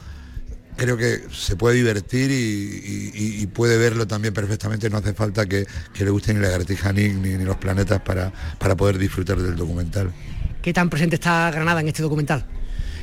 creo 0.79 0.96
que 0.96 1.24
se 1.33 1.57
puede 1.57 1.77
divertir 1.77 2.31
y, 2.31 3.47
puede 3.49 3.76
verlo 3.76 4.07
también 4.07 4.32
perfectamente. 4.32 4.89
No 4.89 4.99
hace 4.99 5.12
falta 5.12 5.45
que, 5.47 5.66
le 5.99 6.11
guste 6.11 6.32
ni 6.32 6.41
la 6.41 6.49
Gartija 6.49 6.93
ni, 6.93 7.09
ni, 7.09 7.45
los 7.45 7.57
planetas 7.57 8.01
para, 8.01 8.32
para 8.59 8.76
poder 8.76 8.97
disfrutar 8.99 9.36
del 9.39 9.57
documental. 9.57 10.12
¿Qué 10.62 10.72
tan 10.72 10.89
presente 10.89 11.16
está 11.16 11.51
Granada 11.51 11.80
en 11.80 11.89
este 11.89 12.03
documental? 12.03 12.47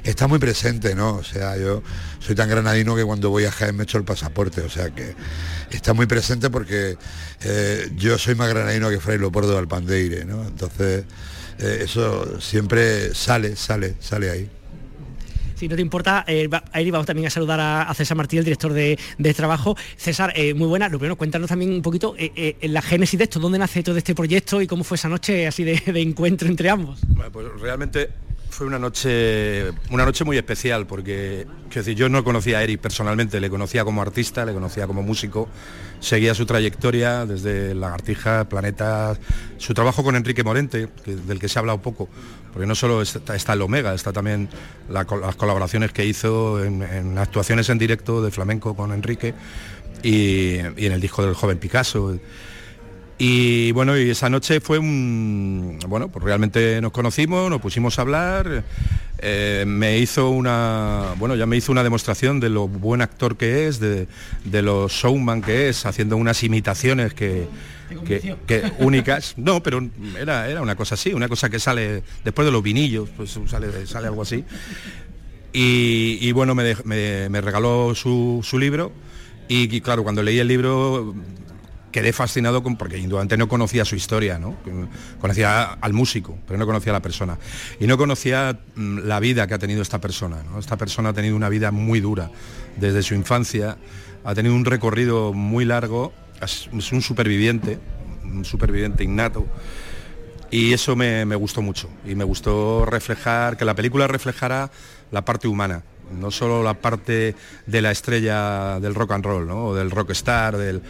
Está 0.04 0.28
muy 0.28 0.40
presente, 0.40 0.96
¿no? 0.96 1.16
O 1.16 1.24
sea, 1.24 1.58
yo 1.58 1.82
soy 2.20 2.36
tan 2.36 2.48
granadino 2.48 2.96
que 2.96 3.04
cuando 3.04 3.32
voy 3.32 3.46
a 3.46 3.52
Jaén 3.52 3.76
me 3.76 3.84
echo 3.84 3.98
el 3.98 4.04
pasaporte, 4.04 4.62
o 4.62 4.70
sea 4.70 4.92
que 4.92 5.16
está 5.72 5.94
muy 5.94 6.06
presente 6.06 6.52
porque 6.52 6.96
eh, 7.44 7.92
yo 7.96 8.18
soy 8.20 8.36
más 8.36 8.48
granadino 8.50 8.90
que 8.90 9.00
Fray 9.00 9.18
Lopordo 9.18 9.54
de 9.54 9.58
Alpandeire, 9.58 10.24
¿no? 10.24 10.46
Entonces, 10.46 11.06
eh, 11.60 11.80
eso 11.82 12.40
siempre 12.40 13.14
sale, 13.14 13.56
sale, 13.56 13.96
sale 14.00 14.30
ahí. 14.30 14.50
Si 15.56 15.70
no 15.70 15.76
te 15.76 15.82
importa, 15.82 16.26
eh, 16.28 16.50
ahí 16.74 16.92
vamos 16.92 17.08
también 17.08 17.28
a 17.28 17.30
saludar 17.30 17.60
a, 17.62 17.94
César 17.94 18.18
Martí, 18.18 18.38
el 18.38 18.44
director 18.44 18.74
de, 18.74 18.98
trabajo. 19.34 19.76
César, 19.96 20.34
eh, 20.36 20.54
muy 20.54 20.68
buena. 20.68 20.90
Lo 20.90 21.00
primero, 21.00 21.16
cuéntanos 21.16 21.48
también 21.48 21.72
un 21.72 21.82
poquito 21.82 22.14
eh, 22.18 22.58
la 22.64 22.82
génesis 22.82 23.18
de 23.18 23.24
esto, 23.24 23.40
dónde 23.40 23.58
nace 23.58 23.82
todo 23.82 23.98
este 23.98 24.14
proyecto 24.14 24.62
y 24.62 24.68
cómo 24.68 24.84
fue 24.84 24.96
esa 24.96 25.08
noche 25.08 25.48
así 25.48 25.64
de, 25.64 25.82
encuentro 26.02 26.48
entre 26.50 26.70
ambos. 26.70 27.00
pues 27.32 27.48
realmente 27.60 28.10
fue 28.50 28.68
una 28.68 28.80
noche, 28.80 29.72
una 29.90 30.06
noche 30.06 30.26
muy 30.26 30.38
especial 30.38 30.88
porque 30.88 31.46
decir, 31.74 31.96
yo 31.96 32.10
no 32.10 32.24
conocía 32.24 32.60
a 32.60 32.64
Eric 32.64 32.82
personalmente, 32.82 33.40
le 33.40 33.50
conocía 33.50 33.84
como 33.84 34.02
artista, 34.02 34.46
le 34.46 34.54
conocía 34.54 34.88
como 34.88 35.04
músico, 35.04 35.50
seguía 36.06 36.36
su 36.36 36.46
trayectoria 36.46 37.26
desde 37.26 37.74
Lagartija, 37.74 38.48
Planeta, 38.48 39.18
su 39.58 39.74
trabajo 39.74 40.04
con 40.04 40.16
Enrique 40.16 40.44
Morente, 40.44 40.88
del 41.06 41.40
que 41.40 41.50
se 41.50 41.58
ha 41.58 41.62
hablado 41.62 41.82
poco, 41.82 42.08
porque 42.54 42.68
no 42.68 42.76
solo 42.76 43.02
está, 43.02 43.54
el 43.54 43.62
Omega, 43.62 43.94
está 43.94 44.14
también 44.14 44.48
las 44.90 45.06
colaboraciones 45.36 45.92
que 45.92 46.06
hizo 46.06 46.64
en, 46.64 47.18
actuaciones 47.18 47.70
en 47.70 47.80
directo 47.80 48.24
de 48.24 48.32
flamenco 48.32 48.76
con 48.76 48.92
Enrique 48.92 49.34
y, 50.04 50.58
y 50.78 50.86
en 50.86 50.92
el 50.92 51.02
disco 51.02 51.26
del 51.26 51.34
joven 51.34 51.58
Picasso. 51.58 52.18
Y 53.18 53.72
bueno, 53.72 53.98
y 53.98 54.10
esa 54.10 54.30
noche 54.30 54.60
fue 54.60 54.78
un. 54.78 55.80
Bueno, 55.88 56.10
pues 56.10 56.24
realmente 56.24 56.82
nos 56.82 56.92
conocimos, 56.92 57.50
nos 57.50 57.62
pusimos 57.62 57.98
a 57.98 58.02
hablar. 58.02 58.64
Eh, 59.20 59.64
me 59.66 59.98
hizo 59.98 60.30
una. 60.30 61.14
Bueno, 61.18 61.36
ya 61.36 61.46
me 61.46 61.56
hizo 61.56 61.72
una 61.72 61.84
demostración 61.84 62.40
de 62.40 62.50
lo 62.50 62.68
buen 62.68 63.02
actor 63.02 63.38
que 63.38 63.68
es, 63.68 63.80
de, 63.80 64.08
de 64.44 64.62
lo 64.62 64.88
showman 64.90 65.42
que 65.42 65.70
es, 65.70 65.86
haciendo 65.86 66.18
unas 66.18 66.44
imitaciones 66.44 67.14
que, 67.14 67.48
que, 68.06 68.72
únicas. 68.80 69.36
No, 69.38 69.64
pero 69.64 69.88
era, 70.20 70.50
era 70.50 70.62
una 70.62 70.76
cosa 70.76 70.96
así, 70.96 71.14
una 71.14 71.30
cosa 71.30 71.50
que 71.50 71.60
sale 71.60 72.04
después 72.24 72.46
de 72.46 72.52
los 72.52 72.62
vinillos, 72.62 73.10
pues 73.16 73.40
sale, 73.48 73.88
sale 73.88 74.08
algo 74.08 74.22
así. 74.22 74.44
Y, 75.58 76.34
bueno, 76.34 76.54
me, 76.54 76.76
me, 76.84 77.42
regaló 77.42 77.96
su, 77.96 78.42
su 78.44 78.60
libro. 78.60 78.92
Y, 79.48 79.80
claro, 79.80 80.04
cuando 80.04 80.22
leí 80.22 80.38
el 80.40 80.50
libro 80.50 81.16
quedé 81.96 82.12
fascinado 82.12 82.62
porque 82.62 82.98
indudablemente 82.98 83.38
no 83.38 83.48
conocía 83.48 83.86
su 83.86 83.96
historia, 83.96 84.38
¿no? 84.38 84.58
Conocía 85.22 85.64
al 85.64 85.94
músico, 85.94 86.38
pero 86.46 86.60
no 86.60 86.66
conocía 86.66 86.92
a 86.92 86.96
la 86.96 87.02
persona. 87.02 87.38
Y 87.80 87.88
no 87.88 87.98
conocía 87.98 88.60
mm, 88.76 88.98
la 89.06 89.22
vida 89.22 89.48
que 89.48 89.54
ha 89.54 89.60
tenido 89.60 89.82
esta 89.82 90.02
persona. 90.02 90.44
Esta 90.60 90.76
persona 90.76 91.12
ha 91.12 91.14
tenido 91.14 91.38
una 91.38 91.48
vida 91.48 91.72
muy 91.72 92.02
dura 92.02 92.32
desde 92.76 93.02
su 93.02 93.16
infancia, 93.16 93.78
ha 94.26 94.36
tenido 94.36 94.56
un 94.56 94.66
recorrido 94.66 95.32
muy 95.32 95.64
largo, 95.64 96.12
es, 96.42 96.68
un 96.68 97.02
superviviente, 97.02 97.80
un 98.26 98.44
superviviente 98.44 99.06
innato. 99.06 99.46
Y 100.52 100.74
eso 100.74 100.98
me 100.98 101.24
gustó 101.36 101.62
mucho. 101.62 101.90
Y 102.06 102.14
me 102.16 102.26
gustó 102.26 102.86
reflejar, 102.86 103.56
que 103.56 103.64
la 103.64 103.74
película 103.74 104.06
reflejara 104.06 104.70
la 105.12 105.24
parte 105.24 105.48
humana 105.48 105.84
no 106.12 106.32
solo 106.32 106.64
la 106.64 106.74
parte 106.74 107.36
de 107.66 107.82
la 107.82 107.92
estrella 107.92 108.80
del 108.80 108.96
rock 108.96 109.12
and 109.12 109.26
roll, 109.26 109.48
¿no? 109.48 109.68
o 109.68 109.76
del 109.76 109.92
rockstar, 109.92 110.58
del, 110.58 110.82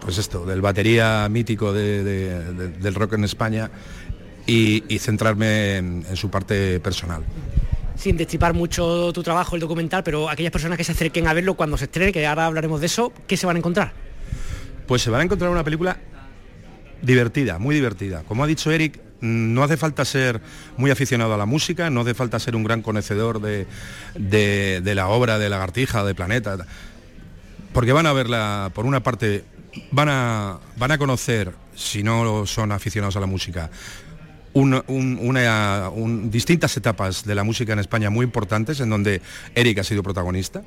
pues 0.00 0.18
esto, 0.18 0.44
del 0.44 0.60
batería 0.60 1.28
mítico 1.28 1.72
del 1.72 2.94
rock 2.94 3.14
en 3.14 3.24
España 3.24 3.70
y, 4.46 4.82
centrarme 4.98 5.76
en, 5.76 6.16
su 6.16 6.30
parte 6.30 6.80
personal 6.80 7.22
sin 7.96 8.18
destripar 8.18 8.52
mucho 8.52 9.10
tu 9.14 9.22
trabajo, 9.22 9.56
el 9.56 9.60
documental, 9.60 10.04
pero 10.04 10.28
aquellas 10.28 10.52
personas 10.52 10.76
que 10.76 10.84
se 10.84 10.92
acerquen 10.92 11.26
a 11.28 11.32
verlo 11.32 11.54
cuando 11.54 11.78
se 11.78 11.86
estrene, 11.86 12.12
que 12.12 12.26
ahora 12.26 12.44
hablaremos 12.44 12.78
de 12.80 12.86
eso, 12.86 13.10
¿qué 13.26 13.38
se 13.38 13.46
van 13.46 13.56
a 13.56 13.58
encontrar? 13.58 13.94
Pues 14.86 15.00
se 15.00 15.08
van 15.08 15.22
a 15.22 15.24
encontrar 15.24 15.50
una 15.50 15.64
película 15.64 15.96
divertida, 17.00 17.58
muy 17.58 17.74
divertida. 17.74 18.22
Como 18.28 18.44
ha 18.44 18.46
dicho 18.46 18.70
Eric, 18.70 19.00
no 19.20 19.62
hace 19.62 19.76
falta 19.76 20.04
ser 20.04 20.40
muy 20.76 20.90
aficionado 20.90 21.34
a 21.34 21.36
la 21.36 21.46
música, 21.46 21.90
no 21.90 22.00
hace 22.02 22.14
falta 22.14 22.38
ser 22.38 22.56
un 22.56 22.64
gran 22.64 22.82
conocedor 22.82 23.40
de, 23.40 23.66
la 24.94 25.08
obra 25.08 25.38
de 25.38 25.48
Lagartija, 25.48 26.04
de 26.04 26.14
Planeta, 26.14 26.58
porque 27.72 27.92
van 27.92 28.06
a 28.06 28.12
verla, 28.12 28.70
por 28.74 28.86
una 28.86 29.02
parte, 29.02 29.44
van 29.90 30.08
a, 30.08 30.58
van 30.76 30.92
a 30.92 30.98
conocer, 30.98 31.52
si 31.74 32.02
no 32.02 32.46
son 32.46 32.72
aficionados 32.72 33.16
a 33.16 33.20
la 33.20 33.26
música, 33.26 33.70
distintas 36.30 36.76
etapas 36.76 37.24
de 37.24 37.34
la 37.34 37.44
música 37.44 37.72
en 37.74 37.78
España 37.78 38.08
muy 38.08 38.24
importantes, 38.24 38.80
en 38.80 38.88
donde 38.88 39.20
Eric 39.54 39.78
ha 39.78 39.84
sido 39.84 40.02
protagonista, 40.02 40.62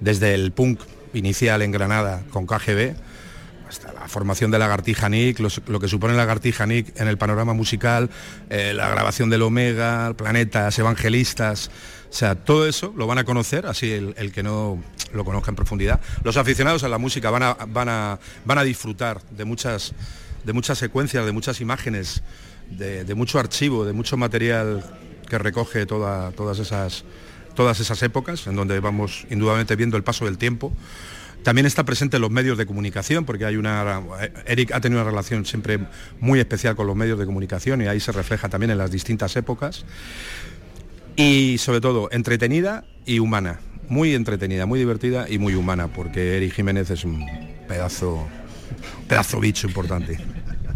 desde 0.00 0.34
el 0.34 0.52
punk 0.52 0.80
inicial 1.12 1.62
en 1.62 1.72
Granada 1.72 2.22
con 2.30 2.46
KGB, 2.46 2.94
la 3.94 4.08
formación 4.08 4.50
de 4.50 4.58
Lagartija 4.58 5.08
Nick, 5.08 5.40
lo, 5.40 5.80
que 5.80 5.88
supone 5.88 6.14
Lagartija 6.14 6.66
Nick 6.66 6.98
en 7.00 7.08
el 7.08 7.18
panorama 7.18 7.54
musical, 7.54 8.10
eh, 8.50 8.72
la 8.74 8.88
grabación 8.88 9.30
del 9.30 9.42
Omega, 9.42 10.14
Planetas, 10.16 10.78
Evangelistas, 10.78 11.70
o 12.14 12.16
sea, 12.16 12.36
todo 12.36 12.68
eso 12.68 12.94
lo 12.96 13.08
van 13.08 13.18
a 13.18 13.24
conocer, 13.24 13.66
así 13.66 13.90
el, 13.90 14.30
que 14.30 14.44
no 14.44 14.80
lo 15.12 15.24
conozca 15.24 15.50
en 15.50 15.56
profundidad. 15.56 16.00
Los 16.22 16.36
aficionados 16.36 16.84
a 16.84 16.88
la 16.88 16.96
música 16.96 17.28
van 17.28 17.42
a, 17.42 17.54
van 17.54 17.88
a, 17.88 18.20
van 18.44 18.58
a 18.58 18.62
disfrutar 18.62 19.20
de 19.32 19.44
muchas, 19.44 19.94
de 20.44 20.52
muchas 20.52 20.78
secuencias, 20.78 21.26
de 21.26 21.32
muchas 21.32 21.60
imágenes, 21.60 22.22
de, 22.70 23.12
mucho 23.16 23.40
archivo, 23.40 23.84
de 23.84 23.92
mucho 23.92 24.16
material 24.16 24.84
que 25.28 25.38
recoge 25.38 25.86
todas, 25.86 26.58
esas, 26.60 27.04
todas 27.56 27.80
esas 27.80 28.00
épocas, 28.04 28.46
en 28.46 28.54
donde 28.54 28.78
vamos 28.78 29.26
indudablemente 29.28 29.74
viendo 29.74 29.96
el 29.96 30.04
paso 30.04 30.24
del 30.24 30.38
tiempo. 30.38 30.72
También 31.44 31.66
está 31.66 31.84
presente 31.84 32.16
en 32.16 32.22
los 32.22 32.30
medios 32.30 32.56
de 32.56 32.64
comunicación, 32.64 33.26
porque 33.26 33.44
hay 33.44 33.56
una. 33.56 34.02
Eric 34.46 34.72
ha 34.72 34.80
tenido 34.80 35.02
una 35.02 35.10
relación 35.10 35.44
siempre 35.44 35.78
muy 36.18 36.40
especial 36.40 36.74
con 36.74 36.86
los 36.86 36.96
medios 36.96 37.18
de 37.18 37.26
comunicación 37.26 37.82
y 37.82 37.86
ahí 37.86 38.00
se 38.00 38.12
refleja 38.12 38.48
también 38.48 38.70
en 38.70 38.78
las 38.78 38.90
distintas 38.90 39.36
épocas. 39.36 39.84
Y 41.16 41.58
sobre 41.58 41.82
todo, 41.82 42.08
entretenida 42.10 42.84
y 43.04 43.18
humana. 43.18 43.60
Muy 43.88 44.14
entretenida, 44.14 44.64
muy 44.64 44.78
divertida 44.78 45.26
y 45.28 45.38
muy 45.38 45.54
humana, 45.54 45.88
porque 45.88 46.38
Eric 46.38 46.54
Jiménez 46.54 46.88
es 46.88 47.04
un 47.04 47.26
pedazo, 47.68 48.26
pedazo 49.06 49.38
bicho 49.38 49.66
importante. 49.66 50.18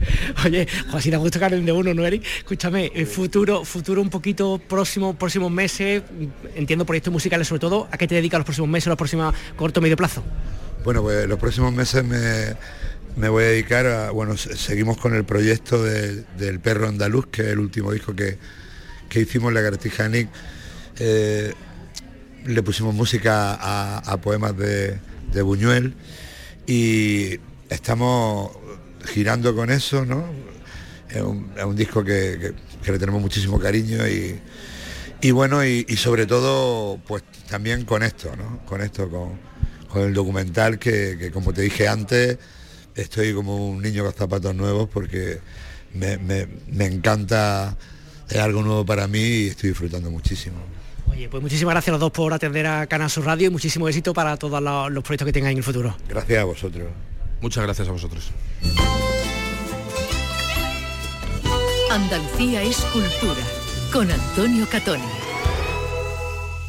Oye, 0.44 0.66
si 1.00 1.10
te 1.10 1.16
gusta 1.16 1.46
el 1.46 1.64
de 1.64 1.72
uno, 1.72 1.94
¿no, 1.94 2.06
Eric? 2.06 2.24
Escúchame, 2.38 2.90
el 2.94 3.06
futuro, 3.06 3.64
futuro 3.64 4.02
un 4.02 4.10
poquito 4.10 4.58
próximo, 4.58 5.14
próximos 5.14 5.50
meses, 5.50 6.02
entiendo 6.54 6.84
proyectos 6.84 7.12
musicales 7.12 7.48
sobre 7.48 7.60
todo, 7.60 7.88
¿a 7.90 7.98
qué 7.98 8.06
te 8.06 8.14
dedicas 8.14 8.38
los 8.38 8.44
próximos 8.44 8.70
meses, 8.70 8.88
los 8.88 8.96
próximos 8.96 9.34
corto 9.56 9.80
medio 9.80 9.96
plazo? 9.96 10.22
Bueno, 10.84 11.02
pues 11.02 11.26
los 11.26 11.38
próximos 11.38 11.72
meses 11.72 12.04
me, 12.04 13.28
voy 13.28 13.44
a 13.44 13.46
dedicar 13.48 13.86
a, 13.86 14.10
bueno, 14.10 14.36
seguimos 14.36 14.96
con 14.96 15.14
el 15.14 15.24
proyecto 15.24 15.82
del 15.82 16.60
Perro 16.60 16.88
Andaluz, 16.88 17.26
que 17.26 17.42
es 17.42 17.48
el 17.48 17.58
último 17.58 17.92
disco 17.92 18.14
que, 18.14 18.38
hicimos, 19.14 19.52
La 19.52 19.60
Gartija 19.60 20.08
eh, 21.00 21.54
le 22.44 22.62
pusimos 22.62 22.94
música 22.94 23.58
a, 24.00 24.16
poemas 24.18 24.56
de, 24.56 24.98
Buñuel 25.42 25.94
y 26.66 27.38
estamos 27.68 28.50
girando 29.08 29.54
con 29.54 29.70
eso, 29.70 30.04
¿no? 30.04 30.24
Es 31.08 31.22
un, 31.22 31.76
disco 31.76 32.04
que, 32.04 32.54
le 32.86 32.98
tenemos 32.98 33.20
muchísimo 33.20 33.58
cariño 33.58 34.06
y, 34.06 35.30
bueno, 35.30 35.64
y, 35.64 35.86
y, 35.88 35.96
sobre 35.96 36.26
todo, 36.26 36.98
pues 37.06 37.22
también 37.48 37.84
con 37.84 38.02
esto, 38.02 38.36
¿no? 38.36 38.60
Con 38.66 38.82
esto, 38.82 39.08
con, 39.08 39.38
con 39.88 40.02
el 40.02 40.14
documental 40.14 40.78
que, 40.78 41.30
como 41.32 41.52
te 41.52 41.62
dije 41.62 41.88
antes, 41.88 42.38
estoy 42.94 43.34
como 43.34 43.70
un 43.70 43.82
niño 43.82 44.04
con 44.04 44.12
zapatos 44.12 44.54
nuevos 44.54 44.88
porque 44.88 45.40
me, 45.94 46.84
encanta, 46.84 47.76
es 48.28 48.36
algo 48.36 48.62
nuevo 48.62 48.84
para 48.84 49.08
mí 49.08 49.18
y 49.18 49.48
estoy 49.48 49.70
disfrutando 49.70 50.10
muchísimo. 50.10 50.58
Oye, 51.10 51.28
pues 51.28 51.42
muchísimas 51.42 51.72
gracias 51.72 51.88
a 51.88 51.92
los 51.92 52.00
dos 52.00 52.12
por 52.12 52.32
atender 52.32 52.66
a 52.66 52.86
Canal 52.86 53.08
Sur 53.08 53.24
Radio 53.24 53.48
y 53.48 53.50
muchísimo 53.50 53.88
éxito 53.88 54.12
para 54.12 54.36
todos 54.36 54.62
los, 54.62 55.02
proyectos 55.02 55.26
que 55.26 55.32
tengáis 55.32 55.52
en 55.52 55.58
el 55.58 55.64
futuro. 55.64 55.96
Gracias 56.08 56.38
a 56.38 56.44
vosotros. 56.44 56.86
Muchas 57.40 57.64
gracias 57.64 57.88
a 57.88 57.92
vosotros. 57.92 58.30
Andalucía 61.90 62.62
es 62.62 62.78
cultura 62.92 63.42
con 63.92 64.10
Antonio 64.10 64.66
Catoni. 64.70 65.27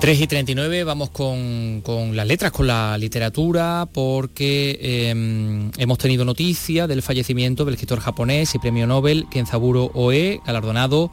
3 0.00 0.20
y 0.20 0.26
39, 0.28 0.84
vamos 0.84 1.10
con, 1.10 1.80
con 1.84 2.14
las 2.14 2.24
letras, 2.24 2.52
con 2.52 2.68
la 2.68 2.96
literatura, 2.98 3.88
porque 3.92 4.78
eh, 4.80 5.70
hemos 5.76 5.98
tenido 5.98 6.24
noticia 6.24 6.86
del 6.86 7.02
fallecimiento 7.02 7.64
del 7.64 7.74
escritor 7.74 7.98
japonés 7.98 8.54
y 8.54 8.60
premio 8.60 8.86
Nobel 8.86 9.26
Kenzaburo 9.28 9.90
Oe, 9.94 10.40
galardonado 10.46 11.10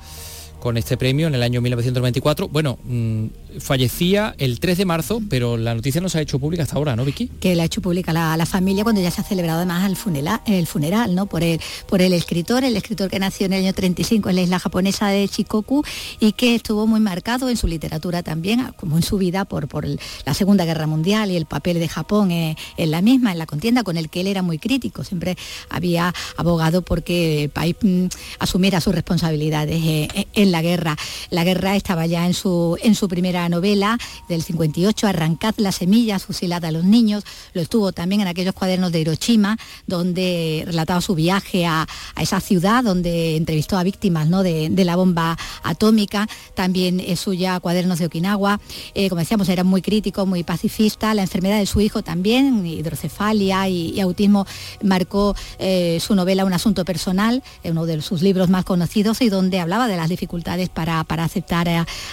con 0.60 0.78
este 0.78 0.98
premio 0.98 1.28
en 1.28 1.34
el 1.34 1.42
año 1.42 1.62
1994. 1.62 2.48
Bueno, 2.48 2.78
mmm, 2.84 3.26
fallecía 3.60 4.36
el 4.38 4.60
3 4.60 4.78
de 4.78 4.86
marzo, 4.86 5.22
pero 5.30 5.58
la 5.58 5.76
noticia 5.76 6.01
no 6.01 6.10
se 6.10 6.18
ha 6.18 6.22
hecho 6.22 6.39
pública 6.39 6.64
hasta 6.64 6.76
ahora, 6.76 6.95
¿no, 6.95 7.06
Vicky? 7.06 7.28
Que 7.39 7.56
la 7.56 7.64
ha 7.64 7.66
hecho 7.66 7.82
pública 7.82 8.14
la, 8.14 8.36
la 8.38 8.45
familia 8.45 8.84
cuando 8.84 9.01
ya 9.01 9.12
se 9.12 9.22
ha 9.22 9.24
celebrado 9.24 9.60
además 9.60 9.88
el 9.89 9.95
funeral, 9.95 10.41
el 10.45 10.68
funeral 10.68 11.16
¿no? 11.16 11.26
Por 11.26 11.43
el, 11.43 11.60
por 11.88 12.01
el 12.01 12.14
escritor, 12.14 12.64
el 12.64 12.76
escritor 12.78 13.10
que 13.10 13.20
nació 13.20 13.45
en 13.45 13.53
el 13.53 13.66
año 13.66 13.74
35 13.74 14.30
en 14.30 14.36
la 14.36 14.41
isla 14.41 14.60
japonesa 14.60 15.08
de 15.08 15.28
Shikoku 15.28 15.84
y 16.20 16.34
que 16.34 16.56
estuvo 16.56 16.88
muy 16.88 16.99
marcado 16.99 17.49
en 17.49 17.58
su 17.58 17.68
literatura 17.68 18.24
también, 18.24 18.74
como 18.78 18.97
en 18.97 19.03
su 19.03 19.18
vida, 19.18 19.45
por, 19.45 19.68
por 19.68 19.86
la 19.88 20.34
Segunda 20.34 20.66
Guerra 20.66 20.88
Mundial 20.88 21.32
y 21.32 21.38
el 21.38 21.45
papel 21.45 21.80
de 21.80 21.88
Japón 21.88 22.32
en, 22.32 22.56
en, 22.78 22.91
la 22.91 23.01
misma, 23.01 23.32
en 23.32 23.38
la 23.38 23.45
contienda, 23.45 23.84
con 23.84 23.97
el 23.97 24.10
que 24.10 24.22
él 24.22 24.28
era 24.28 24.41
muy 24.41 24.58
crítico. 24.58 25.03
Siempre 25.03 25.38
había 25.70 26.14
abogado 26.38 26.82
porque 26.82 27.43
el 27.43 27.49
país 27.49 27.76
mm, 27.82 28.06
asumiera 28.39 28.82
sus 28.82 28.93
responsabilidades 28.93 29.82
en, 29.84 30.28
en 30.34 30.51
la 30.51 30.62
guerra. 30.62 30.97
La 31.30 31.43
guerra 31.43 31.76
estaba 31.76 32.06
ya 32.06 32.26
en 32.26 32.34
su, 32.34 32.78
en 32.82 32.95
su 32.95 33.08
primera 33.08 33.45
novela 33.50 33.98
del 34.28 34.43
58, 34.43 35.08
Arrancad 35.08 35.56
las 35.58 35.76
semillas, 35.76 36.26
fusilad 36.26 36.64
a 36.66 36.72
los 36.72 36.84
niños. 36.84 37.24
Lo 37.54 37.62
estuvo 37.62 37.91
también 37.91 38.22
en 38.22 38.28
aquellos 38.28 38.54
cuadernos 38.54 38.91
de 38.91 39.02
Hiroshima, 39.02 39.58
donde 39.88 40.64
relataba 40.66 41.02
su 41.02 41.16
viaje 41.16 41.66
a, 41.66 41.88
esa 42.20 42.39
ciudad, 42.39 42.84
donde 42.84 43.36
entrevistó 43.36 43.78
a 43.78 43.84
víctimas 43.84 44.28
¿no? 44.28 44.43
de, 44.43 44.70
la 44.86 44.96
bomba 44.96 45.38
atómica. 45.64 46.28
También 46.54 47.00
es 47.00 47.20
suya 47.20 47.60
cuadernos 47.60 48.00
de 48.00 48.06
Okinawa. 48.06 48.60
Eh, 48.93 49.10
como 49.10 49.20
decíamos, 49.20 49.50
era 49.50 49.64
muy 49.64 49.82
crítico, 49.82 50.26
muy 50.26 50.43
pacifista. 50.43 51.14
La 51.14 51.24
enfermedad 51.24 51.60
de 51.60 51.66
su 51.66 51.82
hijo 51.82 52.04
también, 52.04 52.66
hidrocefalia 52.66 53.68
y, 53.68 54.00
autismo, 54.00 54.46
marcó 54.84 55.36
eh, 55.60 56.00
su 56.02 56.16
novela 56.16 56.46
Un 56.46 56.54
asunto 56.54 56.86
personal, 56.86 57.43
uno 57.64 57.86
de 57.86 58.02
sus 58.02 58.22
libros 58.22 58.50
más 58.50 58.66
conocidos 58.66 59.22
y 59.22 59.30
donde 59.30 59.60
hablaba 59.60 59.88
de 59.88 59.98
las 59.98 60.10
dificultades 60.10 60.70
para, 60.70 61.04
para 61.04 61.24
aceptar 61.24 61.68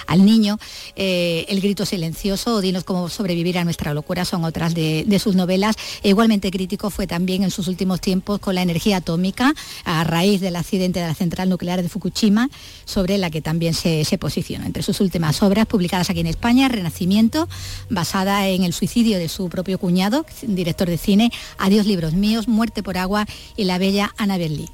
al 0.07 0.24
niño. 0.24 0.59
Eh, 0.97 1.22
el 1.49 1.61
grito 1.61 1.87
silencioso 1.87 2.55
o 2.57 2.61
Dinos 2.61 2.85
cómo 2.85 3.09
sobrevivir 3.09 3.59
a 3.59 3.64
nuestra 3.64 3.95
locura 3.95 4.25
son 4.25 4.45
otras 4.45 4.75
de, 4.75 5.05
de, 5.07 5.18
sus 5.18 5.35
novelas. 5.35 5.77
E 6.03 6.11
igualmente 6.11 6.51
crítico 6.51 6.91
fue 6.91 7.07
también 7.07 7.43
en 7.43 7.51
sus 7.51 7.68
últimos 7.68 8.01
tiempos 8.01 8.41
con 8.41 8.55
la 8.55 8.62
energía 8.62 8.99
atómica 8.99 9.55
a 9.85 10.05
raíz 10.05 10.41
del 10.41 10.57
accidente 10.57 11.01
de 11.01 11.07
la 11.07 11.14
central 11.14 11.49
nuclear 11.49 11.83
de 11.83 11.89
Fukushima, 11.89 12.49
sobre 12.85 13.18
la 13.18 13.31
que 13.31 13.41
también 13.41 13.75
se, 13.75 14.05
se 14.05 14.18
posiciona. 14.18 14.66
Entre 14.66 14.83
sus 14.83 15.01
últimas 15.01 15.43
obras 15.43 15.66
publicadas 15.66 16.11
aquí 16.11 16.20
en 16.20 16.27
España, 16.27 16.68
Renacimiento, 16.68 17.49
basada 17.91 18.49
en 18.49 18.64
el 18.64 18.73
suicidio 18.73 19.18
de 19.18 19.29
su 19.29 19.49
propio 19.49 19.79
cuñado, 19.79 20.27
director 20.43 20.89
de 20.89 20.99
cine, 20.99 21.33
Adiós 21.59 21.87
libros 21.87 22.12
míos, 22.14 22.49
Muerte 22.49 22.83
por 22.83 22.99
agua 22.99 23.27
y 23.57 23.64
La 23.64 23.79
bella 23.79 24.14
Annabel 24.16 24.57
Lee. 24.57 24.70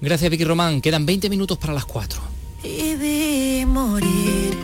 Gracias 0.00 0.30
Vicky 0.30 0.44
Román, 0.44 0.80
quedan 0.80 1.06
20 1.06 1.30
minutos 1.30 1.56
para 1.58 1.72
las 1.72 1.86
4. 1.86 2.20
Y 2.62 2.94
vi 2.96 3.64
morir, 3.66 4.54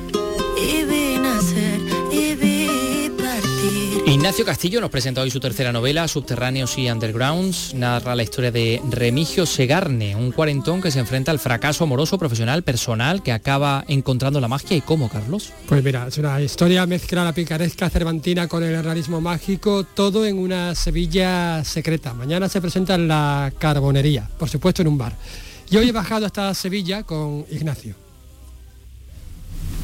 Ignacio 4.11 4.45
Castillo 4.45 4.81
nos 4.81 4.91
presenta 4.91 5.21
hoy 5.21 5.31
su 5.31 5.39
tercera 5.39 5.71
novela, 5.71 6.09
Subterráneos 6.09 6.77
y 6.77 6.91
Undergrounds. 6.91 7.75
Narra 7.75 8.17
la 8.17 8.25
historia 8.25 8.51
de 8.51 8.83
Remigio 8.91 9.47
Segarne, 9.47 10.17
un 10.17 10.33
cuarentón 10.33 10.83
que 10.83 10.91
se 10.91 10.99
enfrenta 10.99 11.31
al 11.31 11.39
fracaso 11.39 11.85
amoroso, 11.85 12.19
profesional, 12.19 12.65
personal, 12.65 13.23
que 13.23 13.31
acaba 13.31 13.85
encontrando 13.87 14.41
la 14.41 14.49
magia. 14.49 14.77
¿Y 14.77 14.81
cómo, 14.81 15.09
Carlos? 15.09 15.53
Pues 15.69 15.85
mira, 15.85 16.09
es 16.09 16.19
una 16.19 16.41
historia 16.41 16.87
mezcla 16.87 17.23
la 17.23 17.33
picaresca 17.33 17.89
cervantina 17.89 18.49
con 18.49 18.65
el 18.65 18.83
realismo 18.83 19.21
mágico, 19.21 19.85
todo 19.85 20.27
en 20.27 20.41
una 20.41 20.75
Sevilla 20.75 21.63
secreta. 21.65 22.13
Mañana 22.13 22.49
se 22.49 22.61
presenta 22.61 22.97
en 22.97 23.07
la 23.07 23.53
Carbonería, 23.61 24.29
por 24.41 24.49
supuesto 24.49 24.83
en 24.83 24.89
un 24.89 24.99
bar. 24.99 25.15
Y 25.71 25.77
hoy 25.77 25.89
he 25.89 25.93
bajado 25.93 26.27
hasta 26.27 26.53
Sevilla 26.55 27.05
con 27.05 27.47
Ignacio. 27.49 27.95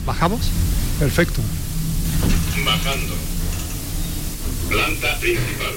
¿Bajamos? 0.05 0.41
Perfecto. 0.99 1.41
Bajando. 2.65 3.36
Planta 4.69 5.19
principal. 5.21 5.75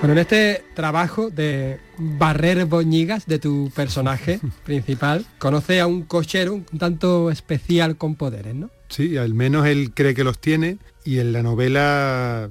Bueno, 0.00 0.12
en 0.12 0.18
este 0.18 0.62
trabajo 0.74 1.28
de 1.28 1.80
barrer 1.98 2.64
boñigas 2.66 3.26
de 3.26 3.40
tu 3.40 3.72
personaje 3.74 4.38
principal, 4.64 5.26
conoce 5.38 5.80
a 5.80 5.88
un 5.88 6.02
cochero 6.02 6.54
un 6.54 6.78
tanto 6.78 7.32
especial 7.32 7.96
con 7.96 8.14
poderes, 8.14 8.54
¿no? 8.54 8.70
Sí, 8.88 9.16
al 9.16 9.34
menos 9.34 9.66
él 9.66 9.90
cree 9.92 10.14
que 10.14 10.22
los 10.22 10.38
tiene 10.38 10.78
y 11.04 11.18
en 11.18 11.32
la 11.32 11.42
novela 11.42 12.48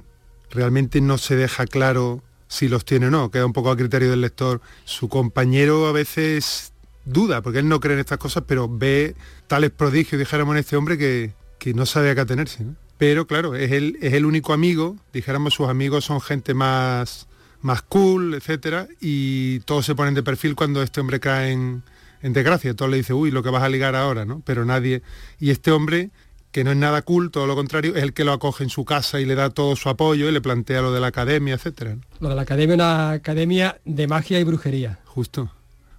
realmente 0.51 1.01
no 1.01 1.17
se 1.17 1.35
deja 1.35 1.65
claro 1.65 2.23
si 2.47 2.69
los 2.69 2.85
tiene 2.85 3.07
o 3.07 3.11
no, 3.11 3.29
queda 3.29 3.45
un 3.45 3.53
poco 3.53 3.71
a 3.71 3.77
criterio 3.77 4.09
del 4.09 4.21
lector. 4.21 4.61
Su 4.85 5.09
compañero 5.09 5.87
a 5.87 5.91
veces 5.91 6.73
duda, 7.05 7.41
porque 7.41 7.59
él 7.59 7.67
no 7.67 7.79
cree 7.79 7.93
en 7.93 7.99
estas 7.99 8.17
cosas, 8.17 8.43
pero 8.47 8.69
ve 8.69 9.15
tales 9.47 9.71
prodigios, 9.71 10.19
dijéramos, 10.19 10.53
en 10.53 10.59
este 10.59 10.77
hombre 10.77 10.97
que, 10.97 11.33
que 11.59 11.73
no 11.73 11.85
sabe 11.85 12.09
a 12.11 12.15
qué 12.15 12.21
atenerse. 12.21 12.65
Pero 12.97 13.27
claro, 13.27 13.55
es 13.55 13.71
el, 13.71 13.97
es 14.01 14.13
el 14.13 14.25
único 14.25 14.53
amigo, 14.53 14.97
dijéramos, 15.13 15.53
sus 15.53 15.69
amigos 15.69 16.05
son 16.05 16.21
gente 16.21 16.53
más 16.53 17.27
más 17.61 17.81
cool, 17.81 18.35
etcétera, 18.35 18.87
y 18.99 19.59
todos 19.61 19.85
se 19.85 19.95
ponen 19.95 20.13
de 20.13 20.23
perfil 20.23 20.55
cuando 20.55 20.81
este 20.83 21.01
hombre 21.01 21.19
cae 21.19 21.51
en, 21.51 21.83
en 22.21 22.33
desgracia. 22.33 22.75
Todos 22.75 22.91
le 22.91 22.97
dicen, 22.97 23.15
uy, 23.15 23.31
lo 23.31 23.43
que 23.43 23.49
vas 23.49 23.63
a 23.63 23.69
ligar 23.69 23.95
ahora, 23.95 24.25
¿no? 24.25 24.41
Pero 24.45 24.65
nadie. 24.65 25.01
Y 25.39 25.51
este 25.51 25.71
hombre, 25.71 26.11
que 26.51 26.63
no 26.63 26.71
es 26.71 26.77
nada 26.77 27.01
cool, 27.01 27.31
todo 27.31 27.47
lo 27.47 27.55
contrario, 27.55 27.95
es 27.95 28.03
el 28.03 28.13
que 28.13 28.23
lo 28.23 28.31
acoge 28.31 28.63
en 28.63 28.69
su 28.69 28.85
casa 28.85 29.19
y 29.19 29.25
le 29.25 29.35
da 29.35 29.49
todo 29.49 29.75
su 29.75 29.89
apoyo 29.89 30.27
y 30.29 30.31
le 30.31 30.41
plantea 30.41 30.81
lo 30.81 30.91
de 30.91 30.99
la 30.99 31.07
academia, 31.07 31.55
etcétera. 31.55 31.95
¿no? 31.95 32.01
Lo 32.19 32.29
de 32.29 32.35
la 32.35 32.41
academia, 32.43 32.75
una 32.75 33.11
academia 33.11 33.79
de 33.85 34.07
magia 34.07 34.39
y 34.39 34.43
brujería. 34.43 34.99
Justo. 35.05 35.51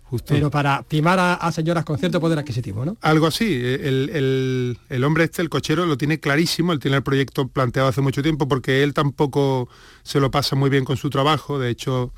Justo. 0.05 0.32
Pero 0.32 0.51
para 0.51 0.82
timar 0.84 1.18
a, 1.18 1.34
a, 1.34 1.53
señoras 1.53 1.84
con 1.84 1.99
cierto 1.99 2.18
poder 2.18 2.38
adquisitivo, 2.38 2.82
¿no? 2.82 2.96
Algo 3.03 3.26
así. 3.26 3.44
El, 3.55 4.09
el, 4.09 4.78
el, 4.88 5.05
hombre 5.05 5.24
este, 5.24 5.42
el 5.42 5.51
cochero, 5.51 5.84
lo 5.84 5.99
tiene 5.99 6.18
clarísimo, 6.18 6.72
él 6.72 6.78
tiene 6.78 6.96
el 6.96 7.03
proyecto 7.03 7.49
planteado 7.49 7.88
hace 7.88 8.01
mucho 8.01 8.22
tiempo 8.22 8.49
porque 8.49 8.82
él 8.82 8.94
tampoco 8.94 9.68
se 10.03 10.18
lo 10.18 10.30
pasa 10.30 10.57
muy 10.57 10.70
bien 10.70 10.86
con 10.86 10.96
su 10.96 11.11
trabajo. 11.11 11.59
De 11.59 11.68
hecho, 11.68 12.14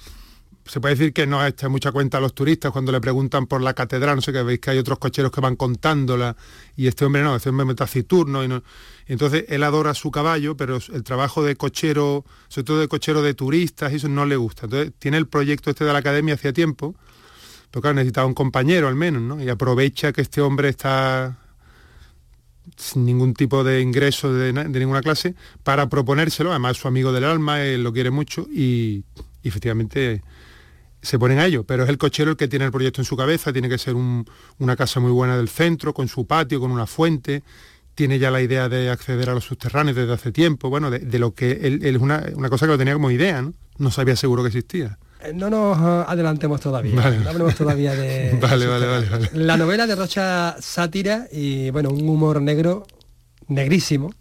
se 0.64 0.80
puede 0.80 0.94
decir 0.94 1.12
que 1.12 1.26
no 1.26 1.44
echa 1.44 1.68
mucha 1.68 1.92
cuenta 1.92 2.18
a 2.18 2.20
los 2.20 2.34
turistas 2.34 2.70
cuando 2.70 2.92
le 2.92 3.00
preguntan 3.00 3.46
por 3.46 3.60
la 3.60 3.74
catedral, 3.74 4.16
no 4.16 4.22
sé 4.22 4.32
qué, 4.32 4.42
veis 4.42 4.60
que 4.60 4.70
hay 4.70 4.78
otros 4.78 4.98
cocheros 4.98 5.30
que 5.32 5.40
van 5.40 5.56
contándola 5.56 6.36
y 6.76 6.86
este 6.86 7.04
hombre 7.04 7.22
no, 7.22 7.36
este 7.36 7.48
hombre 7.48 7.66
es 7.68 7.76
taciturno 7.76 8.44
y 8.44 8.48
no. 8.48 8.62
Entonces 9.06 9.46
él 9.48 9.62
adora 9.62 9.94
su 9.94 10.10
caballo, 10.10 10.56
pero 10.56 10.78
el 10.92 11.02
trabajo 11.02 11.42
de 11.42 11.56
cochero, 11.56 12.24
sobre 12.48 12.64
todo 12.64 12.80
de 12.80 12.88
cochero 12.88 13.22
de 13.22 13.34
turistas, 13.34 13.92
eso 13.92 14.08
no 14.08 14.26
le 14.26 14.36
gusta. 14.36 14.66
Entonces 14.66 14.92
tiene 14.98 15.16
el 15.16 15.26
proyecto 15.26 15.70
este 15.70 15.84
de 15.84 15.92
la 15.92 15.98
academia 15.98 16.34
hacía 16.34 16.52
tiempo 16.52 16.94
pero 17.70 17.82
claro, 17.82 17.94
necesitaba 17.94 18.26
un 18.26 18.34
compañero 18.34 18.88
al 18.88 18.96
menos, 18.96 19.22
¿no? 19.22 19.42
Y 19.42 19.48
aprovecha 19.48 20.12
que 20.12 20.22
este 20.22 20.40
hombre 20.40 20.68
está 20.68 21.38
sin 22.76 23.04
ningún 23.04 23.34
tipo 23.34 23.64
de 23.64 23.80
ingreso 23.80 24.32
de, 24.32 24.52
ninguna 24.52 25.02
clase 25.02 25.34
para 25.62 25.88
proponérselo, 25.88 26.50
además 26.50 26.76
su 26.76 26.88
amigo 26.88 27.12
del 27.12 27.24
alma, 27.24 27.62
él 27.62 27.82
lo 27.82 27.92
quiere 27.92 28.10
mucho 28.10 28.46
y, 28.50 29.04
efectivamente 29.42 30.22
se 31.02 31.18
ponen 31.18 31.38
a 31.38 31.46
ello, 31.46 31.64
pero 31.64 31.84
es 31.84 31.88
el 31.88 31.98
cochero 31.98 32.30
el 32.30 32.36
que 32.36 32.48
tiene 32.48 32.64
el 32.64 32.72
proyecto 32.72 33.00
en 33.00 33.04
su 33.04 33.16
cabeza, 33.16 33.52
tiene 33.52 33.68
que 33.68 33.78
ser 33.78 33.94
un, 33.94 34.26
una 34.58 34.76
casa 34.76 35.00
muy 35.00 35.10
buena 35.10 35.36
del 35.36 35.48
centro, 35.48 35.94
con 35.94 36.08
su 36.08 36.26
patio, 36.26 36.60
con 36.60 36.70
una 36.70 36.86
fuente, 36.86 37.42
tiene 37.94 38.18
ya 38.18 38.30
la 38.30 38.40
idea 38.42 38.68
de 38.68 38.90
acceder 38.90 39.30
a 39.30 39.34
los 39.34 39.44
subterráneos 39.44 39.96
desde 39.96 40.12
hace 40.12 40.32
tiempo, 40.32 40.70
bueno, 40.70 40.90
de, 40.90 41.00
de 41.00 41.18
lo 41.18 41.34
que 41.34 41.52
él, 41.62 41.80
es 41.84 41.96
una, 41.96 42.24
una, 42.34 42.48
cosa 42.48 42.66
que 42.66 42.72
lo 42.72 42.78
tenía 42.78 42.94
como 42.94 43.10
idea, 43.10 43.42
¿no? 43.42 43.52
No 43.78 43.90
sabía 43.90 44.16
seguro 44.16 44.42
que 44.42 44.48
existía. 44.48 44.98
No 45.34 45.50
nos 45.50 45.78
adelantemos 45.78 46.60
todavía, 46.60 46.94
vale. 46.94 47.18
no 47.18 47.28
hablemos 47.28 47.54
todavía 47.54 47.94
de... 47.94 48.38
vale, 48.40 48.66
vale, 48.66 48.86
vale, 48.86 49.08
vale, 49.08 49.30
La 49.34 49.56
novela 49.56 49.86
derrocha 49.86 50.56
sátira 50.60 51.26
y, 51.30 51.70
bueno, 51.70 51.90
un 51.90 52.08
humor 52.08 52.40
negro, 52.40 52.86
negrísimo, 53.48 54.12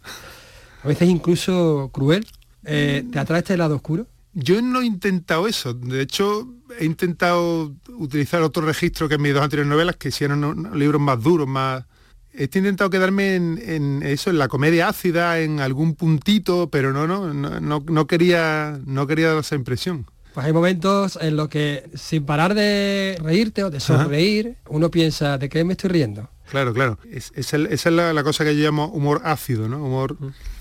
a 0.82 0.88
veces 0.88 1.08
incluso 1.08 1.90
cruel. 1.92 2.26
Eh, 2.64 3.04
¿Te 3.10 3.18
atrae 3.18 3.38
este 3.38 3.56
lado 3.56 3.76
oscuro? 3.76 4.06
Yo 4.32 4.62
no 4.62 4.80
he 4.80 4.86
intentado 4.86 5.46
eso. 5.48 5.74
De 5.74 6.00
hecho, 6.02 6.48
he 6.78 6.84
intentado 6.84 7.74
utilizar 7.98 8.42
otro 8.42 8.64
registro 8.64 9.08
que 9.08 9.16
en 9.16 9.22
mis 9.22 9.34
dos 9.34 9.42
anteriores 9.42 9.68
novelas, 9.70 9.96
que 9.96 10.10
unos 10.24 10.76
libros 10.76 11.00
más 11.00 11.22
duros, 11.22 11.48
más... 11.48 11.84
He 12.32 12.44
intentado 12.44 12.90
quedarme 12.90 13.34
en, 13.34 13.60
en 13.60 14.02
eso, 14.04 14.30
en 14.30 14.38
la 14.38 14.46
comedia 14.46 14.88
ácida, 14.88 15.40
en 15.40 15.58
algún 15.58 15.96
puntito, 15.96 16.70
pero 16.70 16.92
no, 16.92 17.08
no, 17.08 17.34
no, 17.34 17.80
no, 17.84 18.06
quería, 18.06 18.78
no 18.86 19.08
quería 19.08 19.30
dar 19.30 19.38
esa 19.38 19.56
impresión. 19.56 20.06
Pues 20.32 20.46
hay 20.46 20.52
momentos 20.52 21.18
en 21.20 21.34
los 21.34 21.48
que 21.48 21.90
sin 21.94 22.24
parar 22.24 22.54
de 22.54 23.18
reírte 23.20 23.64
o 23.64 23.70
de 23.70 23.80
sonreír, 23.80 24.54
uno 24.68 24.92
piensa, 24.92 25.38
¿de 25.38 25.48
qué 25.48 25.64
me 25.64 25.72
estoy 25.72 25.90
riendo? 25.90 26.30
Claro, 26.48 26.72
claro. 26.72 26.98
Es- 27.10 27.32
es 27.34 27.52
el- 27.52 27.66
esa 27.66 27.88
es 27.88 27.94
la, 27.96 28.12
la 28.12 28.22
cosa 28.22 28.44
que 28.44 28.56
yo 28.56 28.62
llamo 28.62 28.86
humor 28.86 29.22
ácido, 29.24 29.68
¿no? 29.68 29.84
Humor, 29.84 30.16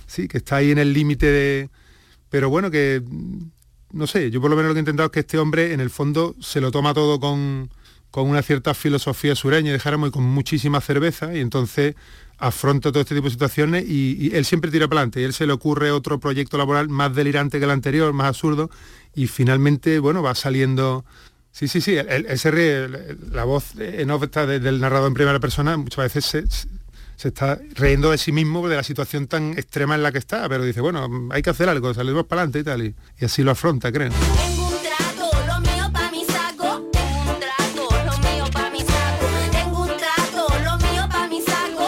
sí, 0.07 0.27
que 0.27 0.39
está 0.39 0.55
ahí 0.55 0.71
en 0.71 0.79
el 0.79 0.91
límite 0.91 1.27
de... 1.27 1.69
Pero 2.31 2.49
bueno, 2.49 2.71
que, 2.71 3.03
mm, 3.07 3.39
no 3.91 4.07
sé, 4.07 4.31
yo 4.31 4.41
por 4.41 4.49
lo 4.49 4.55
menos 4.55 4.69
lo 4.69 4.73
que 4.73 4.79
he 4.79 4.81
intentado 4.81 5.07
es 5.07 5.11
que 5.11 5.19
este 5.21 5.37
hombre, 5.37 5.73
en 5.73 5.79
el 5.79 5.89
fondo, 5.89 6.35
se 6.39 6.61
lo 6.61 6.71
toma 6.71 6.93
todo 6.93 7.19
con, 7.19 7.69
con 8.11 8.27
una 8.27 8.41
cierta 8.41 8.73
filosofía 8.73 9.35
sureña, 9.35 9.73
dijéramos, 9.73 10.09
y 10.09 10.11
con 10.11 10.23
muchísima 10.23 10.81
cerveza, 10.81 11.35
y 11.35 11.39
entonces 11.39 11.95
afronta 12.37 12.91
todo 12.91 13.01
este 13.01 13.15
tipo 13.15 13.25
de 13.25 13.31
situaciones 13.31 13.85
y, 13.87 14.33
él 14.33 14.45
siempre 14.45 14.71
tira 14.71 14.87
para 14.87 15.01
adelante, 15.01 15.21
y 15.21 15.23
él 15.23 15.33
se 15.33 15.45
le 15.45 15.53
ocurre 15.53 15.91
otro 15.91 16.19
proyecto 16.19 16.57
laboral 16.57 16.89
más 16.89 17.13
delirante 17.13 17.59
que 17.59 17.65
el 17.65 17.71
anterior, 17.71 18.13
más 18.13 18.27
absurdo, 18.27 18.69
y 19.15 19.27
finalmente, 19.27 19.99
bueno, 19.99 20.21
va 20.21 20.35
saliendo... 20.35 21.05
Sí, 21.51 21.67
sí, 21.67 21.81
sí, 21.81 21.97
él, 21.97 22.27
él 22.27 23.17
la 23.31 23.43
voz 23.43 23.73
en 23.79 24.11
off 24.11 24.23
del 24.23 24.79
narrador 24.79 25.07
en 25.07 25.15
primera 25.15 25.39
persona, 25.39 25.77
muchas 25.77 26.13
veces 26.13 26.25
se, 26.25 26.67
se- 27.19 27.27
está 27.29 27.59
riendo 27.75 28.11
de 28.11 28.17
sí 28.17 28.31
mismo 28.31 28.67
de 28.69 28.75
la 28.77 28.83
situación 28.83 29.27
tan 29.27 29.51
extrema 29.57 29.95
en 29.95 30.03
la 30.03 30.11
que 30.11 30.17
está, 30.19 30.47
pero 30.47 30.63
dice, 30.63 30.79
bueno, 30.81 31.07
hay 31.31 31.41
que 31.41 31.49
hacer 31.49 31.67
algo, 31.69 31.93
salimos 31.93 32.25
para 32.25 32.43
adelante 32.43 32.59
y 32.59 32.63
tal, 32.63 32.81
y, 32.85 32.95
y 33.19 33.25
así 33.25 33.43
lo 33.43 33.51
afronta, 33.51 33.91
creo. 33.91 34.11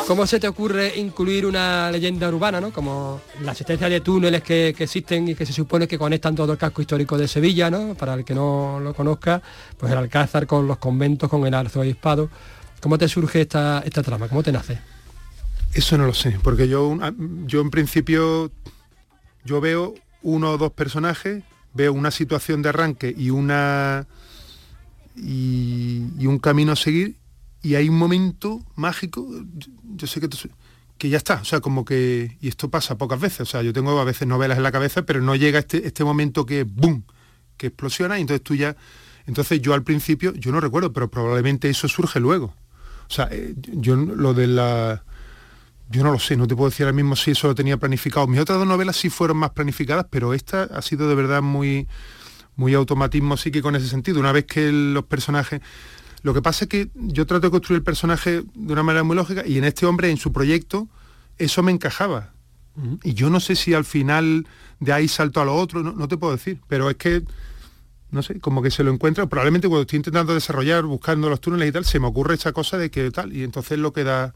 ¿Cómo 0.07 0.27
se 0.27 0.41
te 0.41 0.47
ocurre 0.47 0.91
incluir 0.97 1.45
una 1.45 1.89
leyenda 1.89 2.27
urbana, 2.27 2.59
¿no? 2.59 2.71
como 2.71 3.21
la 3.43 3.51
existencia 3.51 3.87
de 3.87 4.01
túneles 4.01 4.43
que, 4.43 4.73
que 4.77 4.83
existen 4.83 5.29
y 5.29 5.35
que 5.35 5.45
se 5.45 5.53
supone 5.53 5.87
que 5.87 5.97
conectan 5.97 6.35
todo 6.35 6.51
el 6.51 6.57
casco 6.57 6.81
histórico 6.81 7.17
de 7.17 7.29
Sevilla, 7.29 7.69
¿no? 7.71 7.95
para 7.95 8.15
el 8.15 8.25
que 8.25 8.35
no 8.35 8.79
lo 8.83 8.93
conozca, 8.93 9.41
pues 9.77 9.89
el 9.89 9.97
Alcázar 9.97 10.47
con 10.47 10.67
los 10.67 10.77
conventos, 10.79 11.29
con 11.29 11.45
el 11.47 11.53
arzobispado. 11.53 12.29
¿Cómo 12.81 12.97
te 12.97 13.07
surge 13.07 13.41
esta, 13.41 13.83
esta 13.85 14.03
trama? 14.03 14.27
¿Cómo 14.27 14.43
te 14.43 14.51
nace? 14.51 14.79
Eso 15.73 15.97
no 15.97 16.05
lo 16.05 16.13
sé, 16.13 16.37
porque 16.43 16.67
yo, 16.67 16.87
un- 16.87 17.47
yo 17.47 17.61
en 17.61 17.69
principio, 17.69 18.51
yo 19.45 19.61
veo 19.61 19.93
uno 20.21 20.51
o 20.51 20.57
dos 20.57 20.71
personajes, 20.73 21.43
veo 21.73 21.93
una 21.93 22.11
situación 22.11 22.61
de 22.61 22.69
arranque 22.69 23.13
y 23.17 23.29
una 23.29 24.05
y, 25.15 26.25
un 26.25 26.39
camino 26.39 26.71
a 26.73 26.75
seguir 26.75 27.17
y 27.61 27.75
hay 27.75 27.89
un 27.89 27.97
momento 27.97 28.61
mágico, 28.75 29.27
yo, 29.95 30.07
sé 30.07 30.19
que, 30.19 30.29
que 30.97 31.09
ya 31.09 31.17
está, 31.17 31.35
o 31.41 31.45
sea, 31.45 31.59
como 31.59 31.85
que, 31.85 32.37
y 32.41 32.47
esto 32.47 32.69
pasa 32.69 32.97
pocas 32.97 33.19
veces, 33.19 33.41
o 33.41 33.45
sea, 33.45 33.61
yo 33.61 33.71
tengo 33.71 33.99
a 33.99 34.03
veces 34.03 34.27
novelas 34.27 34.57
en 34.57 34.63
la 34.63 34.71
cabeza, 34.71 35.03
pero 35.03 35.21
no 35.21 35.35
llega 35.35 35.59
este, 35.59 35.85
este 35.85 36.03
momento 36.03 36.45
que, 36.45 36.63
¡boom!, 36.63 37.03
que 37.57 37.67
explosiona 37.67 38.17
y 38.17 38.21
entonces 38.21 38.43
tú 38.43 38.55
ya, 38.55 38.75
entonces 39.27 39.61
yo 39.61 39.73
al 39.73 39.83
principio, 39.83 40.33
yo 40.33 40.51
no 40.51 40.59
recuerdo, 40.59 40.91
pero 40.91 41.09
probablemente 41.09 41.69
eso 41.69 41.87
surge 41.87 42.19
luego. 42.19 42.55
O 43.07 43.13
sea, 43.13 43.27
eh, 43.31 43.53
yo 43.57 43.95
lo 43.95 44.33
de 44.33 44.47
la... 44.47 45.03
Yo 45.91 46.03
no 46.03 46.11
lo 46.11 46.19
sé, 46.19 46.37
no 46.37 46.47
te 46.47 46.55
puedo 46.55 46.69
decir 46.69 46.85
ahora 46.85 46.95
mismo 46.95 47.15
si 47.15 47.31
eso 47.31 47.47
lo 47.47 47.55
tenía 47.55 47.77
planificado. 47.77 48.25
Mis 48.27 48.39
otras 48.39 48.57
dos 48.57 48.67
novelas 48.67 48.95
sí 48.95 49.09
fueron 49.09 49.37
más 49.37 49.51
planificadas, 49.51 50.05
pero 50.09 50.33
esta 50.33 50.63
ha 50.63 50.81
sido 50.81 51.09
de 51.09 51.15
verdad 51.15 51.41
muy, 51.41 51.87
muy 52.55 52.73
automatismo 52.73 53.35
psíquico 53.37 53.69
en 53.69 53.75
ese 53.75 53.87
sentido. 53.87 54.19
Una 54.19 54.31
vez 54.31 54.45
que 54.45 54.71
los 54.71 55.05
personajes... 55.05 55.61
Lo 56.23 56.33
que 56.33 56.41
pasa 56.41 56.65
es 56.65 56.69
que 56.69 56.89
yo 56.93 57.25
trato 57.25 57.47
de 57.47 57.51
construir 57.51 57.79
el 57.79 57.83
personaje 57.83 58.43
de 58.53 58.73
una 58.73 58.83
manera 58.83 59.03
muy 59.03 59.15
lógica 59.15 59.45
y 59.45 59.57
en 59.57 59.63
este 59.63 59.85
hombre, 59.85 60.11
en 60.11 60.17
su 60.17 60.31
proyecto, 60.31 60.87
eso 61.37 61.63
me 61.63 61.71
encajaba. 61.71 62.33
Y 63.03 63.13
yo 63.13 63.29
no 63.29 63.39
sé 63.39 63.55
si 63.55 63.73
al 63.73 63.83
final 63.83 64.47
de 64.79 64.93
ahí 64.93 65.07
salto 65.07 65.41
a 65.41 65.45
lo 65.45 65.55
otro, 65.55 65.83
no, 65.83 65.91
no 65.91 66.07
te 66.07 66.17
puedo 66.17 66.33
decir, 66.33 66.59
pero 66.67 66.89
es 66.89 66.95
que, 66.95 67.23
no 68.11 68.23
sé, 68.23 68.39
como 68.39 68.61
que 68.61 68.71
se 68.71 68.83
lo 68.83 68.91
encuentra, 68.91 69.25
probablemente 69.27 69.67
cuando 69.67 69.81
estoy 69.81 69.97
intentando 69.97 70.33
desarrollar, 70.33 70.85
buscando 70.85 71.29
los 71.29 71.41
túneles 71.41 71.69
y 71.69 71.71
tal, 71.71 71.85
se 71.85 71.99
me 71.99 72.07
ocurre 72.07 72.35
esa 72.35 72.53
cosa 72.53 72.77
de 72.77 72.89
que 72.89 73.11
tal, 73.11 73.33
y 73.33 73.43
entonces 73.43 73.77
lo 73.77 73.91
que 73.91 74.03
da, 74.03 74.33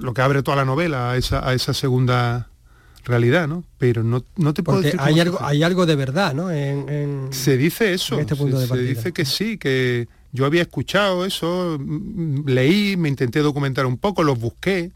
lo 0.00 0.14
que 0.14 0.22
abre 0.22 0.42
toda 0.42 0.56
la 0.58 0.64
novela 0.64 1.10
a 1.12 1.16
esa, 1.16 1.46
a 1.48 1.54
esa 1.54 1.74
segunda 1.74 2.48
realidad, 3.04 3.48
¿no? 3.48 3.64
Pero 3.78 4.02
no, 4.04 4.24
no 4.36 4.54
te 4.54 4.62
puedo 4.62 4.78
Porque 4.78 4.88
decir 4.92 5.00
hay 5.02 5.18
algo, 5.20 5.38
hay 5.42 5.62
algo 5.62 5.86
de 5.86 5.96
verdad, 5.96 6.34
¿no? 6.34 6.50
En, 6.50 6.88
en- 6.88 7.32
Se 7.32 7.56
dice 7.56 7.92
eso, 7.94 8.14
en 8.14 8.20
este 8.20 8.36
punto 8.36 8.56
se, 8.56 8.60
de 8.62 8.66
se 8.66 8.68
partida. 8.70 8.88
dice 8.90 9.12
que 9.12 9.24
sí, 9.24 9.58
que 9.58 10.08
yo 10.32 10.46
había 10.46 10.62
escuchado 10.62 11.24
eso, 11.24 11.78
leí, 12.46 12.96
me 12.96 13.08
intenté 13.08 13.40
documentar 13.40 13.86
un 13.86 13.98
poco, 13.98 14.22
los 14.22 14.38
busqué, 14.38 14.92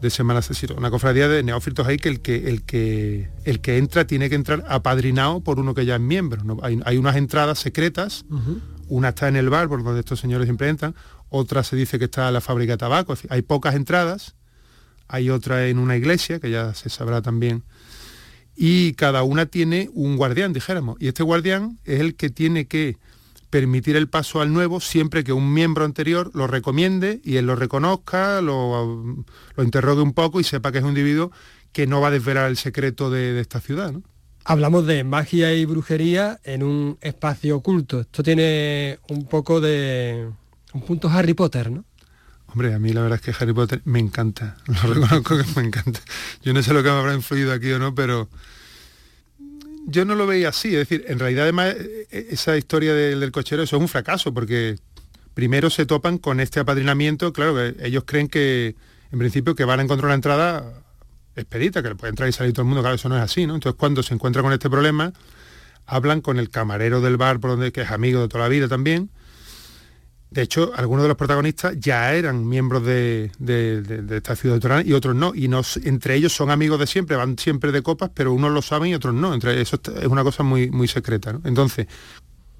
de 0.00 0.10
Semana 0.10 0.38
Asesino, 0.40 0.74
una 0.76 0.90
cofradía 0.90 1.28
de 1.28 1.42
neófitos 1.42 1.86
ahí 1.86 1.98
que 1.98 2.08
el 2.08 2.20
que 2.20 2.48
el 2.48 2.62
que 2.62 3.28
el 3.44 3.60
que 3.60 3.76
entra 3.76 4.06
tiene 4.06 4.28
que 4.28 4.34
entrar 4.34 4.64
apadrinado 4.68 5.40
por 5.40 5.58
uno 5.60 5.74
que 5.74 5.84
ya 5.84 5.96
es 5.96 6.00
miembro. 6.00 6.42
¿no? 6.42 6.58
Hay, 6.62 6.80
hay 6.84 6.96
unas 6.96 7.16
entradas 7.16 7.58
secretas, 7.58 8.24
una 8.88 9.10
está 9.10 9.28
en 9.28 9.36
el 9.36 9.50
bar 9.50 9.68
por 9.68 9.82
donde 9.84 10.00
estos 10.00 10.18
señores 10.20 10.46
siempre 10.46 10.68
entran, 10.68 10.94
otra 11.30 11.64
se 11.64 11.76
dice 11.76 11.98
que 11.98 12.04
está 12.04 12.28
en 12.28 12.34
la 12.34 12.40
fábrica 12.40 12.74
de 12.74 12.78
tabaco, 12.78 13.14
es 13.14 13.20
decir, 13.20 13.32
hay 13.32 13.42
pocas 13.42 13.74
entradas, 13.74 14.34
hay 15.08 15.30
otra 15.30 15.66
en 15.66 15.78
una 15.78 15.96
iglesia, 15.96 16.38
que 16.38 16.50
ya 16.50 16.74
se 16.74 16.90
sabrá 16.90 17.22
también, 17.22 17.64
y 18.54 18.92
cada 18.92 19.22
una 19.22 19.46
tiene 19.46 19.88
un 19.94 20.16
guardián, 20.16 20.52
dijéramos, 20.52 20.96
y 21.00 21.08
este 21.08 21.22
guardián 21.22 21.78
es 21.84 22.00
el 22.00 22.14
que 22.14 22.28
tiene 22.28 22.66
que 22.66 22.98
permitir 23.50 23.96
el 23.96 24.08
paso 24.08 24.40
al 24.40 24.52
nuevo 24.52 24.80
siempre 24.80 25.24
que 25.24 25.32
un 25.32 25.52
miembro 25.52 25.84
anterior 25.84 26.30
lo 26.34 26.46
recomiende 26.46 27.20
y 27.24 27.36
él 27.36 27.46
lo 27.46 27.56
reconozca, 27.56 28.40
lo, 28.40 29.24
interrogue 29.58 30.02
un 30.02 30.12
poco 30.12 30.40
y 30.40 30.44
sepa 30.44 30.72
que 30.72 30.78
es 30.78 30.84
un 30.84 30.90
individuo 30.90 31.32
que 31.72 31.86
no 31.86 32.00
va 32.00 32.08
a 32.08 32.12
desvelar 32.12 32.48
el 32.48 32.56
secreto 32.56 33.10
de, 33.10 33.40
esta 33.40 33.60
ciudad. 33.60 33.92
Hablamos 34.44 34.86
de 34.86 35.04
magia 35.04 35.52
y 35.52 35.64
brujería 35.64 36.40
en 36.44 36.62
un 36.62 36.98
espacio 37.00 37.56
oculto. 37.56 38.00
Esto 38.00 38.22
tiene 38.22 38.98
un 39.08 39.26
poco 39.26 39.60
de 39.60 40.28
un 40.72 40.82
punto 40.82 41.08
Harry 41.08 41.34
Potter, 41.34 41.70
¿no? 41.70 41.84
Hombre, 42.46 42.74
a 42.74 42.78
mí 42.78 42.92
la 42.92 43.02
verdad 43.02 43.20
es 43.22 43.24
que 43.24 43.44
Harry 43.44 43.52
Potter 43.52 43.80
me 43.84 43.98
encanta, 44.00 44.56
lo 44.66 44.94
reconozco 44.94 45.38
que 45.38 45.60
me 45.60 45.66
encanta. 45.66 46.00
Yo 46.42 46.52
no 46.52 46.62
sé 46.62 46.72
lo 46.72 46.82
que 46.82 46.90
me 46.90 46.96
habrá 46.96 47.14
influido 47.14 47.52
aquí 47.52 47.70
o 47.72 47.78
no, 47.78 47.94
pero 47.94 48.28
yo 49.86 50.04
no 50.04 50.14
lo 50.14 50.26
veía 50.26 50.48
así. 50.48 50.68
Es 50.68 50.88
decir, 50.88 51.04
en 51.06 51.18
realidad 51.18 51.44
además 51.44 51.74
eh, 51.78 52.06
eh, 52.10 52.28
esa 52.30 52.56
historia 52.56 52.94
del, 52.94 53.20
del 53.20 53.32
cochero, 53.32 53.62
eso 53.62 53.76
es 53.76 53.82
un 53.82 53.88
fracaso, 53.88 54.34
porque 54.34 54.78
primero 55.34 55.70
se 55.70 55.86
topan 55.86 56.18
con 56.18 56.40
este 56.40 56.60
apadrinamiento, 56.60 57.32
claro, 57.32 57.54
que 57.54 57.76
ellos 57.86 58.04
creen 58.06 58.28
que 58.28 58.74
en 59.12 59.18
principio 59.18 59.54
que 59.54 59.64
van 59.64 59.80
a 59.80 59.82
encontrar 59.82 60.06
una 60.06 60.14
entrada 60.14 60.82
expedita, 61.36 61.82
que 61.82 61.90
le 61.90 61.94
puede 61.94 62.10
entrar 62.10 62.28
y 62.28 62.32
salir 62.32 62.52
todo 62.52 62.62
el 62.62 62.68
mundo, 62.68 62.82
claro, 62.82 62.96
eso 62.96 63.08
no 63.08 63.16
es 63.16 63.22
así, 63.22 63.46
¿no? 63.46 63.54
Entonces 63.54 63.78
cuando 63.78 64.02
se 64.02 64.14
encuentra 64.14 64.42
con 64.42 64.52
este 64.52 64.68
problema, 64.68 65.12
hablan 65.86 66.20
con 66.20 66.38
el 66.38 66.50
camarero 66.50 67.00
del 67.00 67.16
bar, 67.16 67.40
por 67.40 67.50
donde, 67.50 67.72
que 67.72 67.82
es 67.82 67.90
amigo 67.90 68.22
de 68.22 68.28
toda 68.28 68.44
la 68.44 68.48
vida 68.48 68.68
también. 68.68 69.10
De 70.30 70.42
hecho, 70.42 70.70
algunos 70.76 71.02
de 71.02 71.08
los 71.08 71.16
protagonistas 71.16 71.74
ya 71.80 72.14
eran 72.14 72.48
miembros 72.48 72.84
de, 72.86 73.32
de- 73.38 74.16
esta 74.16 74.36
ciudad 74.36 74.84
y 74.84 74.92
otros 74.92 75.16
no. 75.16 75.32
Y 75.34 75.50
entre 75.84 76.14
ellos 76.14 76.32
son 76.32 76.50
amigos 76.50 76.78
de 76.78 76.86
siempre, 76.86 77.16
van 77.16 77.36
siempre 77.36 77.72
de 77.72 77.82
copas, 77.82 78.10
pero 78.14 78.32
unos 78.32 78.52
lo 78.52 78.62
saben 78.62 78.90
y 78.90 78.94
otros 78.94 79.12
no. 79.12 79.34
Entre 79.34 79.60
eso 79.60 79.80
es 80.00 80.06
una 80.06 80.22
cosa 80.22 80.44
muy, 80.44 80.70
muy 80.70 80.86
secreta. 80.86 81.32
¿no? 81.32 81.40
Entonces, 81.44 81.88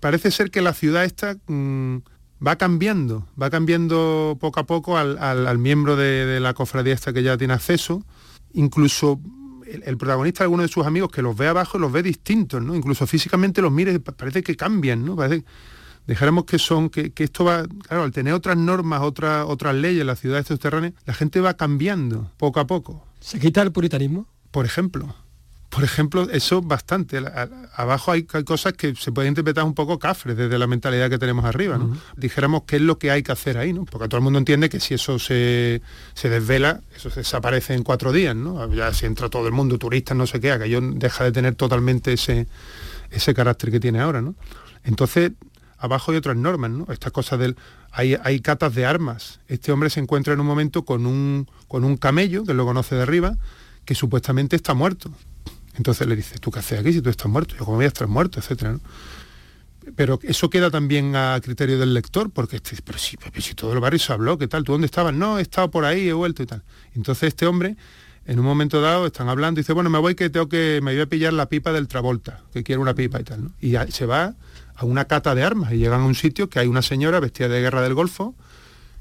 parece 0.00 0.32
ser 0.32 0.50
que 0.50 0.62
la 0.62 0.74
ciudad 0.74 1.04
esta 1.04 1.36
mm, 1.46 1.98
va 2.44 2.56
cambiando, 2.56 3.28
va 3.40 3.50
cambiando 3.50 4.36
poco 4.40 4.58
a 4.58 4.66
poco 4.66 4.96
al, 4.98 5.16
miembro 5.58 5.94
de, 5.94 6.24
la 6.40 6.54
cofradía 6.54 6.94
esta 6.94 7.12
que 7.12 7.22
ya 7.22 7.36
tiene 7.38 7.54
acceso. 7.54 8.02
Incluso 8.52 9.20
el, 9.68 9.84
el 9.84 9.96
protagonista, 9.96 10.42
alguno 10.42 10.62
de 10.64 10.68
sus 10.68 10.84
amigos 10.86 11.10
que 11.12 11.22
los 11.22 11.36
ve 11.36 11.46
abajo, 11.46 11.78
los 11.78 11.92
ve 11.92 12.02
distintos, 12.02 12.60
¿no? 12.60 12.74
Incluso 12.74 13.06
físicamente 13.06 13.62
los 13.62 13.70
mire, 13.70 14.00
pa- 14.00 14.10
parece 14.10 14.42
que 14.42 14.56
cambian, 14.56 15.04
¿no? 15.04 15.14
Dejáramos 16.06 16.44
que 16.44 16.58
son, 16.58 16.90
que, 16.90 17.10
que 17.12 17.24
esto 17.24 17.44
va, 17.44 17.64
claro, 17.86 18.04
al 18.04 18.12
tener 18.12 18.32
otras 18.34 18.56
normas, 18.56 19.00
otras, 19.02 19.44
otras 19.48 19.74
leyes 19.74 20.00
en 20.00 20.06
las 20.08 20.18
ciudades 20.20 20.46
subterráneas, 20.46 20.94
la 21.06 21.14
gente 21.14 21.40
va 21.40 21.54
cambiando 21.54 22.30
poco 22.36 22.60
a 22.60 22.66
poco. 22.66 23.06
¿Se 23.20 23.38
quita 23.38 23.62
el 23.62 23.72
puritanismo? 23.72 24.26
Por 24.50 24.66
ejemplo. 24.66 25.14
Por 25.68 25.84
ejemplo, 25.84 26.28
eso 26.30 26.62
bastante. 26.62 27.18
A- 27.18 27.48
Abajo 27.76 28.10
hay, 28.10 28.26
hay 28.32 28.42
cosas 28.42 28.72
que 28.72 28.96
se 28.96 29.12
pueden 29.12 29.28
interpretar 29.28 29.62
un 29.62 29.74
poco 29.74 30.00
cafres 30.00 30.36
desde 30.36 30.58
la 30.58 30.66
mentalidad 30.66 31.08
que 31.08 31.16
tenemos 31.18 31.44
arriba. 31.44 31.78
¿no? 31.78 31.96
Dijéramos 32.16 32.62
qué 32.66 32.76
es 32.76 32.82
lo 32.82 32.98
que 32.98 33.12
hay 33.12 33.22
que 33.22 33.30
hacer 33.30 33.56
ahí, 33.56 33.72
¿no? 33.72 33.84
Porque 33.84 34.08
todo 34.08 34.16
el 34.18 34.24
mundo 34.24 34.40
entiende 34.40 34.68
que 34.68 34.80
si 34.80 34.94
eso 34.94 35.20
se, 35.20 35.80
se 36.14 36.28
desvela, 36.28 36.80
eso 36.96 37.08
se 37.08 37.20
desaparece 37.20 37.74
en 37.74 37.84
cuatro 37.84 38.10
días, 38.10 38.34
¿no? 38.34 38.68
Ya 38.74 38.92
si 38.92 39.06
entra 39.06 39.28
todo 39.28 39.46
el 39.46 39.52
mundo, 39.52 39.78
turistas, 39.78 40.16
no 40.16 40.26
sé 40.26 40.40
qué, 40.40 40.50
aquello 40.50 40.80
deja 40.82 41.22
de 41.22 41.30
tener 41.30 41.54
totalmente 41.54 42.14
ese, 42.14 42.48
ese 43.12 43.32
carácter 43.32 43.70
que 43.70 43.78
tiene 43.78 44.00
ahora, 44.00 44.20
¿no? 44.22 44.34
Entonces, 44.82 45.30
abajo 45.80 46.12
hay 46.12 46.18
otras 46.18 46.36
normas, 46.36 46.70
¿no? 46.70 46.86
Estas 46.92 47.12
cosas 47.12 47.38
del. 47.38 47.56
Hay, 47.90 48.16
hay 48.22 48.40
catas 48.40 48.74
de 48.74 48.86
armas. 48.86 49.40
Este 49.48 49.72
hombre 49.72 49.90
se 49.90 49.98
encuentra 49.98 50.34
en 50.34 50.40
un 50.40 50.46
momento 50.46 50.84
con 50.84 51.06
un, 51.06 51.48
con 51.66 51.84
un 51.84 51.96
camello, 51.96 52.44
que 52.44 52.54
lo 52.54 52.64
conoce 52.64 52.94
de 52.94 53.02
arriba, 53.02 53.36
que 53.84 53.94
supuestamente 53.94 54.54
está 54.54 54.74
muerto. 54.74 55.10
Entonces 55.76 56.06
le 56.06 56.14
dice, 56.14 56.38
¿tú 56.38 56.50
qué 56.50 56.60
haces 56.60 56.78
aquí 56.78 56.92
si 56.92 57.00
tú 57.00 57.10
estás 57.10 57.30
muerto? 57.30 57.56
Yo, 57.56 57.64
¿cómo 57.64 57.76
voy 57.76 57.86
a 57.86 57.88
estar 57.88 58.06
muerto? 58.06 58.38
Etcétera. 58.38 58.78
Pero 59.96 60.20
eso 60.22 60.50
queda 60.50 60.70
también 60.70 61.16
a 61.16 61.40
criterio 61.42 61.78
del 61.78 61.94
lector, 61.94 62.30
porque 62.30 62.56
este, 62.56 62.76
pero 62.84 62.98
si, 62.98 63.16
pero 63.16 63.40
si 63.40 63.54
todo 63.54 63.72
el 63.72 63.80
barrio 63.80 63.98
se 63.98 64.12
habló, 64.12 64.38
¿qué 64.38 64.46
tal? 64.46 64.62
¿Tú 64.62 64.72
dónde 64.72 64.86
estabas? 64.86 65.14
No, 65.14 65.38
he 65.38 65.42
estado 65.42 65.70
por 65.70 65.84
ahí, 65.84 66.08
he 66.08 66.12
vuelto 66.12 66.42
y 66.42 66.46
tal. 66.46 66.62
Entonces 66.94 67.28
este 67.28 67.46
hombre, 67.46 67.76
en 68.26 68.38
un 68.38 68.44
momento 68.44 68.80
dado, 68.80 69.06
están 69.06 69.28
hablando 69.28 69.58
y 69.58 69.62
dice, 69.62 69.72
bueno, 69.72 69.88
me 69.90 69.98
voy 69.98 70.14
que 70.14 70.28
tengo 70.28 70.48
que, 70.48 70.80
me 70.82 70.92
voy 70.92 71.00
a 71.00 71.06
pillar 71.06 71.32
la 71.32 71.48
pipa 71.48 71.72
del 71.72 71.88
Travolta, 71.88 72.42
que 72.52 72.62
quiero 72.62 72.82
una 72.82 72.94
pipa 72.94 73.20
y 73.20 73.24
tal. 73.24 73.50
Y 73.60 73.74
se 73.90 74.06
va 74.06 74.34
a 74.80 74.84
una 74.86 75.04
cata 75.04 75.34
de 75.34 75.42
armas 75.42 75.72
y 75.72 75.76
llegan 75.76 76.00
a 76.00 76.04
un 76.06 76.14
sitio 76.14 76.48
que 76.48 76.58
hay 76.58 76.66
una 76.66 76.82
señora 76.82 77.20
vestida 77.20 77.48
de 77.48 77.60
guerra 77.60 77.82
del 77.82 77.94
Golfo 77.94 78.34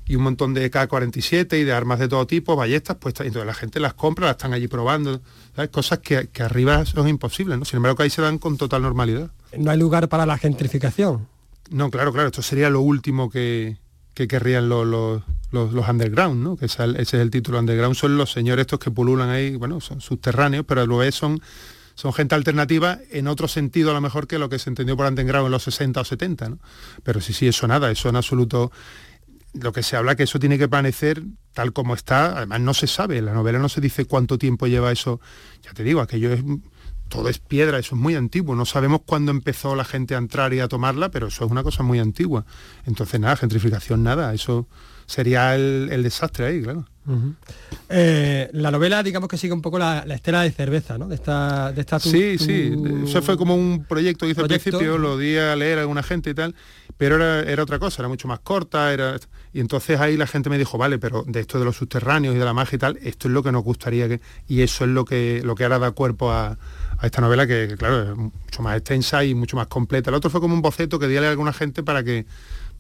y 0.06 0.16
un 0.16 0.24
montón 0.24 0.54
de 0.54 0.70
K-47 0.70 1.60
y 1.60 1.64
de 1.64 1.72
armas 1.72 2.00
de 2.00 2.08
todo 2.08 2.26
tipo, 2.28 2.56
ballestas 2.56 2.98
puestas, 2.98 3.26
y 3.26 3.28
entonces 3.28 3.46
la 3.48 3.54
gente 3.54 3.80
las 3.80 3.94
compra, 3.94 4.26
las 4.26 4.34
están 4.36 4.54
allí 4.54 4.68
probando, 4.68 5.22
¿sabes? 5.56 5.70
cosas 5.70 6.00
que, 6.00 6.28
que 6.30 6.44
arriba 6.44 6.84
son 6.86 7.08
imposibles, 7.08 7.58
¿no? 7.60 7.64
Sin 7.66 7.78
embargo, 7.78 7.96
que 7.96 8.04
ahí 8.04 8.10
se 8.10 8.22
dan 8.22 8.40
con 8.40 8.58
total 8.58 8.82
normalidad. 8.82 9.30
No 9.58 9.70
hay 9.72 9.78
lugar 9.78 10.10
para 10.10 10.26
la 10.26 10.38
gentrificación. 10.38 11.28
No, 11.70 11.92
claro, 11.92 12.12
claro, 12.12 12.28
esto 12.30 12.42
sería 12.42 12.70
lo 12.72 12.82
último 12.82 13.30
que, 13.30 13.78
que 14.16 14.28
querrían 14.28 14.68
los, 14.68 14.86
los, 14.88 15.22
los- 15.52 15.72
los 15.74 15.88
underground, 15.88 16.44
¿no? 16.44 16.58
Que 16.58 16.66
ese 16.66 16.82
es 16.84 16.90
el- 16.90 16.96
ese 16.96 17.18
es 17.18 17.22
el 17.22 17.30
título 17.30 17.60
underground, 17.60 17.96
son 17.96 18.18
los 18.18 18.32
señores 18.32 18.64
estos 18.64 18.80
que 18.80 18.90
pululan 18.90 19.30
ahí, 19.30 19.56
bueno, 19.56 19.80
son 19.80 20.02
subterráneos, 20.02 20.66
pero 20.68 20.82
a 20.82 20.86
lo 20.88 20.98
vez 20.98 21.14
son, 21.14 21.40
son 22.00 22.14
gente 22.14 22.34
alternativa 22.34 22.98
en 23.12 23.28
otro 23.28 23.50
sentido 23.50 23.92
a 23.92 23.94
lo 23.94 24.00
mejor 24.00 24.26
que 24.26 24.40
lo 24.40 24.48
que 24.48 24.58
se 24.58 24.70
entendió 24.70 24.96
por 24.96 25.06
underground 25.06 25.48
en 25.48 25.52
los 25.52 25.64
60 25.64 26.00
o 26.00 26.06
70, 26.06 26.48
¿no? 26.48 26.60
Pero 27.04 27.20
sí, 27.20 27.34
sí, 27.34 27.46
eso 27.50 27.68
nada, 27.68 27.92
eso 27.92 28.08
en 28.08 28.16
absoluto 28.16 28.72
lo 29.52 29.74
que 29.74 29.84
se 29.84 29.98
habla 29.98 30.16
que 30.16 30.24
eso 30.24 30.40
tiene 30.40 30.58
que 30.58 30.70
permanecer 30.70 31.22
tal 31.52 31.74
como 31.74 31.96
está, 31.96 32.38
además 32.38 32.62
no 32.62 32.74
se 32.74 32.88
sabe, 32.88 33.18
en 33.18 33.26
la 33.26 33.34
novela 33.34 33.60
no 33.60 33.68
se 33.68 33.82
dice 33.82 34.06
cuánto 34.06 34.38
tiempo 34.38 34.66
lleva 34.66 34.94
eso, 34.94 35.20
ya 35.62 35.74
te 35.74 35.84
digo, 35.84 36.00
aquello 36.00 36.32
es 36.32 36.42
todo 37.10 37.28
es 37.28 37.40
piedra, 37.40 37.80
eso 37.80 37.96
es 37.96 38.02
muy 38.02 38.16
antiguo, 38.16 38.56
no 38.56 38.64
sabemos 38.64 39.02
cuándo 39.06 39.32
empezó 39.32 39.76
la 39.76 39.84
gente 39.84 40.16
a 40.16 40.20
entrar 40.20 40.54
y 40.54 40.62
a 40.62 40.70
tomarla, 40.70 41.12
pero 41.12 41.28
eso 41.28 41.44
es 41.44 41.52
una 41.52 41.64
cosa 41.64 41.84
muy 41.84 42.00
antigua. 42.00 42.46
Entonces 42.86 43.20
nada, 43.20 43.36
gentrificación 43.36 44.04
nada, 44.04 44.34
eso 44.34 44.70
sería 45.06 45.54
el, 45.54 45.90
el 45.92 46.04
desastre 46.04 46.46
ahí, 46.46 46.62
claro. 46.62 46.86
Eh, 47.92 48.50
la 48.54 48.70
novela, 48.72 49.02
digamos 49.02 49.28
que 49.30 49.38
sigue 49.38 49.54
un 49.54 49.62
poco 49.62 49.80
la, 49.80 50.04
la 50.06 50.16
estela 50.16 50.42
de 50.44 50.52
cerveza, 50.52 50.98
¿no? 50.98 51.08
De 51.08 51.16
esta, 51.16 51.72
de 51.72 51.82
esta 51.82 52.00
tu- 52.00 52.10
Sí, 52.12 52.36
tu- 52.38 52.44
sí, 52.44 52.74
eso 53.04 53.22
fue 53.22 53.36
como 53.38 53.56
un 53.56 53.84
proyecto 53.86 54.26
que 54.26 54.32
hice 54.32 54.42
al 54.42 54.48
principio, 54.72 54.98
lo 55.00 55.18
di 55.18 55.38
a 55.38 55.56
leer 55.56 55.80
a 55.80 55.82
alguna 55.82 56.04
gente 56.04 56.30
y 56.30 56.34
tal, 56.36 56.54
pero 56.98 57.16
era, 57.16 57.42
era 57.52 57.64
otra 57.64 57.80
cosa, 57.80 58.02
era 58.04 58.10
mucho 58.10 58.28
más 58.28 58.40
corta, 58.40 58.94
era 58.94 59.16
y 59.52 59.60
entonces 59.60 60.00
ahí 60.00 60.16
la 60.18 60.28
gente 60.28 60.52
me 60.52 60.60
dijo, 60.60 60.78
vale, 60.78 61.00
pero 61.00 61.24
de 61.26 61.40
esto 61.40 61.58
de 61.58 61.66
los 61.66 61.78
subterráneos 61.78 62.36
y 62.36 62.38
de 62.38 62.46
la 62.46 62.54
magia 62.54 62.76
y 62.76 62.80
tal, 62.80 63.00
esto 63.02 63.28
es 63.28 63.34
lo 63.34 63.42
que 63.42 63.52
nos 63.52 63.64
gustaría 63.64 64.08
que, 64.08 64.22
y 64.48 64.62
eso 64.62 64.84
es 64.84 64.92
lo 64.92 65.04
que, 65.06 65.42
lo 65.44 65.56
que 65.56 65.64
ahora 65.64 65.80
da 65.80 65.90
cuerpo 65.92 66.32
a, 66.32 66.60
a 67.00 67.06
esta 67.06 67.22
novela 67.22 67.48
que, 67.48 67.68
que, 67.70 67.76
claro, 67.76 68.12
es 68.12 68.16
mucho 68.16 68.62
más 68.62 68.78
extensa 68.78 69.24
y 69.24 69.34
mucho 69.34 69.58
más 69.58 69.66
completa. 69.66 70.12
El 70.12 70.16
otro 70.16 70.30
fue 70.30 70.40
como 70.40 70.54
un 70.54 70.62
boceto 70.62 71.00
que 71.00 71.08
di 71.08 71.18
a 71.18 71.22
leer 71.22 71.30
a 71.30 71.32
alguna 71.32 71.54
gente 71.54 71.82
para 71.82 72.04
que, 72.04 72.28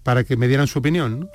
para 0.03 0.23
que 0.23 0.37
me 0.37 0.47
dieran 0.47 0.67
su 0.67 0.77
opinión, 0.77 1.21
¿no? 1.21 1.29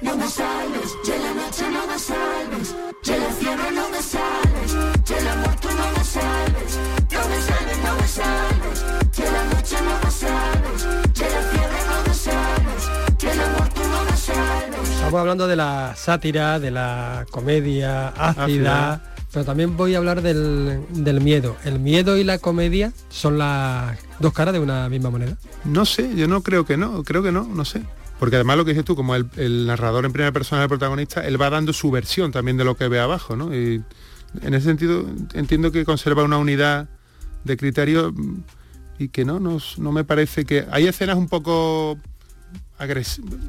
Estamos 15.15 15.27
hablando 15.29 15.47
de 15.47 15.55
la 15.55 15.95
sátira, 15.95 16.59
de 16.59 16.73
la 16.73 17.25
comedia 17.31 18.09
ácida, 18.09 18.95
Ácida. 18.95 19.15
pero 19.33 19.45
también 19.45 19.77
voy 19.77 19.95
a 19.95 19.99
hablar 19.99 20.23
del, 20.23 20.81
del 20.91 21.21
miedo. 21.21 21.57
El 21.65 21.79
miedo 21.79 22.17
y 22.19 22.25
la 22.25 22.39
comedia 22.39 22.93
son 23.11 23.39
las 23.39 23.97
dos 24.19 24.33
caras 24.33 24.55
de 24.55 24.59
una 24.59 24.89
misma 24.89 25.11
moneda. 25.11 25.37
No 25.63 25.85
sé, 25.85 26.17
yo 26.17 26.27
no 26.27 26.43
creo 26.43 26.67
que 26.67 26.77
no, 26.77 27.05
creo 27.05 27.23
que 27.23 27.31
no, 27.31 27.45
no 27.45 27.65
sé. 27.65 27.85
Porque 28.19 28.35
además 28.35 28.57
lo 28.57 28.65
que 28.65 28.73
dices 28.73 28.85
tú, 28.85 28.97
como 28.97 29.15
el, 29.15 29.31
el 29.37 29.69
narrador 29.69 30.05
en 30.05 30.13
primera 30.13 30.33
persona 30.33 30.63
del 30.63 30.69
protagonista, 30.69 31.25
él 31.25 31.41
va 31.41 31.49
dando 31.49 31.73
su 31.73 31.93
versión 31.93 32.33
también 32.33 32.57
de 32.57 32.65
lo 32.65 32.77
que 32.77 32.89
ve 32.89 32.99
abajo, 32.99 33.37
¿no? 33.37 33.55
Y 33.55 33.85
en 34.43 34.55
ese 34.55 34.67
sentido 34.67 35.07
entiendo 35.35 35.71
que 35.71 35.85
conserva 35.85 36.25
una 36.25 36.39
unidad 36.39 36.89
de 37.45 37.57
criterio 37.57 38.11
mm, 38.11 38.43
y 38.99 39.09
que 39.11 39.25
no, 39.25 39.39
no, 39.39 39.59
no 39.79 39.93
me 39.93 40.03
parece 40.03 40.45
que... 40.45 40.67
Hay 40.73 40.89
escenas 40.89 41.17
un 41.17 41.29
poco 41.29 42.01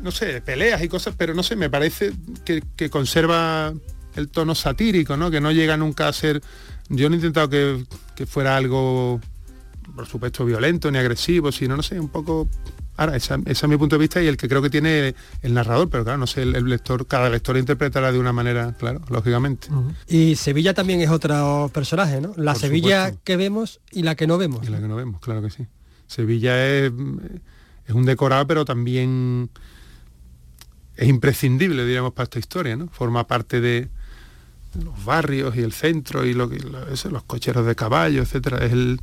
no 0.01 0.11
sé, 0.11 0.41
peleas 0.41 0.81
y 0.83 0.88
cosas, 0.88 1.15
pero 1.17 1.33
no 1.33 1.43
sé, 1.43 1.55
me 1.55 1.69
parece 1.69 2.13
que, 2.43 2.63
que 2.75 2.89
conserva 2.89 3.73
el 4.15 4.29
tono 4.29 4.55
satírico, 4.55 5.17
¿no? 5.17 5.29
Que 5.31 5.41
no 5.41 5.51
llega 5.51 5.77
nunca 5.77 6.07
a 6.07 6.13
ser... 6.13 6.41
Yo 6.89 7.09
no 7.09 7.15
he 7.15 7.17
intentado 7.17 7.49
que, 7.49 7.83
que 8.15 8.25
fuera 8.25 8.55
algo 8.55 9.19
por 9.95 10.05
supuesto 10.07 10.45
violento 10.45 10.91
ni 10.91 10.97
agresivo, 10.97 11.51
sino 11.51 11.75
no 11.75 11.83
sé, 11.83 11.99
un 11.99 12.09
poco. 12.09 12.47
Ahora, 12.97 13.17
ese 13.17 13.36
es 13.45 13.67
mi 13.67 13.75
punto 13.75 13.95
de 13.97 13.99
vista 13.99 14.21
y 14.21 14.27
el 14.27 14.38
que 14.38 14.47
creo 14.47 14.61
que 14.61 14.69
tiene 14.69 15.15
el 15.41 15.53
narrador, 15.53 15.89
pero 15.89 16.03
claro, 16.05 16.17
no 16.17 16.27
sé, 16.27 16.43
el, 16.43 16.55
el 16.55 16.63
lector, 16.65 17.05
cada 17.07 17.29
lector 17.29 17.57
interpretará 17.57 18.11
de 18.11 18.19
una 18.19 18.31
manera, 18.31 18.73
claro, 18.77 19.01
lógicamente. 19.09 19.67
Y 20.07 20.36
Sevilla 20.36 20.73
también 20.73 21.01
es 21.01 21.09
otro 21.09 21.69
personaje, 21.73 22.21
¿no? 22.21 22.33
La 22.38 22.53
Por 22.53 22.61
Sevilla 22.61 23.05
supuesto. 23.07 23.21
que 23.25 23.38
vemos 23.38 23.81
y 23.91 24.03
la 24.03 24.15
que 24.15 24.27
no 24.27 24.38
vemos. 24.38 24.65
Y 24.65 24.71
la 24.71 24.79
que 24.79 24.88
no 24.88 24.95
vemos, 24.95 25.19
claro 25.19 25.41
que 25.41 25.49
sí. 25.49 25.65
Sevilla 26.07 26.65
es, 26.67 26.91
es 27.88 27.93
un 27.93 28.05
decorado, 28.05 28.47
pero 28.47 28.65
también 28.65 29.49
es 30.97 31.07
imprescindible, 31.07 31.86
diríamos, 31.86 32.13
para 32.13 32.23
esta 32.25 32.39
historia, 32.39 32.75
¿no? 32.75 32.88
Forma 32.88 33.27
parte 33.27 33.61
de 33.61 33.89
los 34.83 35.05
barrios 35.05 35.55
y 35.55 35.61
el 35.61 35.71
centro 35.73 36.25
y 36.25 36.33
lo 36.33 36.49
que 36.49 36.59
los 36.59 37.23
cocheros 37.23 37.65
de 37.65 37.75
caballo, 37.75 38.21
etcétera. 38.21 38.57
Es 38.65 38.71
el 38.73 38.99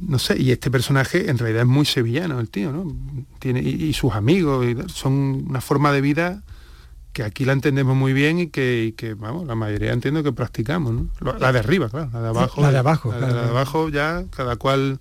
no 0.00 0.18
sé, 0.18 0.40
y 0.40 0.50
este 0.52 0.70
personaje 0.70 1.28
en 1.28 1.36
realidad 1.36 1.62
es 1.62 1.68
muy 1.68 1.84
sevillano, 1.84 2.40
el 2.40 2.48
tío, 2.48 2.72
¿no? 2.72 2.96
Tiene, 3.38 3.60
y, 3.60 3.84
y 3.84 3.92
sus 3.92 4.12
amigos, 4.14 4.64
y 4.66 4.76
son 4.88 5.44
una 5.48 5.60
forma 5.60 5.92
de 5.92 6.00
vida 6.00 6.42
que 7.12 7.22
aquí 7.22 7.44
la 7.44 7.52
entendemos 7.52 7.94
muy 7.94 8.14
bien 8.14 8.38
y 8.38 8.46
que, 8.46 8.84
y 8.86 8.92
que, 8.92 9.12
vamos, 9.12 9.46
la 9.46 9.54
mayoría 9.54 9.92
entiendo 9.92 10.22
que 10.22 10.32
practicamos, 10.32 10.94
¿no? 10.94 11.08
La 11.38 11.52
de 11.52 11.58
arriba, 11.58 11.90
claro, 11.90 12.08
la 12.10 12.22
de 12.22 12.28
abajo. 12.28 12.62
La 12.62 12.70
de 12.72 12.78
abajo, 12.78 13.10
la 13.10 13.14
de- 13.16 13.20
claro. 13.20 13.36
la 13.36 13.42
de 13.42 13.48
abajo 13.50 13.88
ya, 13.90 14.24
cada 14.34 14.56
cual. 14.56 14.98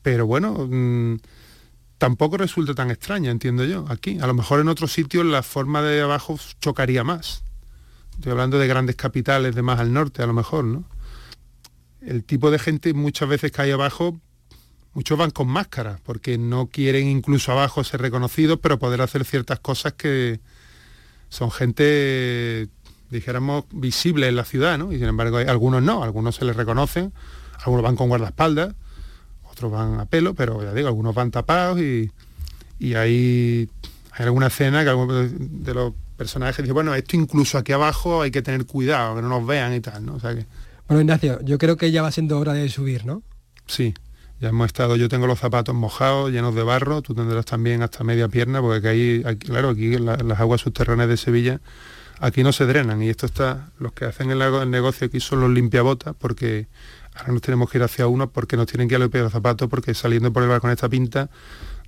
Pero 0.00 0.26
bueno, 0.26 0.66
mm, 0.70 1.16
tampoco 1.98 2.36
resulta 2.36 2.74
tan 2.74 2.90
extraña, 2.90 3.30
entiendo 3.30 3.64
yo, 3.64 3.84
aquí. 3.88 4.18
A 4.20 4.26
lo 4.26 4.34
mejor 4.34 4.60
en 4.60 4.68
otros 4.68 4.92
sitios 4.92 5.26
la 5.26 5.42
forma 5.42 5.82
de 5.82 6.00
abajo 6.00 6.38
chocaría 6.60 7.04
más. 7.04 7.42
Estoy 8.14 8.32
hablando 8.32 8.58
de 8.58 8.66
grandes 8.66 8.96
capitales 8.96 9.54
de 9.54 9.62
más 9.62 9.78
al 9.78 9.92
norte, 9.92 10.22
a 10.22 10.26
lo 10.26 10.32
mejor, 10.32 10.64
¿no? 10.64 10.84
El 12.00 12.24
tipo 12.24 12.50
de 12.50 12.58
gente 12.58 12.94
muchas 12.94 13.28
veces 13.28 13.52
que 13.52 13.62
hay 13.62 13.70
abajo, 13.70 14.18
muchos 14.94 15.18
van 15.18 15.30
con 15.30 15.48
máscaras, 15.48 16.00
porque 16.00 16.38
no 16.38 16.66
quieren 16.68 17.08
incluso 17.08 17.52
abajo 17.52 17.84
ser 17.84 18.00
reconocidos, 18.00 18.58
pero 18.62 18.78
poder 18.78 19.02
hacer 19.02 19.24
ciertas 19.24 19.60
cosas 19.60 19.92
que 19.92 20.40
son 21.28 21.50
gente 21.50 22.70
dijéramos, 23.10 23.64
visibles 23.72 24.28
en 24.28 24.36
la 24.36 24.44
ciudad, 24.44 24.78
¿no? 24.78 24.92
Y 24.92 24.98
sin 24.98 25.06
embargo, 25.06 25.38
hay, 25.38 25.46
algunos 25.46 25.82
no, 25.82 26.02
algunos 26.02 26.36
se 26.36 26.44
les 26.44 26.56
reconocen, 26.56 27.12
algunos 27.58 27.82
van 27.82 27.96
con 27.96 28.08
guardaespaldas, 28.08 28.74
otros 29.58 29.72
van 29.72 30.00
a 30.00 30.06
pelo, 30.06 30.34
pero 30.34 30.62
ya 30.62 30.72
digo, 30.72 30.88
algunos 30.88 31.14
van 31.14 31.30
tapados 31.30 31.80
y, 31.80 32.10
y 32.78 32.94
hay, 32.94 33.68
hay 34.12 34.24
alguna 34.24 34.46
escena 34.46 34.84
que 34.84 34.90
algunos 34.90 35.30
de 35.36 35.74
los 35.74 35.92
personajes 36.16 36.56
dicen, 36.58 36.74
bueno, 36.74 36.94
esto 36.94 37.16
incluso 37.16 37.58
aquí 37.58 37.72
abajo 37.72 38.22
hay 38.22 38.30
que 38.30 38.42
tener 38.42 38.64
cuidado, 38.66 39.16
que 39.16 39.22
no 39.22 39.28
nos 39.28 39.46
vean 39.46 39.74
y 39.74 39.80
tal, 39.80 40.04
¿no? 40.06 40.14
O 40.14 40.20
sea 40.20 40.34
que, 40.34 40.46
Bueno, 40.86 41.00
Ignacio, 41.00 41.40
yo 41.42 41.58
creo 41.58 41.76
que 41.76 41.90
ya 41.90 42.02
va 42.02 42.10
siendo 42.10 42.38
hora 42.38 42.52
de 42.54 42.68
subir, 42.68 43.04
¿no? 43.04 43.22
sí, 43.66 43.92
ya 44.40 44.48
hemos 44.50 44.66
estado, 44.66 44.94
yo 44.96 45.08
tengo 45.08 45.26
los 45.26 45.38
zapatos 45.40 45.74
mojados, 45.74 46.30
llenos 46.30 46.54
de 46.54 46.62
barro, 46.62 47.02
tú 47.02 47.14
tendrás 47.14 47.44
también 47.44 47.82
hasta 47.82 48.02
media 48.04 48.28
pierna, 48.28 48.60
porque 48.62 48.88
aquí, 48.88 49.22
aquí- 49.26 49.46
claro, 49.48 49.70
aquí 49.70 49.94
en 49.94 50.06
la- 50.06 50.16
las 50.16 50.40
aguas 50.40 50.60
subterráneas 50.60 51.08
de 51.08 51.16
Sevilla, 51.16 51.60
aquí 52.20 52.42
no 52.42 52.52
se 52.52 52.66
drenan 52.66 53.02
y 53.02 53.08
esto 53.08 53.26
está, 53.26 53.70
los 53.78 53.92
que 53.92 54.04
hacen 54.04 54.30
el, 54.30 54.40
el 54.42 54.70
negocio 54.70 55.06
aquí 55.06 55.20
son 55.20 55.40
los 55.40 55.50
limpiabotas, 55.50 56.14
porque 56.18 56.66
ahora 57.14 57.32
nos 57.32 57.42
tenemos 57.42 57.70
que 57.70 57.78
ir 57.78 57.84
hacia 57.84 58.06
uno 58.06 58.30
porque 58.30 58.56
nos 58.56 58.66
tienen 58.66 58.88
que 58.88 58.94
ir 58.96 59.02
a 59.02 59.08
los 59.08 59.32
zapatos, 59.32 59.68
porque 59.68 59.94
saliendo 59.94 60.32
por 60.32 60.42
el 60.42 60.48
bar 60.48 60.60
con 60.60 60.70
esta 60.70 60.88
pinta, 60.88 61.30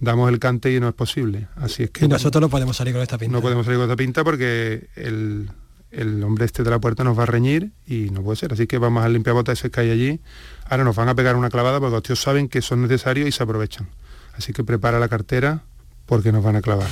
damos 0.01 0.29
el 0.31 0.39
cante 0.39 0.73
y 0.73 0.81
no 0.81 0.89
es 0.89 0.95
posible. 0.95 1.49
Así 1.57 1.85
es 1.85 1.91
que 1.91 2.05
Y 2.05 2.09
nosotros 2.09 2.41
no 2.41 2.49
podemos 2.49 2.77
salir 2.77 2.95
con 2.95 3.03
esta 3.03 3.19
pinta. 3.19 3.33
no 3.33 3.43
podemos 3.43 3.65
salir 3.65 3.79
con 3.79 3.89
esta 3.89 3.97
pinta 3.97 4.25
porque 4.25 4.89
el, 4.97 5.51
el 5.91 6.23
hombre 6.25 6.47
este 6.47 6.63
de 6.63 6.71
la 6.71 6.79
puerta 6.81 7.05
nos 7.05 7.19
va 7.19 7.25
a 7.25 7.27
reñir 7.27 7.73
y 7.87 8.11
no 8.11 8.23
puede 8.23 8.37
ser. 8.37 8.53
Así 8.53 8.67
que 8.67 8.79
vamos 8.79 9.05
al 9.05 9.13
limpiabotas 9.13 9.59
ese 9.59 9.71
que 9.71 9.81
hay 9.81 9.91
allí. 9.91 10.21
Ahora 10.69 10.85
nos 10.85 10.97
van 10.97 11.09
a 11.09 11.15
pegar 11.15 11.37
una 11.37 11.51
clavada 11.51 11.81
porque 11.81 11.95
los 11.95 12.03
tíos 12.03 12.21
saben 12.21 12.49
que 12.49 12.63
son 12.63 12.83
necesarios 12.83 13.29
y 13.29 13.33
se 13.33 13.43
aprovechan. 13.43 13.89
Así 14.35 14.53
que 14.53 14.65
prepara 14.65 14.99
la 14.99 15.09
cartera 15.09 15.63
porque 16.07 16.33
nos 16.33 16.43
van 16.43 16.57
a 16.57 16.63
clavar. 16.63 16.89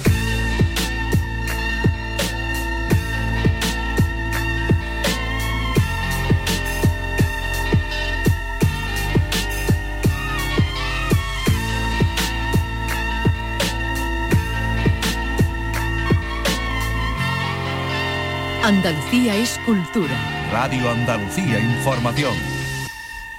Andalucía 18.72 19.34
es 19.34 19.58
cultura. 19.64 20.14
Radio 20.52 20.90
Andalucía 20.90 21.58
Información. 21.58 22.34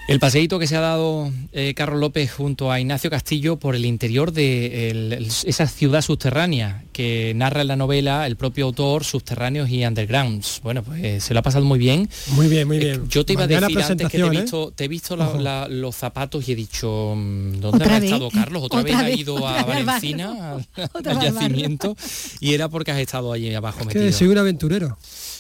El 0.08 0.20
paseíto 0.20 0.58
que 0.58 0.66
se 0.66 0.76
ha 0.76 0.80
dado 0.80 1.32
eh, 1.54 1.76
Carlos 1.76 2.00
López 2.00 2.32
junto 2.34 2.72
a 2.72 2.80
Ignacio 2.80 3.12
Castillo 3.12 3.58
por 3.58 3.76
el 3.76 3.86
interior 3.86 4.32
de 4.32 4.90
el- 4.90 5.14
el- 5.14 5.28
esa 5.46 5.68
ciudad 5.68 6.02
subterránea 6.02 6.84
que 6.94 7.34
narra 7.36 7.62
en 7.62 7.68
la 7.68 7.76
novela 7.76 8.26
el 8.26 8.36
propio 8.36 8.66
autor, 8.66 9.04
Subterráneos 9.04 9.70
y 9.70 9.86
Undergrounds. 9.86 10.62
Bueno, 10.64 10.82
pues 10.82 11.24
se 11.24 11.36
lo 11.36 11.42
ha 11.42 11.44
pasado 11.44 11.64
muy 11.64 11.78
bien. 11.78 12.10
Muy 12.30 12.48
bien, 12.48 12.68
muy 12.68 12.80
bien. 12.80 13.08
Yo 13.08 13.24
te 13.24 13.34
iba 13.34 13.44
Mañana 13.44 13.68
a 13.68 13.70
decir 13.70 13.84
antes 13.84 14.08
que 14.10 14.18
te 14.18 14.24
he 14.24 14.28
¿eh? 14.28 14.30
visto, 14.42 14.72
te 14.76 14.86
he 14.86 14.88
visto 14.88 15.16
la- 15.16 15.28
Ojo. 15.30 15.38
la- 15.38 15.68
los 15.68 15.96
zapatos 15.96 16.50
y 16.50 16.54
he 16.54 16.56
dicho, 16.56 17.14
mm, 17.16 17.60
¿dónde 17.60 17.84
¿Otra 17.86 17.96
ha 17.98 18.00
estado 18.00 18.32
Carlos? 18.32 18.64
¿Otra, 18.64 18.80
Otra 18.80 18.92
vez 19.04 19.04
ha 19.04 19.12
ido 19.12 19.48
a 19.48 19.62
Valencina, 19.64 20.54
al, 20.56 20.68
yacimiento? 21.22 21.96
Y 22.40 22.56
era 22.56 22.68
porque 22.68 22.90
has 22.90 22.98
estado 23.00 23.32
allí 23.32 23.54
abajo 23.54 23.82
Es 23.82 23.86
metido. 23.86 24.06
que 24.06 24.12
soy 24.12 24.28
un 24.30 24.40
aventurero. 24.40 24.98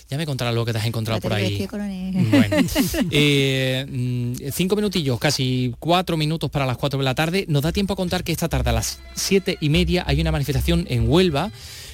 Ya 0.09 0.17
me 0.17 0.25
contarás 0.25 0.55
lo 0.55 0.65
que 0.65 0.71
te 0.71 0.79
has 0.79 0.85
encontrado 0.85 1.21
por 1.21 1.33
ahí. 1.33 1.67
Bueno, 1.69 2.57
eh, 3.11 3.85
mm, 3.87 4.51
cinco 4.51 4.75
minutillos, 4.75 5.19
casi 5.19 5.75
cuatro 5.77 6.17
minutos 6.17 6.49
para 6.49 6.65
las 6.65 6.77
cuatro 6.77 6.97
de 6.97 7.05
la 7.05 7.13
tarde. 7.13 7.45
Nos 7.47 7.61
da 7.61 7.71
tiempo 7.71 7.93
a 7.93 7.95
contar 7.95 8.23
que 8.23 8.31
esta 8.31 8.49
tarde 8.49 8.71
a 8.71 8.73
las 8.73 8.99
siete 9.13 9.57
y 9.61 9.69
media 9.69 10.03
hay 10.07 10.19
una 10.19 10.31
manifestación 10.31 10.87
en 10.89 11.07
Huelva 11.07 11.51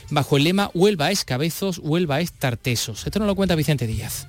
bajo 0.10 0.38
el 0.38 0.44
lema 0.44 0.72
Huelva 0.74 1.12
es 1.12 1.26
cabezos, 1.26 1.80
Huelva 1.80 2.22
es 2.22 2.32
tartesos. 2.32 3.06
Esto 3.06 3.20
nos 3.20 3.28
lo 3.28 3.36
cuenta 3.36 3.56
Vicente 3.56 3.88
Díaz. 3.88 4.28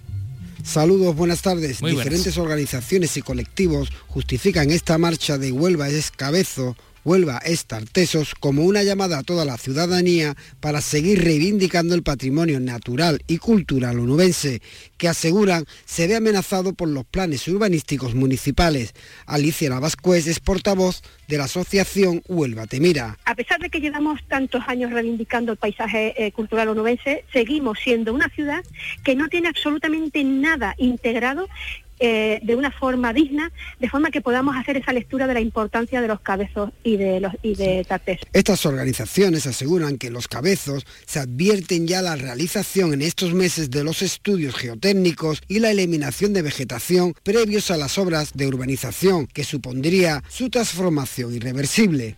Saludos, 0.64 1.14
buenas 1.14 1.42
tardes. 1.42 1.80
Muy 1.80 1.92
buenas. 1.92 2.06
Diferentes 2.06 2.38
organizaciones 2.38 3.16
y 3.16 3.22
colectivos 3.22 3.90
justifican 4.08 4.70
esta 4.70 4.98
marcha 4.98 5.38
de 5.38 5.52
Huelva 5.52 5.88
es 5.88 6.10
Cabezo, 6.10 6.76
Huelva 7.06 7.38
es 7.44 7.66
Tartesos 7.66 8.34
como 8.34 8.64
una 8.64 8.82
llamada 8.82 9.18
a 9.18 9.22
toda 9.22 9.44
la 9.44 9.58
ciudadanía 9.58 10.34
para 10.58 10.80
seguir 10.80 11.22
reivindicando 11.22 11.94
el 11.94 12.02
patrimonio 12.02 12.58
natural 12.58 13.22
y 13.28 13.38
cultural 13.38 14.00
onubense, 14.00 14.60
que 14.98 15.06
aseguran 15.06 15.66
se 15.84 16.08
ve 16.08 16.16
amenazado 16.16 16.72
por 16.72 16.88
los 16.88 17.04
planes 17.04 17.46
urbanísticos 17.46 18.16
municipales. 18.16 18.92
Alicia 19.24 19.70
Navascués 19.70 20.26
es 20.26 20.40
portavoz 20.40 21.02
de 21.28 21.38
la 21.38 21.44
asociación 21.44 22.24
Huelva 22.26 22.66
Te 22.66 22.80
Mira. 22.80 23.16
A 23.24 23.36
pesar 23.36 23.60
de 23.60 23.70
que 23.70 23.80
llevamos 23.80 24.20
tantos 24.26 24.64
años 24.66 24.90
reivindicando 24.90 25.52
el 25.52 25.58
paisaje 25.58 26.12
eh, 26.16 26.32
cultural 26.32 26.70
onubense, 26.70 27.24
seguimos 27.32 27.78
siendo 27.78 28.12
una 28.12 28.28
ciudad 28.30 28.64
que 29.04 29.14
no 29.14 29.28
tiene 29.28 29.46
absolutamente 29.46 30.24
nada 30.24 30.74
integrado 30.76 31.46
eh, 31.98 32.40
de 32.42 32.56
una 32.56 32.70
forma 32.70 33.12
digna, 33.12 33.52
de 33.80 33.88
forma 33.88 34.10
que 34.10 34.20
podamos 34.20 34.56
hacer 34.56 34.76
esa 34.76 34.92
lectura 34.92 35.26
de 35.26 35.34
la 35.34 35.40
importancia 35.40 36.00
de 36.00 36.08
los 36.08 36.20
cabezos 36.20 36.70
y 36.82 36.96
de 36.96 37.20
los 37.20 37.32
y 37.42 37.54
de 37.54 37.84
Tartés. 37.84 38.20
Estas 38.32 38.66
organizaciones 38.66 39.46
aseguran 39.46 39.98
que 39.98 40.10
los 40.10 40.28
cabezos 40.28 40.86
se 41.06 41.20
advierten 41.20 41.86
ya 41.86 42.02
la 42.02 42.16
realización 42.16 42.92
en 42.92 43.02
estos 43.02 43.34
meses 43.34 43.70
de 43.70 43.84
los 43.84 44.02
estudios 44.02 44.54
geotécnicos 44.54 45.42
y 45.48 45.60
la 45.60 45.70
eliminación 45.70 46.32
de 46.32 46.42
vegetación 46.42 47.14
previos 47.22 47.70
a 47.70 47.76
las 47.76 47.98
obras 47.98 48.32
de 48.34 48.46
urbanización, 48.46 49.26
que 49.26 49.44
supondría 49.44 50.22
su 50.28 50.50
transformación 50.50 51.34
irreversible. 51.34 52.16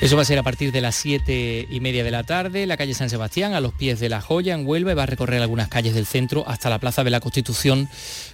Eso 0.00 0.14
va 0.14 0.22
a 0.22 0.24
ser 0.24 0.38
a 0.38 0.44
partir 0.44 0.70
de 0.70 0.80
las 0.80 0.94
siete 0.94 1.66
y 1.68 1.80
media 1.80 2.04
de 2.04 2.12
la 2.12 2.22
tarde, 2.22 2.66
la 2.66 2.76
calle 2.76 2.94
San 2.94 3.10
Sebastián, 3.10 3.54
a 3.54 3.60
los 3.60 3.74
pies 3.74 3.98
de 3.98 4.08
la 4.08 4.20
joya, 4.20 4.54
en 4.54 4.64
Huelva, 4.64 4.92
y 4.92 4.94
va 4.94 5.02
a 5.02 5.06
recorrer 5.06 5.42
algunas 5.42 5.66
calles 5.66 5.92
del 5.92 6.06
centro 6.06 6.44
hasta 6.46 6.70
la 6.70 6.78
Plaza 6.78 7.02
de 7.02 7.10
la 7.10 7.18
Constitución, 7.18 7.88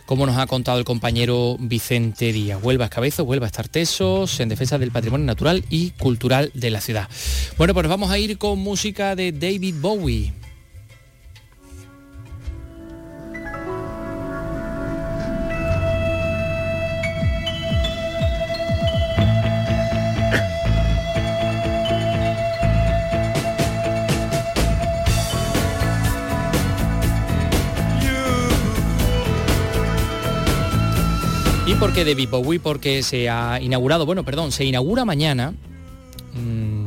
como 0.05 0.27
nos 0.27 0.37
ha 0.37 0.47
contado 0.47 0.79
el 0.79 0.85
compañero 0.85 1.57
Vicente 1.59 2.35
Díaz. 2.35 2.63
Huelva 2.63 2.85
es 2.85 2.91
Cabezo, 2.91 3.25
Huelva 3.25 3.47
es 3.47 3.53
Tartesos, 3.53 4.41
en 4.41 4.51
defensa 4.51 4.79
del 4.79 4.91
patrimonio 4.91 5.25
natural 5.25 5.65
y 5.71 5.93
cultural 5.93 6.51
de 6.53 6.71
la 6.71 6.83
ciudad. 6.83 7.09
Bueno, 7.57 7.73
pues 7.73 7.89
vamos 7.89 8.11
a 8.11 8.19
ir 8.19 8.37
con 8.37 8.59
música 8.59 9.17
de 9.17 9.33
David 9.33 9.77
Bowie. 9.81 10.44
¿Y 31.75 31.77
por 31.77 31.93
qué 31.93 32.05
David 32.05 32.29
Bowie? 32.31 32.61
Porque 32.61 33.03
se 33.03 33.29
ha 33.29 33.61
inaugurado, 33.61 34.07
bueno, 34.07 34.25
perdón, 34.25 34.53
se 34.53 34.65
inaugura 34.65 35.05
mañana, 35.05 35.53
mm, 36.35 36.85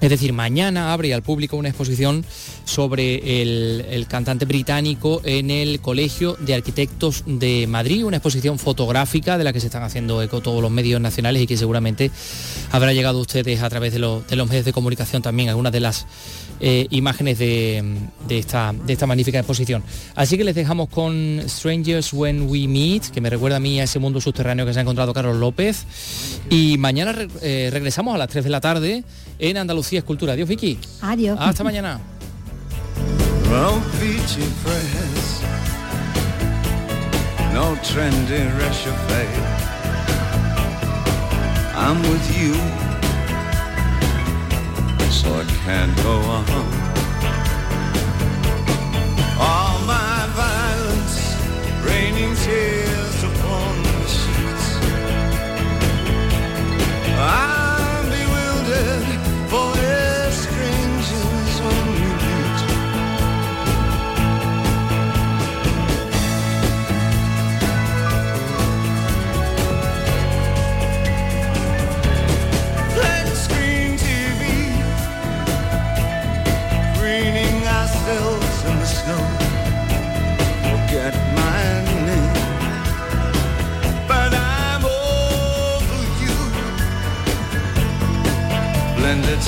es 0.00 0.10
decir, 0.10 0.32
mañana 0.32 0.92
abre 0.92 1.12
al 1.12 1.22
público 1.22 1.56
una 1.56 1.68
exposición 1.68 2.24
sobre 2.64 3.42
el, 3.42 3.84
el 3.90 4.06
cantante 4.06 4.44
británico 4.46 5.20
en 5.24 5.50
el 5.50 5.80
Colegio 5.80 6.36
de 6.40 6.54
Arquitectos 6.54 7.24
de 7.26 7.66
Madrid, 7.66 8.04
una 8.04 8.16
exposición 8.18 8.58
fotográfica 8.58 9.36
de 9.38 9.44
la 9.44 9.52
que 9.52 9.60
se 9.60 9.66
están 9.66 9.82
haciendo 9.82 10.22
eco 10.22 10.40
todos 10.40 10.62
los 10.62 10.70
medios 10.70 11.00
nacionales 11.00 11.42
y 11.42 11.46
que 11.46 11.56
seguramente 11.56 12.10
habrá 12.72 12.92
llegado 12.92 13.20
ustedes 13.20 13.62
a 13.62 13.68
través 13.70 13.92
de, 13.92 13.98
lo- 13.98 14.22
de 14.22 14.36
los 14.36 14.48
medios 14.48 14.64
de 14.64 14.72
comunicación 14.72 15.22
también, 15.22 15.48
algunas 15.50 15.72
de 15.72 15.80
las 15.80 16.06
eh, 16.60 16.86
imágenes 16.90 17.38
de, 17.38 17.82
de 18.28 18.38
esta, 18.38 18.72
de 18.72 18.92
esta 18.92 19.06
magnífica 19.06 19.38
exposición. 19.38 19.82
Así 20.14 20.36
que 20.38 20.44
les 20.44 20.54
dejamos 20.54 20.88
con 20.88 21.40
Strangers 21.46 22.12
When 22.12 22.48
We 22.48 22.66
Meet, 22.68 23.10
que 23.10 23.20
me 23.20 23.28
recuerda 23.30 23.56
a 23.56 23.60
mí 23.60 23.80
a 23.80 23.84
ese 23.84 23.98
mundo 23.98 24.20
subterráneo 24.20 24.64
que 24.66 24.72
se 24.72 24.78
ha 24.78 24.82
encontrado 24.82 25.12
Carlos 25.14 25.36
López. 25.36 25.84
Y 26.50 26.78
mañana 26.78 27.12
re- 27.12 27.28
eh, 27.42 27.68
regresamos 27.72 28.14
a 28.14 28.18
las 28.18 28.28
3 28.28 28.44
de 28.44 28.50
la 28.50 28.60
tarde 28.60 29.04
en 29.38 29.56
Andalucía 29.56 29.98
Escultura. 29.98 30.32
Adiós, 30.34 30.48
Vicky. 30.48 30.78
Adiós. 31.02 31.36
Hasta 31.40 31.62
mañana. 31.64 32.00
No 33.50 33.80
peachy 34.00 34.42
press, 34.64 35.40
no 37.54 37.76
trendy 37.82 38.42
rush 38.58 38.86
of 38.88 38.96
fade. 39.08 39.46
I'm 41.78 42.00
with 42.02 42.26
you, 42.40 42.54
so 45.16 45.32
I 45.32 45.44
can't 45.64 45.96
go 46.02 46.14
on. 46.36 46.44
All 49.48 49.78
my 49.86 50.18
violence, 50.42 51.16
raining 51.88 52.34
tears 52.44 53.05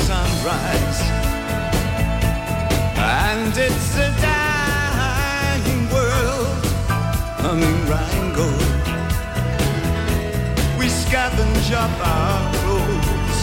sunrise. 0.07 1.01
And 2.97 3.53
it's 3.57 3.97
a 3.97 4.11
dying 4.21 5.83
world, 5.95 6.65
humming 7.43 7.81
Rango. 7.91 8.49
We 10.79 10.87
scavenge 10.87 11.71
up 11.85 11.95
our 12.17 12.41
roads. 12.65 13.39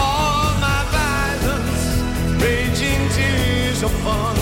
All 0.00 0.50
my 0.66 0.80
violence, 0.98 1.84
raging 2.42 3.02
tears 3.16 3.82
fun. 4.04 4.41